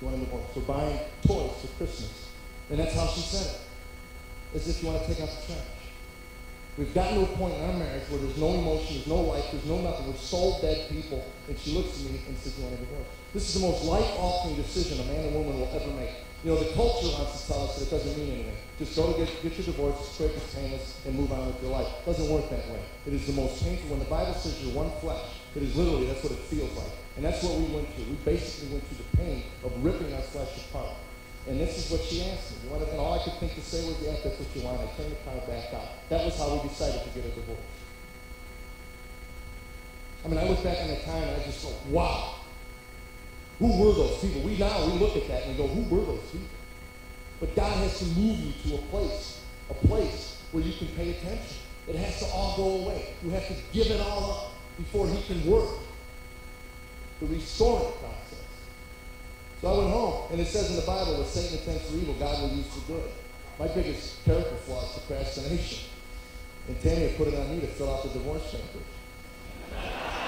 You 0.02 0.08
want 0.08 0.22
a 0.22 0.26
divorce? 0.26 0.44
We're 0.56 0.64
buying 0.64 1.00
toys 1.22 1.52
for 1.62 1.68
Christmas. 1.78 2.30
And 2.70 2.80
that's 2.80 2.96
how 2.96 3.08
she 3.08 3.22
said 3.22 3.56
it. 3.56 3.62
As 4.56 4.68
if 4.68 4.82
you 4.82 4.90
want 4.90 5.02
to 5.02 5.08
take 5.08 5.22
out 5.22 5.30
the 5.30 5.54
trash. 5.54 5.66
We've 6.78 6.94
gotten 6.94 7.20
to 7.20 7.32
a 7.32 7.38
point 7.38 7.54
in 7.54 7.62
our 7.62 7.74
marriage 7.74 8.10
where 8.10 8.20
there's 8.20 8.38
no 8.38 8.50
emotion, 8.56 8.96
there's 8.96 9.08
no 9.08 9.22
life, 9.22 9.46
there's 9.52 9.66
no 9.66 9.82
nothing. 9.82 10.08
We're 10.08 10.18
soul 10.18 10.60
dead 10.60 10.90
people. 10.90 11.24
And 11.48 11.58
she 11.60 11.72
looks 11.72 12.00
at 12.00 12.10
me 12.10 12.20
and 12.28 12.38
says, 12.38 12.58
You 12.58 12.64
want 12.64 12.76
a 12.76 12.78
divorce? 12.78 13.08
This 13.34 13.56
is 13.56 13.62
the 13.62 13.68
most 13.68 13.86
life 13.86 14.10
altering 14.18 14.56
decision 14.56 15.00
a 15.00 15.06
man 15.06 15.26
and 15.26 15.36
woman 15.36 15.60
will 15.60 15.70
ever 15.70 15.94
make. 15.94 16.16
You 16.44 16.52
know, 16.52 16.60
the 16.60 16.76
culture 16.76 17.08
wants 17.08 17.40
to 17.40 17.48
tell 17.48 17.64
us 17.64 17.80
that 17.80 17.88
it 17.88 17.90
doesn't 17.90 18.18
mean 18.20 18.34
anything. 18.34 18.58
Just 18.78 18.98
go 18.98 19.14
to 19.14 19.18
get, 19.18 19.32
get 19.42 19.56
your 19.56 19.66
divorce, 19.66 19.96
quick, 20.18 20.36
it's 20.36 20.54
painless, 20.54 21.00
and 21.06 21.16
move 21.16 21.32
on 21.32 21.48
with 21.48 21.62
your 21.64 21.72
life. 21.72 21.88
It 21.88 22.06
doesn't 22.06 22.28
work 22.28 22.50
that 22.50 22.68
way. 22.68 22.84
It 23.08 23.14
is 23.14 23.28
the 23.28 23.34
most 23.34 23.64
painful. 23.64 23.92
When 23.92 24.00
the 24.00 24.12
Bible 24.12 24.34
says 24.34 24.62
you're 24.62 24.76
one 24.76 24.92
flesh, 25.00 25.24
it 25.56 25.64
is 25.64 25.76
literally, 25.76 26.08
that's 26.08 26.22
what 26.22 26.34
it 26.34 26.44
feels 26.52 26.76
like. 26.76 26.92
And 27.16 27.24
that's 27.24 27.42
what 27.44 27.56
we 27.56 27.72
went 27.72 27.88
through. 27.96 28.06
We 28.12 28.20
basically 28.28 28.76
went 28.76 28.84
through 28.88 29.06
the 29.08 29.18
pain 29.18 29.44
of 29.64 29.72
ripping 29.84 30.14
our 30.14 30.22
flesh 30.22 30.50
apart. 30.68 31.00
And 31.48 31.60
this 31.60 31.78
is 31.78 31.92
what 31.92 32.02
she 32.02 32.24
asked 32.24 32.52
me. 32.64 32.72
And 32.74 33.00
all 33.00 33.20
I 33.20 33.24
could 33.24 33.40
think 33.40 33.56
to 33.56 33.62
say 33.62 33.86
was, 33.88 33.96
yeah, 34.02 34.16
that's 34.24 34.40
what 34.40 34.56
you 34.56 34.64
want. 34.64 34.82
I 34.82 34.88
turned 34.98 35.12
the 35.12 35.24
car 35.24 35.40
back 35.48 35.74
out. 35.74 35.88
That 36.10 36.26
was 36.26 36.38
how 36.38 36.56
we 36.56 36.68
decided 36.68 37.04
to 37.04 37.10
get 37.16 37.24
a 37.24 37.36
divorce. 37.36 37.60
I 40.26 40.28
mean, 40.28 40.40
I 40.40 40.48
look 40.48 40.64
back 40.64 40.80
on 40.82 40.88
the 40.88 41.00
time 41.08 41.24
and 41.24 41.42
I 41.42 41.44
just 41.46 41.64
go, 41.64 41.72
wow. 41.90 42.36
Who 43.60 43.78
were 43.78 43.94
those 43.94 44.20
people? 44.20 44.42
We 44.42 44.58
now, 44.58 44.86
we 44.86 44.94
look 44.94 45.16
at 45.16 45.28
that 45.28 45.44
and 45.44 45.58
we 45.58 45.64
go, 45.64 45.68
who 45.68 45.96
were 45.96 46.06
those 46.06 46.24
people? 46.32 46.48
But 47.40 47.56
God 47.56 47.78
has 47.78 48.00
to 48.00 48.06
move 48.06 48.40
you 48.40 48.54
to 48.70 48.76
a 48.76 48.82
place, 48.88 49.42
a 49.70 49.74
place 49.74 50.42
where 50.52 50.64
you 50.64 50.74
can 50.74 50.88
pay 50.96 51.12
attention. 51.12 51.58
It 51.88 51.96
has 51.96 52.20
to 52.20 52.26
all 52.28 52.56
go 52.56 52.86
away. 52.86 53.14
You 53.24 53.32
have 53.32 53.48
to 53.48 53.56
give 53.72 53.88
it 53.88 54.00
all 54.00 54.32
up 54.32 54.52
before 54.78 55.08
he 55.08 55.22
can 55.24 55.46
work. 55.50 55.70
The 57.20 57.28
restoring 57.28 57.92
process. 58.00 58.44
So 59.62 59.74
I 59.74 59.78
went 59.78 59.92
home, 59.92 60.32
and 60.32 60.42
it 60.42 60.48
says 60.48 60.70
in 60.70 60.76
the 60.76 60.82
Bible, 60.82 61.18
that 61.18 61.28
Satan 61.28 61.60
intends 61.60 61.90
for 61.90 61.96
evil, 61.96 62.16
God 62.16 62.42
will 62.42 62.58
use 62.58 62.68
for 62.68 62.82
good. 62.92 63.10
My 63.60 63.68
biggest 63.68 64.24
character 64.26 64.56
flaw 64.66 64.84
is 64.84 65.00
procrastination. 65.00 65.90
And 66.68 66.82
Tammy 66.82 67.14
put 67.18 67.28
it 67.28 67.36
on 67.36 67.50
me 67.50 67.62
to 67.62 67.68
fill 67.68 67.94
out 67.94 68.04
the 68.04 68.10
divorce 68.10 68.52
papers. 68.52 70.23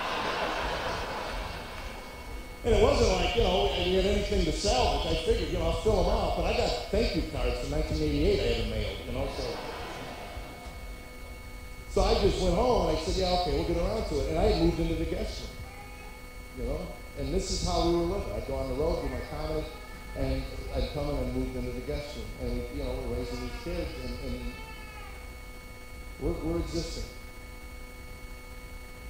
And 2.65 2.73
it 2.73 2.81
wasn't 2.81 3.11
like, 3.11 3.35
you 3.35 3.43
know, 3.43 3.69
we 3.77 3.93
had 3.93 4.05
anything 4.05 4.43
to 4.43 4.51
sell, 4.51 4.97
which 4.97 5.13
I 5.13 5.21
figured, 5.21 5.51
you 5.51 5.59
know, 5.59 5.65
I'll 5.69 5.81
fill 5.81 6.01
them 6.01 6.11
out. 6.11 6.35
But 6.35 6.45
I 6.45 6.57
got 6.57 6.89
thank 6.89 7.15
you 7.15 7.21
cards 7.31 7.61
from 7.61 7.77
1988 7.77 8.39
I 8.39 8.43
had 8.43 8.69
mailed, 8.71 8.97
you 9.05 9.11
know, 9.13 9.27
so. 9.37 9.45
So 11.91 12.01
I 12.01 12.15
just 12.19 12.41
went 12.41 12.55
home 12.55 12.89
and 12.89 12.97
I 12.97 13.01
said, 13.01 13.15
yeah, 13.21 13.37
okay, 13.39 13.51
we'll 13.53 13.67
get 13.67 13.77
around 13.77 14.09
to 14.09 14.19
it. 14.19 14.29
And 14.29 14.39
I 14.39 14.59
moved 14.59 14.79
into 14.79 14.95
the 14.95 15.05
guest 15.05 15.43
room, 15.45 15.53
you 16.57 16.73
know. 16.73 16.87
And 17.19 17.31
this 17.31 17.51
is 17.51 17.63
how 17.63 17.87
we 17.87 17.97
were 17.97 18.17
living. 18.17 18.33
I'd 18.33 18.47
go 18.47 18.55
on 18.55 18.69
the 18.69 18.75
road, 18.81 19.03
do 19.03 19.09
my 19.13 19.21
comedy, 19.29 19.65
and 20.17 20.41
I'd 20.75 20.89
come 20.95 21.09
in 21.09 21.17
and 21.17 21.35
moved 21.35 21.55
into 21.55 21.71
the 21.71 21.85
guest 21.85 22.17
room. 22.17 22.49
And, 22.49 22.63
you 22.75 22.83
know, 22.83 22.97
we're 23.05 23.17
raising 23.17 23.41
these 23.41 23.61
kids, 23.63 23.91
and, 24.03 24.33
and 24.33 24.41
we're, 26.19 26.33
we're 26.41 26.59
existing. 26.61 27.03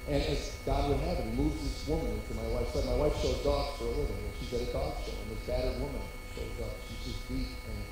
And 0.08 0.22
as 0.22 0.54
God 0.64 0.88
would 0.88 1.00
have 1.00 1.18
it, 1.18 1.24
he 1.24 1.30
moves 1.34 1.60
this 1.60 1.88
woman 1.88 2.12
into 2.12 2.34
my 2.34 2.46
wife's 2.54 2.74
life. 2.76 2.86
My 2.86 2.94
wife 2.94 3.20
shows 3.20 3.42
dogs 3.42 3.76
for 3.78 3.84
a 3.84 3.90
living, 3.90 4.14
and 4.22 4.32
she's 4.38 4.54
at 4.54 4.68
a 4.68 4.72
dog 4.72 4.94
show, 5.04 5.10
and 5.10 5.36
this 5.36 5.42
battered 5.46 5.80
woman 5.80 6.02
shows 6.34 6.62
up. 6.62 6.74
She's 6.86 7.12
just 7.12 7.28
beat, 7.28 7.50
and 7.66 7.82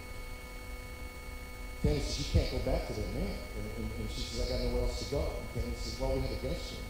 Tammy 1.83 1.99
says, 1.99 2.19
you 2.19 2.41
can't 2.41 2.51
go 2.51 2.59
back 2.71 2.87
to 2.87 2.93
that 2.95 3.15
man. 3.15 3.29
And, 3.29 3.67
and, 3.77 3.91
and 3.99 4.11
she 4.11 4.23
says, 4.23 4.47
I 4.47 4.57
got 4.57 4.65
nowhere 4.65 4.85
else 4.85 5.05
to 5.05 5.11
go. 5.11 5.21
And 5.21 5.63
Tammy 5.63 5.77
says, 5.77 6.01
well, 6.01 6.15
we 6.15 6.21
have 6.23 6.31
a 6.31 6.41
guest 6.41 6.73
room. 6.73 6.87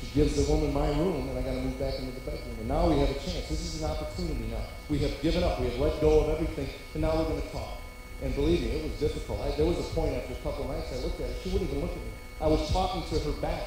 She 0.00 0.06
gives 0.14 0.36
the 0.36 0.50
woman 0.50 0.72
my 0.72 0.88
room, 0.88 1.28
and 1.28 1.38
I 1.38 1.42
got 1.42 1.54
to 1.54 1.60
move 1.60 1.78
back 1.78 1.98
into 1.98 2.12
the 2.12 2.20
bedroom. 2.20 2.56
And 2.60 2.68
now 2.68 2.88
we 2.88 2.98
have 3.00 3.10
a 3.10 3.14
chance. 3.14 3.48
This 3.48 3.60
is 3.60 3.82
an 3.82 3.90
opportunity 3.90 4.46
now. 4.48 4.64
We 4.88 4.98
have 5.00 5.20
given 5.20 5.42
up. 5.42 5.60
We 5.60 5.66
have 5.66 5.78
let 5.78 6.00
go 6.00 6.20
of 6.20 6.30
everything, 6.30 6.68
and 6.94 7.02
now 7.02 7.16
we're 7.16 7.24
going 7.24 7.42
to 7.42 7.48
talk. 7.48 7.79
And 8.22 8.34
believe 8.34 8.60
me, 8.60 8.68
it 8.68 8.84
was 8.84 8.92
difficult. 9.00 9.40
I, 9.40 9.50
there 9.56 9.64
was 9.64 9.78
a 9.78 9.88
point 9.94 10.14
after 10.14 10.34
a 10.34 10.36
couple 10.36 10.64
of 10.64 10.76
nights 10.76 10.92
I 10.92 10.96
looked 11.02 11.20
at 11.20 11.28
her. 11.28 11.34
She 11.42 11.48
wouldn't 11.50 11.70
even 11.70 11.82
look 11.82 11.92
at 11.92 11.96
me. 11.96 12.12
I 12.40 12.46
was 12.46 12.70
talking 12.70 13.02
to 13.02 13.24
her 13.24 13.32
back 13.40 13.62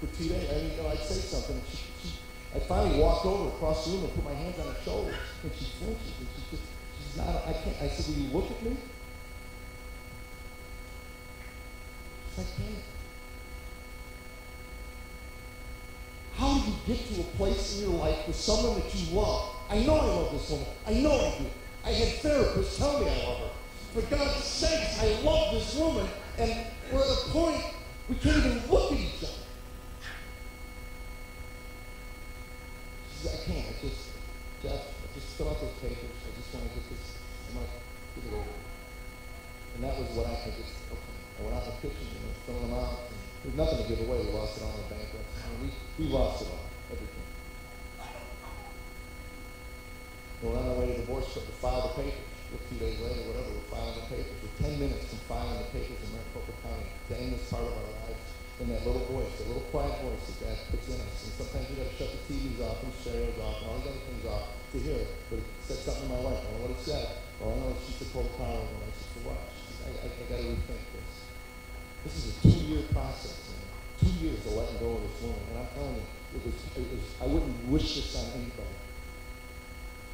for 0.00 0.06
two 0.16 0.28
days. 0.28 0.48
I 0.50 0.58
you 0.62 0.82
know, 0.82 0.88
I'd 0.88 0.98
say 0.98 1.14
something. 1.14 1.60
She, 1.70 1.78
she, 2.02 2.14
I 2.54 2.60
finally 2.60 3.00
walked 3.00 3.26
over 3.26 3.48
across 3.48 3.84
the 3.84 3.92
room 3.92 4.04
and 4.04 4.14
put 4.14 4.24
my 4.24 4.34
hands 4.34 4.58
on 4.60 4.66
her 4.72 4.80
shoulders, 4.84 5.16
and 5.42 5.52
she 5.58 5.64
flinches. 5.78 6.12
And 6.18 6.28
she's 6.36 6.58
just, 6.58 6.62
she's 6.98 7.16
not, 7.16 7.28
I 7.46 7.52
can't. 7.52 7.76
I 7.82 7.88
said, 7.88 8.14
will 8.14 8.22
you 8.22 8.30
look 8.30 8.50
at 8.50 8.62
me? 8.62 8.76
She's 12.30 12.38
like, 12.38 12.46
I 12.46 12.62
can't. 12.62 12.84
How 16.36 16.58
do 16.58 16.70
you 16.70 16.76
get 16.86 17.14
to 17.14 17.20
a 17.22 17.24
place 17.36 17.78
in 17.78 17.90
your 17.90 17.98
life 17.98 18.26
with 18.26 18.36
someone 18.36 18.78
that 18.78 18.94
you 18.94 19.16
love? 19.16 19.56
I 19.68 19.78
know 19.80 19.96
I 19.96 20.04
love 20.04 20.32
this 20.32 20.50
woman. 20.50 20.66
I 20.86 20.92
know 20.94 21.12
I 21.12 21.38
do. 21.38 21.46
I 21.84 21.90
had 21.90 22.08
therapists 22.18 22.78
tell 22.78 23.00
me 23.00 23.08
I 23.08 23.26
love 23.26 23.38
her. 23.38 23.50
For 23.96 24.02
God's 24.14 24.44
sakes, 24.44 25.00
I 25.00 25.24
love 25.24 25.54
this 25.54 25.74
woman, 25.74 26.06
and 26.36 26.52
we're 26.92 27.00
at 27.00 27.08
a 27.08 27.30
point 27.32 27.64
we 28.10 28.16
can't 28.16 28.36
even 28.44 28.60
look 28.68 28.92
at 28.92 29.00
each 29.00 29.24
other. 29.24 29.40
She 33.08 33.16
says, 33.24 33.40
I 33.40 33.44
can't. 33.48 33.64
I 33.64 33.72
just, 33.80 34.12
Jeff, 34.60 34.84
I 34.84 35.06
just 35.16 35.28
fill 35.40 35.48
out 35.48 35.64
those 35.64 35.72
papers. 35.80 36.12
I 36.12 36.30
just 36.36 36.52
want 36.52 36.68
to 36.68 36.76
get 36.76 36.84
this, 36.92 37.16
I'm 37.48 37.56
like, 37.56 37.72
get 38.20 38.28
it 38.28 38.36
over. 38.36 38.56
And 39.76 39.84
that 39.88 39.96
was 39.96 40.12
what 40.12 40.28
I 40.28 40.44
think 40.44 40.60
is, 40.60 40.76
okay. 40.92 41.16
I 41.40 41.42
went 41.48 41.56
out 41.56 41.64
in 41.64 41.72
the 41.72 41.88
kitchen 41.88 42.04
and 42.04 42.20
I 42.20 42.28
was 42.36 42.40
filling 42.44 42.68
them 42.68 42.76
out. 42.76 43.00
There's 43.48 43.56
nothing 43.56 43.80
to 43.80 43.88
give 43.88 44.04
away. 44.04 44.28
We 44.28 44.36
lost 44.36 44.60
it 44.60 44.62
all 44.68 44.76
in 44.76 44.92
bankruptcy. 44.92 45.40
I 45.40 45.48
mean, 45.56 45.72
we, 45.72 46.04
we 46.04 46.12
lost 46.12 46.44
it 46.44 46.52
all, 46.52 46.68
everything. 46.92 47.24
We're 50.44 50.52
on 50.52 50.68
our 50.68 50.84
way 50.84 50.92
to 50.92 51.00
divorce 51.00 51.32
court 51.32 51.48
to 51.48 51.52
file 51.64 51.96
the 51.96 52.04
papers. 52.04 52.36
A 52.46 52.58
few 52.70 52.78
days 52.78 52.94
later, 53.00 53.26
whatever, 53.26 53.58
the 54.08 54.16
papers. 54.16 54.38
We're 54.42 54.70
10 54.70 54.78
minutes 54.78 55.04
from 55.10 55.18
filing 55.26 55.58
the 55.58 55.70
papers 55.74 55.98
in 55.98 56.08
Maricopa 56.14 56.54
County 56.62 56.86
to 56.86 57.12
end 57.18 57.30
this 57.34 57.50
part 57.50 57.66
of 57.66 57.74
our 57.74 57.90
lives. 58.06 58.22
And 58.56 58.72
that 58.72 58.86
little 58.88 59.04
voice, 59.12 59.28
that 59.36 59.48
little 59.52 59.68
quiet 59.68 59.92
voice 60.00 60.22
that 60.32 60.48
God 60.48 60.56
puts 60.72 60.88
in 60.88 60.96
us. 60.96 61.16
And 61.28 61.32
sometimes 61.36 61.68
we 61.68 61.76
got 61.76 61.92
to 61.92 61.96
shut 61.98 62.08
the 62.08 62.20
TVs 62.24 62.58
off 62.64 62.80
and 62.80 62.92
stereos 63.04 63.36
off 63.36 63.60
and 63.60 63.66
all 63.68 63.76
these 63.84 63.92
other 63.92 64.04
things 64.08 64.24
off 64.24 64.46
to 64.72 64.76
hear 64.80 64.96
it. 65.04 65.10
But 65.28 65.44
it 65.44 65.48
said 65.60 65.78
something 65.84 66.08
in 66.08 66.12
my 66.16 66.22
life. 66.24 66.40
I 66.40 66.44
don't 66.48 66.54
know 66.56 66.64
what 66.70 66.74
it 66.78 66.82
said. 66.82 67.04
All 67.42 67.52
I 67.52 67.56
know 67.60 67.76
is 67.76 67.84
she 67.84 67.92
said, 68.00 68.08
pull 68.16 68.24
the 68.24 68.32
car 68.40 68.48
over. 68.48 68.72
And 68.80 68.88
I 68.88 68.92
said, 68.96 69.10
for 69.12 69.22
what? 69.28 69.40
I, 69.84 69.88
I, 69.92 70.06
I 70.08 70.24
got 70.24 70.40
to 70.40 70.46
rethink 70.48 70.84
this. 70.94 71.12
This 72.06 72.14
is 72.16 72.24
a 72.32 72.34
two-year 72.48 72.82
process. 72.96 73.36
Man. 73.52 73.68
Two 74.00 74.14
years 74.24 74.40
of 74.48 74.56
letting 74.56 74.80
go 74.80 74.96
of 74.96 75.04
this 75.04 75.16
woman. 75.20 75.44
And 75.52 75.56
I'm 75.60 75.70
telling 75.76 76.00
you, 76.00 76.06
it 76.32 76.42
was, 76.48 76.56
it 76.80 76.86
was, 76.96 77.04
I 77.20 77.26
wouldn't 77.28 77.56
wish 77.68 77.92
this 77.92 78.16
on 78.16 78.40
anybody. 78.40 78.76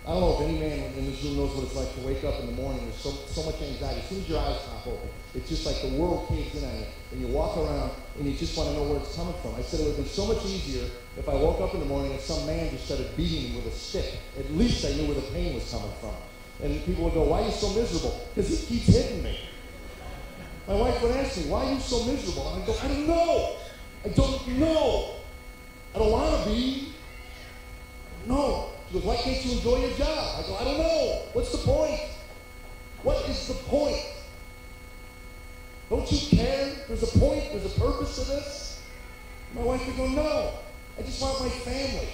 I 0.05 0.11
don't 0.11 0.20
know 0.20 0.34
if 0.34 0.48
any 0.48 0.59
man 0.59 0.92
in 0.98 1.07
this 1.07 1.22
room 1.22 1.36
knows 1.36 1.55
what 1.55 1.62
it's 1.62 1.76
like 1.76 1.94
to 1.94 2.00
wake 2.00 2.24
up 2.24 2.40
in 2.40 2.46
the 2.46 2.53
morning. 2.61 2.82
There's 2.82 2.96
so, 2.96 3.11
so 3.11 3.44
much 3.46 3.62
anxiety. 3.62 4.00
As 4.00 4.09
soon 4.09 4.18
as 4.18 4.28
your 4.28 4.40
eyes 4.40 4.59
pop 4.66 4.86
open, 4.88 5.09
it's 5.32 5.48
just 5.48 5.64
like 5.64 5.80
the 5.80 5.96
world 5.96 6.26
caves 6.28 6.57
in 6.57 6.68
on 6.68 6.74
you. 6.74 6.86
And 7.12 7.20
you 7.20 7.28
walk 7.28 7.57
around 7.57 7.92
and 8.18 8.26
you 8.26 8.36
just 8.36 8.57
want 8.59 8.70
to 8.70 8.74
know 8.74 8.82
where 8.82 8.98
it's 8.98 9.14
coming 9.14 9.34
from. 9.42 9.55
I 9.55 9.62
said 9.62 9.78
it 9.78 9.84
would 9.84 9.94
have 9.94 10.05
been 10.05 10.12
so 10.12 10.26
much 10.26 10.44
easier 10.44 10.90
if 11.16 11.28
I 11.28 11.34
woke 11.34 11.61
up 11.61 11.74
in 11.74 11.80
the 11.80 11.86
morning 11.86 12.11
and 12.11 12.20
some 12.20 12.44
man 12.46 12.70
just 12.70 12.86
started 12.86 13.16
beating 13.16 13.50
me 13.55 13.57
with 13.61 13.72
a 13.72 13.76
stick. 13.76 14.18
At 14.40 14.50
least 14.55 14.84
I 14.84 14.90
knew 14.94 15.07
where 15.07 15.14
the 15.14 15.30
pain 15.30 15.55
was 15.55 15.70
coming 15.70 15.92
from. 16.00 16.16
And 16.62 16.84
people 16.84 17.05
would 17.05 17.14
go, 17.14 17.22
why 17.22 17.42
are 17.42 17.46
you 17.46 17.53
so 17.53 17.70
miserable? 17.70 18.26
Because 18.34 18.50
he 18.50 18.78
keeps 18.78 18.88
hitting 18.88 19.22
me. 19.22 19.38
My 20.66 20.74
wife 20.74 21.00
would 21.03 21.12
ask 21.12 21.36
me, 21.38 21.44
why 21.44 21.64
are 21.64 21.72
you 21.74 21.80
so 21.80 22.05
miserable? 22.05 22.53
And 22.53 22.62
I'd 22.62 22.66
go, 22.66 22.74
I 22.82 22.88
don't 22.88 23.07
know. 23.07 23.57
I 24.05 24.09
don't 24.09 24.48
know. 24.59 25.14
I 25.94 25.98
don't 25.98 26.11
want 26.11 26.42
to 26.42 26.50
be. 26.50 26.92
No. 28.26 28.70
Why 29.01 29.16
can't 29.16 29.43
you 29.45 29.53
enjoy 29.53 29.86
your 29.86 29.97
job? 29.97 30.45
I 30.45 30.47
go, 30.47 30.57
I 30.57 30.64
don't 30.64 30.78
know. 30.78 31.22
What's 31.32 31.51
the 31.51 31.59
point? 31.59 32.01
What 33.03 33.26
is 33.28 33.49
the 33.49 33.55
point? 33.55 34.05
Don't 35.88 36.11
you 36.12 36.36
care? 36.36 36.72
There's 36.88 37.03
a 37.03 37.18
point. 37.18 37.45
There's 37.53 37.76
a 37.76 37.80
purpose 37.80 38.16
to 38.16 38.30
this. 38.30 38.82
My 39.55 39.62
wife 39.62 39.86
would 39.86 39.97
go, 39.97 40.09
no. 40.09 40.53
I 40.99 41.03
just 41.03 41.22
want 41.22 41.40
my 41.40 41.49
family. 41.49 42.09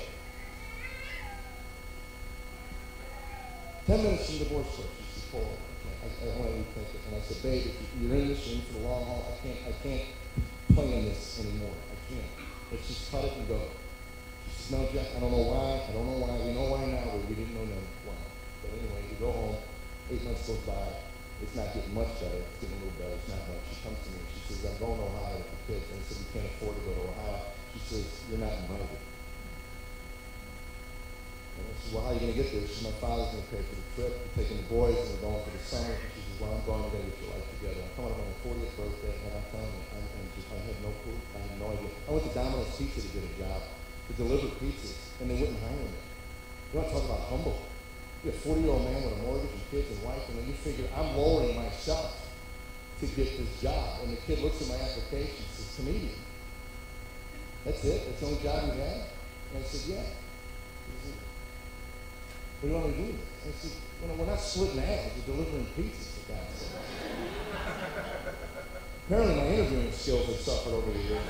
Ten 3.87 4.03
minutes 4.03 4.29
from 4.29 4.39
divorce 4.39 4.67
court, 4.77 4.89
she 4.99 5.21
said, 5.21 5.33
Paul, 5.33 5.59
I, 6.05 6.25
I 6.25 6.37
want 6.39 6.51
to 6.51 6.59
rethink 6.59 6.95
it. 6.95 7.01
And 7.09 7.17
I 7.17 7.21
said, 7.25 7.43
babe, 7.43 7.67
if 7.67 8.03
you're 8.03 8.15
in 8.15 8.29
this, 8.29 8.47
you're 8.47 8.57
in 8.57 8.63
for 8.67 8.73
the 8.75 8.87
long 8.87 9.05
haul. 9.05 9.33
I 9.33 9.47
can't, 9.47 9.59
I 9.67 9.73
can't 9.83 10.05
play 10.75 10.99
in 10.99 11.05
this 11.07 11.41
anymore. 11.41 11.75
I 11.91 12.13
can't. 12.13 12.49
Let's 12.71 12.87
just 12.87 13.11
cut 13.11 13.25
it 13.25 13.33
and 13.33 13.49
go. 13.49 13.63
No, 14.69 14.85
Jack, 14.93 15.17
I 15.17 15.21
don't 15.21 15.33
know 15.33 15.49
why. 15.49 15.81
I 15.81 15.93
don't 15.97 16.05
know 16.05 16.21
why. 16.21 16.37
We 16.45 16.53
know 16.53 16.69
why 16.69 16.85
now, 16.93 17.09
but 17.09 17.25
we 17.25 17.33
didn't 17.33 17.57
know 17.57 17.65
then 17.65 17.81
why. 18.05 18.21
But 18.61 18.77
anyway, 18.77 19.01
we 19.09 19.17
go 19.17 19.33
home. 19.33 19.57
Eight 20.13 20.21
months 20.25 20.45
goes 20.45 20.61
by. 20.69 21.09
It's 21.41 21.57
not 21.57 21.73
getting 21.73 21.97
much 21.97 22.21
better. 22.21 22.37
It's 22.37 22.61
getting 22.61 22.77
a 22.77 22.81
little 22.85 22.99
better. 23.01 23.17
It's 23.17 23.33
not 23.33 23.49
much. 23.49 23.65
She 23.73 23.81
comes 23.81 23.97
to 23.97 24.09
me. 24.13 24.21
She 24.29 24.41
says, 24.45 24.69
I'm 24.69 24.77
going 24.77 25.01
to 25.01 25.09
Ohio 25.09 25.41
with 25.41 25.49
the 25.49 25.61
kids. 25.69 25.89
And 25.89 25.97
I 25.97 26.03
said, 26.05 26.21
we 26.21 26.27
can't 26.37 26.49
afford 26.53 26.75
to 26.77 26.83
go 26.85 26.93
to 27.01 27.05
Ohio. 27.17 27.41
She 27.73 27.81
says, 27.81 28.05
you're 28.29 28.43
not 28.45 28.53
invited. 28.61 29.01
And 31.57 31.65
I 31.65 31.73
said, 31.79 31.91
well, 31.95 32.03
how 32.05 32.11
are 32.11 32.17
you 32.19 32.23
going 32.29 32.35
to 32.35 32.39
get 32.43 32.49
there? 32.53 32.65
She 32.69 32.75
says, 32.77 32.93
my 32.93 32.97
father's 33.01 33.31
going 33.33 33.45
to 33.47 33.51
pay 33.55 33.63
for 33.65 33.77
the 33.79 33.87
trip. 33.97 34.13
We're 34.21 34.37
taking 34.37 34.59
the 34.61 34.69
boys 34.69 35.01
and 35.01 35.09
we're 35.17 35.25
going 35.33 35.43
for 35.49 35.53
the 35.55 35.63
summer. 35.65 35.97
She 36.13 36.21
says, 36.29 36.37
well, 36.45 36.53
I'm 36.53 36.65
going. 36.69 36.85
To 36.85 36.93
get 36.93 37.17
your 37.25 37.33
life 37.33 37.49
together. 37.57 37.81
I'm 37.89 37.93
coming 37.97 38.13
up 38.13 38.21
on 38.21 38.29
my 38.29 38.39
40th 38.45 38.75
birthday. 38.77 39.17
And 39.17 39.33
I'm 39.33 39.47
you, 39.49 39.81
I'm, 39.97 40.05
I'm 40.05 40.29
just, 40.37 40.49
I 40.53 40.61
have 40.61 40.79
no 40.85 40.93
clue. 41.07 41.21
I 41.33 41.39
have 41.41 41.57
no 41.57 41.67
idea. 41.73 41.89
I 42.05 42.09
went 42.13 42.29
to 42.29 42.33
Domino's 42.37 42.75
Pizza 42.77 43.01
to 43.01 43.11
get 43.17 43.25
a 43.25 43.33
job 43.41 43.65
to 44.09 44.13
deliver 44.15 44.49
pizzas, 44.57 44.97
and 45.21 45.31
they 45.31 45.39
wouldn't 45.39 45.61
hire 45.61 45.71
me. 45.71 46.01
You 46.73 46.81
want 46.81 46.89
to 46.89 46.95
talk 46.95 47.05
about 47.05 47.21
humble? 47.29 47.63
You're 48.25 48.35
a 48.35 48.37
40 48.37 48.61
year 48.61 48.71
old 48.71 48.85
man 48.85 49.05
with 49.05 49.13
a 49.15 49.23
mortgage 49.23 49.53
and 49.53 49.71
kids 49.71 49.91
and 49.91 50.03
wife, 50.03 50.29
and 50.29 50.39
then 50.39 50.47
you 50.47 50.55
figure 50.55 50.89
I'm 50.97 51.17
lowering 51.17 51.57
myself 51.57 52.27
to 53.01 53.07
get 53.07 53.39
this 53.39 53.63
job. 53.63 54.01
And 54.03 54.13
the 54.13 54.21
kid 54.23 54.41
looks 54.41 54.61
at 54.63 54.69
my 54.69 54.75
application 54.75 55.37
and 55.39 55.51
says, 55.55 55.73
comedian. 55.77 56.19
That's 57.65 57.85
it? 57.85 58.07
That's 58.07 58.21
the 58.21 58.27
only 58.27 58.43
job 58.43 58.65
you 58.75 58.81
have? 58.81 59.07
And 59.55 59.63
I 59.63 59.67
said, 59.67 59.95
yeah. 59.95 60.03
Said, 61.05 61.15
what 62.61 62.63
do 62.63 62.69
you 62.69 62.75
want 62.75 62.87
me 62.89 62.93
to 62.93 63.13
do? 63.13 63.19
I 63.47 63.53
said, 63.53 63.71
you 64.03 64.09
know, 64.09 64.15
we're 64.15 64.27
not 64.27 64.41
splitting 64.41 64.81
ads, 64.81 65.15
we're 65.17 65.35
delivering 65.35 65.67
pizzas 65.77 66.19
God's. 66.29 66.69
Apparently 69.07 69.37
my 69.37 69.47
interviewing 69.47 69.93
skills 69.93 70.27
have 70.27 70.37
suffered 70.37 70.75
over 70.75 70.93
the 70.93 70.99
years. 70.99 71.23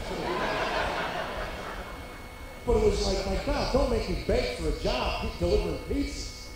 But 2.66 2.76
it 2.76 2.84
was 2.84 3.06
like, 3.06 3.26
my 3.26 3.44
God, 3.44 3.72
don't 3.72 3.90
make 3.90 4.08
me 4.08 4.24
beg 4.26 4.58
for 4.58 4.68
a 4.68 4.78
job 4.80 5.22
keep 5.22 5.38
delivering 5.38 5.78
pizzas. 5.88 6.48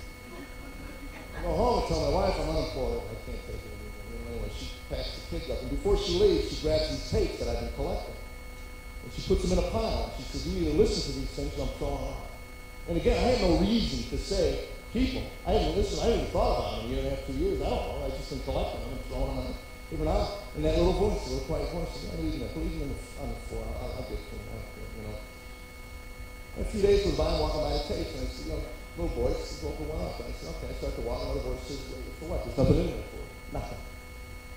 I 1.36 1.42
go 1.42 1.54
home 1.54 1.78
and 1.80 1.88
tell 1.88 2.10
my 2.10 2.14
wife 2.14 2.34
I'm 2.38 2.50
unemployed. 2.50 3.02
I 3.10 3.14
can't 3.26 3.46
take 3.46 3.56
it 3.56 3.72
anymore. 3.72 4.30
Anyway, 4.30 4.50
she 4.56 4.70
packs 4.88 5.18
the 5.18 5.38
kids 5.38 5.50
up. 5.50 5.60
And 5.62 5.70
before 5.70 5.96
she 5.96 6.18
leaves, 6.18 6.50
she 6.50 6.62
grabs 6.62 6.90
these 6.90 7.10
tapes 7.10 7.38
that 7.40 7.48
I've 7.48 7.60
been 7.60 7.72
collecting. 7.74 8.14
And 9.04 9.12
she 9.12 9.22
puts 9.22 9.42
them 9.42 9.58
in 9.58 9.64
a 9.64 9.68
pile. 9.70 10.12
And 10.14 10.24
she 10.24 10.30
says, 10.30 10.46
you 10.46 10.60
need 10.60 10.72
to 10.72 10.78
listen 10.78 11.12
to 11.12 11.18
these 11.18 11.30
things 11.30 11.52
I'm 11.58 11.68
throwing 11.78 12.04
them 12.04 12.14
out. 12.14 12.30
And 12.88 12.96
again, 12.96 13.16
I 13.16 13.34
had 13.34 13.40
no 13.42 13.58
reason 13.58 14.10
to 14.10 14.18
say, 14.18 14.68
keep 14.92 15.14
them. 15.14 15.24
I 15.46 15.52
hadn't 15.52 15.76
listened. 15.76 16.02
I 16.02 16.14
hadn't 16.14 16.30
thought 16.30 16.58
about 16.58 16.82
them 16.82 16.86
in 16.86 16.86
a 16.86 16.88
year 16.90 16.98
and 16.98 17.06
a 17.06 17.10
half, 17.16 17.26
two 17.26 17.32
years. 17.34 17.62
I 17.62 17.70
don't 17.70 17.86
know. 17.88 18.06
I 18.06 18.10
just 18.10 18.30
been 18.30 18.42
collecting 18.42 18.80
them 18.80 18.90
and 18.92 19.04
throwing 19.06 19.36
them 19.36 19.46
on 19.46 19.54
different 19.92 20.10
out. 20.10 20.30
And 20.56 20.64
that 20.64 20.76
little 20.76 20.96
voice, 20.96 21.28
little 21.28 21.44
quiet 21.44 21.68
voice, 21.70 22.08
I'm 22.12 22.24
leaving 22.24 22.40
them. 22.40 22.50
Leave 22.56 22.80
them 22.80 22.94
on 23.22 23.28
the 23.28 23.40
floor. 23.46 23.64
I'll, 23.76 23.92
I'll 23.92 24.08
get 24.08 24.18
them. 24.18 24.40
You 24.96 25.02
know. 25.08 25.16
And 26.56 26.66
a 26.66 26.68
few 26.68 26.82
days 26.82 27.04
goes 27.04 27.16
by, 27.16 27.32
I'm 27.32 27.40
walking 27.40 27.64
by 27.64 27.72
the 27.72 27.84
tapes, 27.88 28.12
and 28.12 28.22
I 28.22 28.28
see, 28.28 28.44
you 28.48 28.56
know, 28.56 28.62
little 29.00 29.14
voice, 29.16 29.60
go 29.64 29.72
for 29.72 29.88
one 29.88 30.04
up. 30.04 30.20
And 30.20 30.28
I 30.28 30.32
said, 30.36 30.52
okay. 30.60 30.68
I 30.68 30.74
start 30.76 30.94
to 31.00 31.02
walk, 31.02 31.24
another 31.24 31.44
voice 31.48 31.64
says, 31.64 31.80
for 32.20 32.28
what? 32.28 32.44
There's 32.44 32.58
nothing 32.60 32.78
in 32.84 32.86
there 32.92 33.06
for 33.08 33.22
Nothing. 33.52 33.80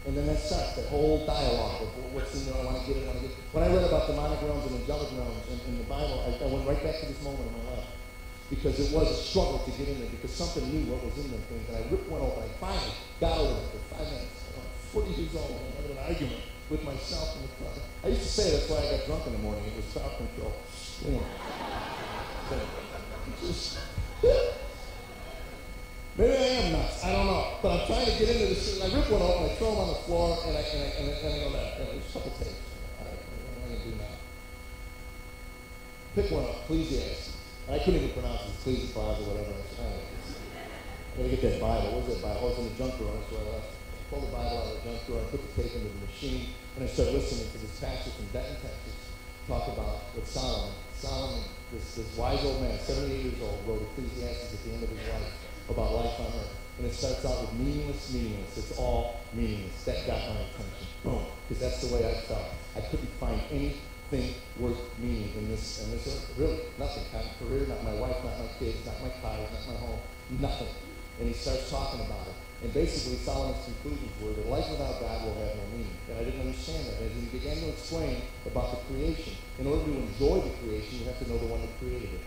And 0.05 0.13
then 0.13 0.27
that 0.27 0.37
starts, 0.37 0.77
that 0.77 0.85
whole 0.91 1.25
dialogue 1.25 1.81
of 1.81 1.89
what's 2.13 2.29
in 2.37 2.45
there, 2.45 2.61
I 2.61 2.63
want 2.67 2.77
to 2.77 2.85
get 2.85 3.01
it, 3.01 3.09
I 3.09 3.15
want 3.15 3.19
to 3.19 3.25
get 3.25 3.33
it. 3.33 3.41
When 3.55 3.63
I 3.65 3.73
read 3.73 3.83
about 3.89 4.05
demonic 4.05 4.37
realms 4.43 4.69
and 4.69 4.77
angelic 4.77 5.09
realms 5.17 5.43
in, 5.49 5.57
in 5.65 5.75
the 5.81 5.87
Bible, 5.89 6.21
I, 6.21 6.29
I 6.35 6.47
went 6.51 6.67
right 6.67 6.77
back 6.83 7.01
to 7.01 7.05
this 7.09 7.17
moment 7.25 7.47
in 7.47 7.53
my 7.57 7.65
life. 7.73 7.89
Because 8.45 8.77
it 8.77 8.93
was 8.93 9.09
a 9.09 9.17
struggle 9.17 9.65
to 9.65 9.71
get 9.73 9.89
in 9.89 9.97
there, 9.97 10.11
because 10.13 10.29
something 10.29 10.61
knew 10.69 10.85
what 10.93 11.01
was 11.01 11.17
in 11.17 11.33
them 11.33 11.41
things. 11.49 11.65
And 11.73 11.81
I 11.81 11.83
ripped 11.89 12.05
one 12.05 12.21
open. 12.21 12.45
I 12.45 12.51
finally 12.61 12.93
got 13.17 13.41
over 13.41 13.57
it 13.57 13.67
for 13.73 13.81
five 13.97 14.05
minutes. 14.05 14.45
I 14.53 14.61
was 14.61 15.09
40 15.09 15.17
years 15.17 15.33
old, 15.33 15.57
and 15.57 15.65
I 15.65 15.81
had 15.81 15.89
an 15.89 16.01
argument 16.05 16.43
with 16.69 16.85
myself 16.85 17.41
in 17.41 17.49
the 17.49 17.51
car. 17.57 17.73
I 18.05 18.13
used 18.13 18.21
to 18.21 18.29
say 18.29 18.53
that's 18.53 18.69
why 18.69 18.85
I 18.85 18.97
got 18.97 19.09
drunk 19.09 19.25
in 19.25 19.33
the 19.33 19.41
morning. 19.41 19.65
It 19.65 19.81
was 19.81 19.89
self 19.89 20.13
control. 20.21 20.53
You 21.03 21.21
Maybe 26.17 26.31
I 26.31 26.47
am 26.63 26.71
nuts. 26.71 27.03
I 27.03 27.11
don't 27.11 27.27
know. 27.27 27.59
But 27.61 27.81
I'm 27.81 27.87
trying 27.87 28.05
to 28.05 28.11
get 28.11 28.29
into 28.29 28.47
this. 28.55 28.79
And 28.79 28.93
I 28.93 28.95
rip 28.95 29.11
one 29.11 29.21
open, 29.21 29.51
I 29.51 29.55
throw 29.55 29.71
them 29.71 29.79
on 29.83 29.87
the 29.89 29.99
floor, 30.07 30.39
and 30.47 30.55
I, 30.55 30.61
and 30.61 30.79
I, 30.79 30.87
and 30.95 31.09
I, 31.11 31.13
and 31.19 31.33
I 31.35 31.39
go, 31.43 31.51
that. 31.51 31.79
And 31.79 31.87
there's 31.91 32.07
a 32.07 32.13
couple 32.13 32.31
tapes. 32.39 32.55
All 32.99 33.11
right, 33.11 33.19
what 33.19 33.35
am 33.35 33.59
I 33.59 33.67
going 33.67 33.81
to 33.83 33.89
do 33.91 33.95
now? 33.99 34.15
Pick 36.15 36.31
one 36.31 36.47
up, 36.47 36.63
please, 36.71 36.87
Ecclesiastes. 36.87 37.35
I 37.67 37.79
couldn't 37.79 37.99
even 37.99 38.15
pronounce 38.15 38.47
it, 38.47 38.55
Ecclesiastes 38.63 38.95
or 38.95 39.27
whatever. 39.27 39.51
I 39.51 39.67
said, 39.67 39.83
oh, 39.83 39.99
I 39.99 41.17
gotta 41.19 41.29
get 41.35 41.41
that 41.43 41.59
Bible. 41.59 41.99
What's 41.99 42.07
that 42.15 42.23
Bible? 42.23 42.39
Oh, 42.39 42.47
it's 42.55 42.59
in 42.63 42.71
the 42.71 42.75
junk 42.79 42.95
drawer. 42.95 43.11
That's 43.19 43.31
where 43.35 43.43
I 43.43 43.59
left. 43.59 43.75
I 43.75 43.99
pulled 44.07 44.23
the 44.23 44.31
Bible 44.31 44.55
out 44.55 44.67
of 44.71 44.73
the 44.79 44.83
junk 44.87 44.99
drawer. 45.03 45.19
I 45.19 45.27
put 45.27 45.43
the 45.43 45.51
tape 45.59 45.75
into 45.75 45.91
the 45.91 46.03
machine, 46.07 46.55
and 46.79 46.87
I 46.87 46.87
started 46.87 47.19
listening 47.19 47.51
to 47.51 47.57
this 47.59 47.75
pastor 47.83 48.15
from 48.15 48.31
Denton, 48.31 48.55
Texas, 48.63 48.95
talk 49.51 49.67
about 49.75 50.15
with 50.15 50.23
Solomon. 50.23 50.84
Solomon, 51.05 51.43
this, 51.71 51.95
this 51.95 52.17
wise 52.17 52.43
old 52.43 52.61
man, 52.61 52.79
78 52.79 53.13
years 53.13 53.41
old, 53.41 53.61
wrote 53.67 53.81
Ecclesiastes 53.93 54.53
at 54.53 54.63
the 54.65 54.71
end 54.73 54.83
of 54.83 54.89
his 54.89 55.07
life 55.07 55.33
about 55.69 55.93
life 55.93 56.19
on 56.19 56.25
earth. 56.25 56.55
And 56.77 56.87
it 56.87 56.93
starts 56.93 57.23
out 57.25 57.41
with 57.41 57.53
meaningless, 57.53 58.11
meaningless. 58.11 58.57
It's 58.57 58.77
all 58.77 59.21
meaningless. 59.33 59.85
That 59.85 60.07
got 60.07 60.17
my 60.33 60.41
attention. 60.49 60.87
Boom. 61.03 61.25
Because 61.47 61.61
that's 61.61 61.81
the 61.87 61.93
way 61.93 62.09
I 62.09 62.13
felt. 62.25 62.49
I 62.75 62.81
couldn't 62.81 63.13
find 63.21 63.39
anything 63.51 64.33
worth 64.59 64.81
meaning 64.99 65.31
in 65.37 65.47
this 65.47 65.85
in 65.85 65.91
this 65.91 66.07
earth. 66.07 66.33
Really, 66.37 66.59
nothing. 66.77 67.03
Not 67.13 67.23
my 67.23 67.31
career, 67.39 67.67
not 67.67 67.83
my 67.83 67.93
wife, 67.93 68.17
not 68.25 68.39
my 68.39 68.49
kids, 68.59 68.85
not 68.85 68.99
my 69.01 69.13
cars, 69.21 69.47
not 69.53 69.73
my 69.73 69.79
home. 69.79 69.99
Nothing. 70.41 70.73
And 71.19 71.27
he 71.29 71.33
starts 71.33 71.69
talking 71.69 72.01
about 72.01 72.27
it. 72.27 72.35
And 72.65 72.73
basically, 72.73 73.21
Solomon's 73.21 73.61
conclusions 73.61 74.09
were 74.17 74.33
that 74.33 74.49
life 74.49 74.65
without 74.73 74.97
God 74.97 75.21
will 75.21 75.37
have 75.37 75.53
no 75.53 75.69
meaning. 75.77 75.93
And 76.09 76.17
I 76.17 76.25
didn't 76.25 76.49
understand 76.49 76.89
that. 76.89 76.97
As 76.97 77.13
he 77.13 77.29
began 77.29 77.61
to 77.61 77.69
explain 77.69 78.25
about 78.41 78.73
the 78.73 78.81
creation, 78.89 79.37
in 79.61 79.69
order 79.69 79.85
to 79.85 79.93
enjoy 79.93 80.41
the 80.41 80.49
creation, 80.65 80.97
you 80.97 81.05
have 81.05 81.21
to 81.21 81.29
know 81.29 81.37
the 81.37 81.45
one 81.45 81.61
that 81.61 81.69
created 81.77 82.09
it. 82.17 82.25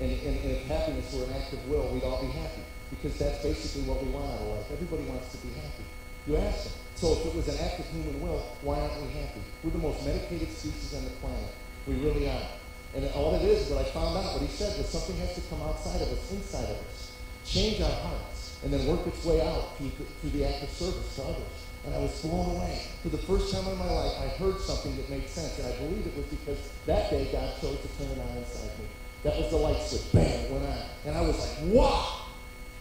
And, 0.00 0.08
and, 0.08 0.34
and, 0.40 0.50
if 0.56 0.64
happiness 0.64 1.12
were 1.12 1.28
an 1.28 1.36
act 1.36 1.52
of 1.52 1.60
will, 1.68 1.92
we'd 1.92 2.08
all 2.08 2.24
be 2.24 2.32
happy. 2.32 2.64
Because 2.88 3.20
that's 3.20 3.44
basically 3.44 3.84
what 3.84 4.00
we 4.00 4.08
want 4.16 4.24
out 4.32 4.40
of 4.40 4.48
life. 4.48 4.64
Everybody 4.72 5.04
wants 5.12 5.28
to 5.36 5.38
be 5.44 5.52
happy. 5.60 5.84
You 6.24 6.40
ask 6.40 6.72
them. 6.72 6.72
So 6.96 7.12
if 7.12 7.26
it 7.28 7.34
was 7.36 7.48
an 7.52 7.60
act 7.60 7.76
of 7.76 7.86
human 7.92 8.16
will, 8.24 8.48
why 8.64 8.80
aren't 8.80 8.96
we 9.04 9.12
happy? 9.12 9.44
We're 9.60 9.76
the 9.76 9.84
most 9.84 10.00
medicated 10.08 10.56
species 10.56 10.96
on 10.96 11.04
the 11.04 11.12
planet. 11.20 11.52
We 11.84 12.00
really 12.00 12.32
are. 12.32 12.48
And 12.96 13.04
all 13.12 13.36
it 13.36 13.44
is 13.44 13.68
that 13.68 13.76
I 13.76 13.84
found 13.92 14.16
out 14.16 14.32
what 14.32 14.40
he 14.40 14.48
said 14.48 14.72
was 14.80 14.88
something 14.88 15.20
has 15.20 15.36
to 15.36 15.44
come 15.52 15.60
outside 15.60 16.00
of 16.00 16.08
us, 16.08 16.32
inside 16.32 16.64
of 16.64 16.80
us, 16.80 17.12
change 17.44 17.84
our 17.84 17.92
hearts, 17.92 18.35
and 18.64 18.72
then 18.72 18.86
work 18.86 19.06
its 19.06 19.24
way 19.24 19.40
out 19.40 19.76
through, 19.76 19.90
through 20.20 20.30
the 20.30 20.44
act 20.44 20.64
of 20.64 20.70
service 20.70 21.16
to 21.16 21.22
others. 21.22 21.54
And 21.84 21.94
I 21.94 21.98
was 21.98 22.20
blown 22.20 22.56
away. 22.56 22.82
For 23.02 23.10
the 23.10 23.18
first 23.18 23.54
time 23.54 23.66
in 23.70 23.78
my 23.78 23.90
life, 23.90 24.12
I 24.18 24.28
heard 24.42 24.60
something 24.60 24.96
that 24.96 25.08
made 25.08 25.28
sense, 25.28 25.58
and 25.58 25.68
I 25.68 25.76
believe 25.78 26.06
it 26.06 26.16
was 26.16 26.26
because 26.26 26.58
that 26.86 27.10
day 27.10 27.28
God 27.30 27.54
chose 27.60 27.78
to 27.78 27.88
turn 27.98 28.10
it 28.10 28.18
on 28.18 28.36
inside 28.38 28.76
me. 28.78 28.86
That 29.22 29.38
was 29.38 29.50
the 29.50 29.56
light 29.56 29.80
switch. 29.82 30.12
Bam, 30.12 30.26
it 30.26 30.50
went 30.50 30.66
on. 30.66 30.78
And 31.04 31.16
I 31.16 31.20
was 31.20 31.38
like, 31.38 31.74
wow, 31.74 32.26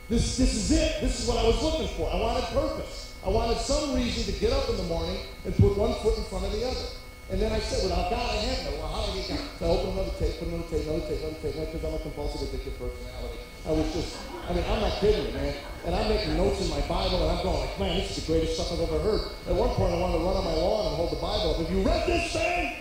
this, 0.10 0.38
this 0.38 0.54
is 0.54 0.72
it. 0.72 1.02
This 1.02 1.22
is 1.22 1.28
what 1.28 1.38
I 1.38 1.48
was 1.48 1.62
looking 1.62 1.88
for. 1.98 2.10
I 2.12 2.20
wanted 2.20 2.46
purpose. 2.50 3.14
I 3.26 3.30
wanted 3.30 3.58
some 3.58 3.96
reason 3.96 4.32
to 4.32 4.40
get 4.40 4.54
up 4.54 4.70
in 4.70 4.78
the 4.78 4.84
morning 4.84 5.18
and 5.46 5.56
put 5.58 5.78
one 5.78 5.94
foot 6.02 6.18
in 6.18 6.24
front 6.26 6.46
of 6.46 6.52
the 6.52 6.66
other. 6.66 6.88
And 7.32 7.42
then 7.42 7.52
I 7.52 7.60
said, 7.60 7.84
without 7.84 8.12
God, 8.12 8.22
I 8.22 8.38
have 8.38 8.72
no. 8.72 8.78
Well, 8.78 8.88
how 8.88 9.06
do 9.06 9.18
I 9.18 9.22
get 9.22 9.30
God? 9.30 9.40
So 9.58 9.66
I 9.66 9.70
opened 9.70 9.94
another 9.98 10.14
tape, 10.20 10.38
put 10.38 10.48
another 10.48 10.70
tape, 10.70 10.86
another 10.86 11.06
tape, 11.10 11.20
another 11.26 11.42
tape, 11.42 11.56
because 11.58 11.84
I'm 11.86 11.94
a 11.94 12.00
compulsive 12.00 12.42
addictive 12.50 12.78
personality. 12.78 13.42
I 13.68 13.72
was 13.72 13.92
just, 13.94 14.18
I 14.48 14.54
mean, 14.54 14.64
I'm 14.70 14.80
not 14.80 14.94
kidding 15.00 15.34
man. 15.34 15.56
And 15.86 15.96
I'm 15.96 16.08
making 16.10 16.38
notes 16.38 16.62
in 16.62 16.70
my 16.70 16.82
Bible, 16.82 17.28
and 17.28 17.38
I'm 17.38 17.44
going 17.44 17.60
like, 17.60 17.80
man, 17.80 17.98
this 17.98 18.18
is 18.18 18.26
the 18.26 18.32
greatest 18.32 18.56
stuff 18.56 18.72
I've 18.74 18.82
ever 18.82 19.00
heard. 19.00 19.22
At 19.48 19.56
one 19.56 19.70
point, 19.70 19.94
I 19.94 19.98
wanted 19.98 20.20
to 20.20 20.24
run 20.24 20.38
on 20.38 20.44
my 20.44 20.54
lawn 20.54 20.88
and 20.88 20.96
hold 20.96 21.12
the 21.12 21.18
Bible 21.18 21.52
up. 21.52 21.58
Have 21.58 21.72
you 21.72 21.82
read 21.82 22.08
this 22.08 22.32
thing? 22.34 22.76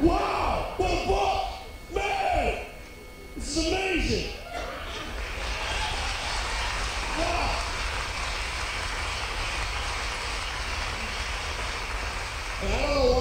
Wow, 0.00 0.74
what 0.76 0.90
a 0.90 1.06
book! 1.06 1.44
Man, 1.94 2.66
this 3.36 3.56
is 3.56 3.66
amazing. 3.66 4.32
Wow. 7.18 7.58
And 12.62 12.72
I 12.74 12.76
don't 12.82 12.94
know 12.94 13.10
why, 13.12 13.17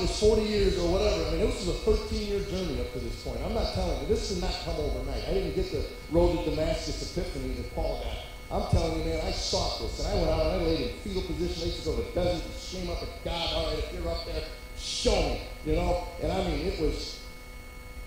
Was 0.00 0.18
40 0.18 0.42
years 0.42 0.78
or 0.78 0.92
whatever. 0.92 1.28
I 1.28 1.30
mean, 1.32 1.40
this 1.40 1.66
was 1.66 1.76
a 1.76 1.78
13-year 1.84 2.40
journey 2.48 2.80
up 2.80 2.90
to 2.94 3.00
this 3.00 3.22
point. 3.22 3.38
I'm 3.44 3.52
not 3.52 3.74
telling 3.74 4.00
you, 4.00 4.06
this 4.08 4.30
did 4.30 4.40
not 4.40 4.54
come 4.64 4.76
overnight. 4.76 5.28
I 5.28 5.34
didn't 5.34 5.54
get 5.54 5.70
the 5.70 5.84
road 6.10 6.42
to 6.42 6.50
Damascus 6.50 7.16
epiphany 7.16 7.52
that 7.52 7.74
Paul 7.74 8.00
got. 8.02 8.16
I'm 8.50 8.70
telling 8.70 8.98
you, 8.98 9.04
man, 9.04 9.20
I 9.26 9.30
sought 9.30 9.80
this. 9.80 10.00
And 10.00 10.08
I 10.08 10.14
went 10.14 10.30
out 10.30 10.46
and 10.46 10.62
I 10.62 10.64
laid 10.64 10.80
in 10.80 10.96
fetal 11.00 11.22
position. 11.22 11.62
I 11.62 11.66
used 11.66 11.80
to 11.80 11.90
go 11.90 11.96
to 11.96 12.02
the 12.02 12.10
desert 12.12 12.44
and 12.44 12.54
scream 12.54 12.88
up 12.88 13.02
at 13.02 13.24
God, 13.24 13.54
all 13.54 13.66
right, 13.66 13.78
if 13.78 13.92
you're 13.92 14.08
up 14.08 14.24
there, 14.24 14.42
show 14.78 15.14
me, 15.14 15.42
you 15.66 15.74
know? 15.74 16.08
And 16.22 16.32
I 16.32 16.48
mean, 16.48 16.66
it 16.66 16.80
was 16.80 17.20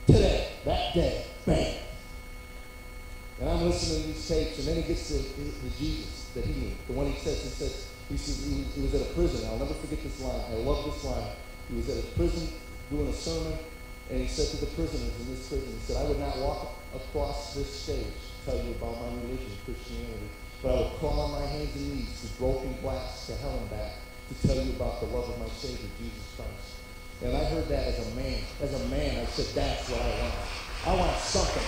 today, 0.08 0.50
that 0.66 0.96
day, 0.96 1.26
bam. 1.46 1.76
And 3.40 3.50
I'm 3.50 3.62
listening 3.62 4.02
to 4.02 4.08
these 4.08 4.28
tapes, 4.28 4.58
and 4.58 4.68
then 4.68 4.82
he 4.82 4.88
gets 4.88 5.10
to 5.10 5.14
the 5.14 5.70
Jesus 5.78 6.26
that 6.34 6.44
he 6.44 6.54
knew. 6.54 6.72
The 6.88 6.94
one 6.94 7.06
he 7.06 7.20
says, 7.20 7.44
he 7.44 7.50
says, 7.50 7.88
he 8.10 8.18
says 8.18 8.44
he 8.76 8.82
was 8.82 8.96
at 8.96 9.02
a 9.02 9.14
prison. 9.14 9.48
I'll 9.50 9.60
never 9.60 9.76
forget 9.76 10.02
this 10.02 10.20
line. 10.22 10.42
I 10.50 10.56
love 10.56 10.86
this 10.86 11.04
line. 11.04 11.28
He 11.70 11.76
was 11.78 11.90
at 11.90 12.04
a 12.04 12.08
prison 12.16 12.48
doing 12.90 13.08
a 13.08 13.14
sermon, 13.14 13.58
and 14.10 14.20
he 14.20 14.28
said 14.28 14.48
to 14.50 14.66
the 14.66 14.72
prisoners 14.76 15.14
in 15.20 15.36
this 15.36 15.48
prison, 15.48 15.68
he 15.68 15.80
said, 15.80 16.06
I 16.06 16.10
would 16.10 16.20
not 16.20 16.38
walk 16.38 16.76
across 16.94 17.56
this 17.56 17.68
stage 17.68 18.06
to 18.46 18.52
tell 18.52 18.60
you 18.64 18.72
about 18.72 19.02
my 19.02 19.08
religion, 19.22 19.52
Christianity, 19.66 20.30
but 20.62 20.70
I 20.70 20.82
would 20.82 21.00
crawl 21.00 21.20
on 21.22 21.32
my 21.40 21.46
hands 21.46 21.76
and 21.76 21.96
knees 21.96 22.22
to 22.22 22.28
broken 22.40 22.76
glass 22.82 23.28
to 23.28 23.36
hell 23.36 23.58
and 23.58 23.70
back 23.70 23.94
to 24.30 24.48
tell 24.48 24.62
you 24.62 24.72
about 24.72 25.00
the 25.02 25.08
love 25.08 25.30
of 25.30 25.40
my 25.40 25.50
Savior, 25.50 25.90
Jesus 26.00 26.28
Christ. 26.36 26.84
And 27.24 27.38
I 27.38 27.44
heard 27.46 27.68
that 27.70 27.88
as 27.88 28.00
a 28.00 28.16
man. 28.16 28.40
As 28.62 28.74
a 28.74 28.88
man, 28.88 29.20
I 29.20 29.26
said, 29.26 29.56
that's 29.56 29.90
what 29.90 30.02
I 30.02 30.22
want. 30.22 30.34
I 30.86 30.96
want 30.96 31.18
something. 31.18 31.64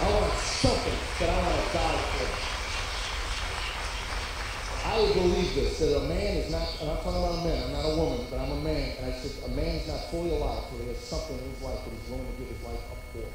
I 0.00 0.10
want 0.10 0.32
something 0.34 0.98
that 1.20 1.30
I 1.30 1.42
want 1.42 1.66
to 1.66 1.72
die 1.72 1.96
for. 1.96 2.57
I 4.84 5.12
believe 5.14 5.54
this, 5.54 5.78
that 5.78 5.96
a 5.96 6.04
man 6.08 6.36
is 6.38 6.50
not, 6.50 6.66
and 6.80 6.90
I'm 6.90 6.98
talking 7.02 7.18
about 7.18 7.42
a 7.42 7.44
man, 7.46 7.58
I'm 7.64 7.72
not 7.72 7.86
a 7.86 7.94
woman, 7.96 8.26
but 8.30 8.38
I'm 8.38 8.52
a 8.52 8.60
man, 8.62 8.96
and 8.98 9.06
I 9.06 9.12
said, 9.18 9.32
a 9.50 9.52
man 9.54 9.76
is 9.76 9.86
not 9.88 10.10
fully 10.10 10.30
alive 10.30 10.64
until 10.70 10.86
he 10.86 10.94
has 10.94 11.02
something 11.02 11.38
in 11.38 11.44
his 11.50 11.62
life 11.62 11.82
that 11.82 11.90
he's 11.90 12.08
willing 12.10 12.26
to 12.26 12.36
give 12.38 12.48
his 12.48 12.62
life 12.62 12.82
up 12.90 13.02
for. 13.12 13.26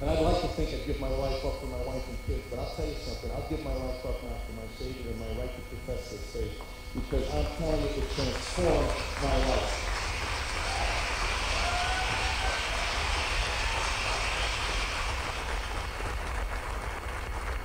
And 0.00 0.10
I'd 0.10 0.22
like 0.24 0.40
to 0.40 0.48
think 0.56 0.72
I'd 0.72 0.86
give 0.86 1.00
my 1.00 1.12
life 1.12 1.44
up 1.44 1.60
for 1.60 1.66
my 1.66 1.82
wife 1.84 2.06
and 2.06 2.18
kids, 2.26 2.42
but 2.48 2.58
I'll 2.58 2.74
tell 2.74 2.86
you 2.86 2.96
something, 3.02 3.30
I'll 3.32 3.48
give 3.50 3.62
my 3.62 3.74
life 3.74 4.00
up 4.06 4.22
now 4.24 4.38
for 4.46 4.54
my 4.56 4.68
Savior 4.78 5.10
and 5.10 5.20
my 5.20 5.30
right 5.42 5.52
to 5.52 5.62
profess 5.74 6.10
this 6.10 6.24
faith, 6.32 6.56
because 6.94 7.26
I'm 7.34 7.46
telling 7.58 7.82
you, 7.82 8.00
it 8.00 8.08
transformed 8.14 8.90
my 9.20 9.36
life. 9.50 9.99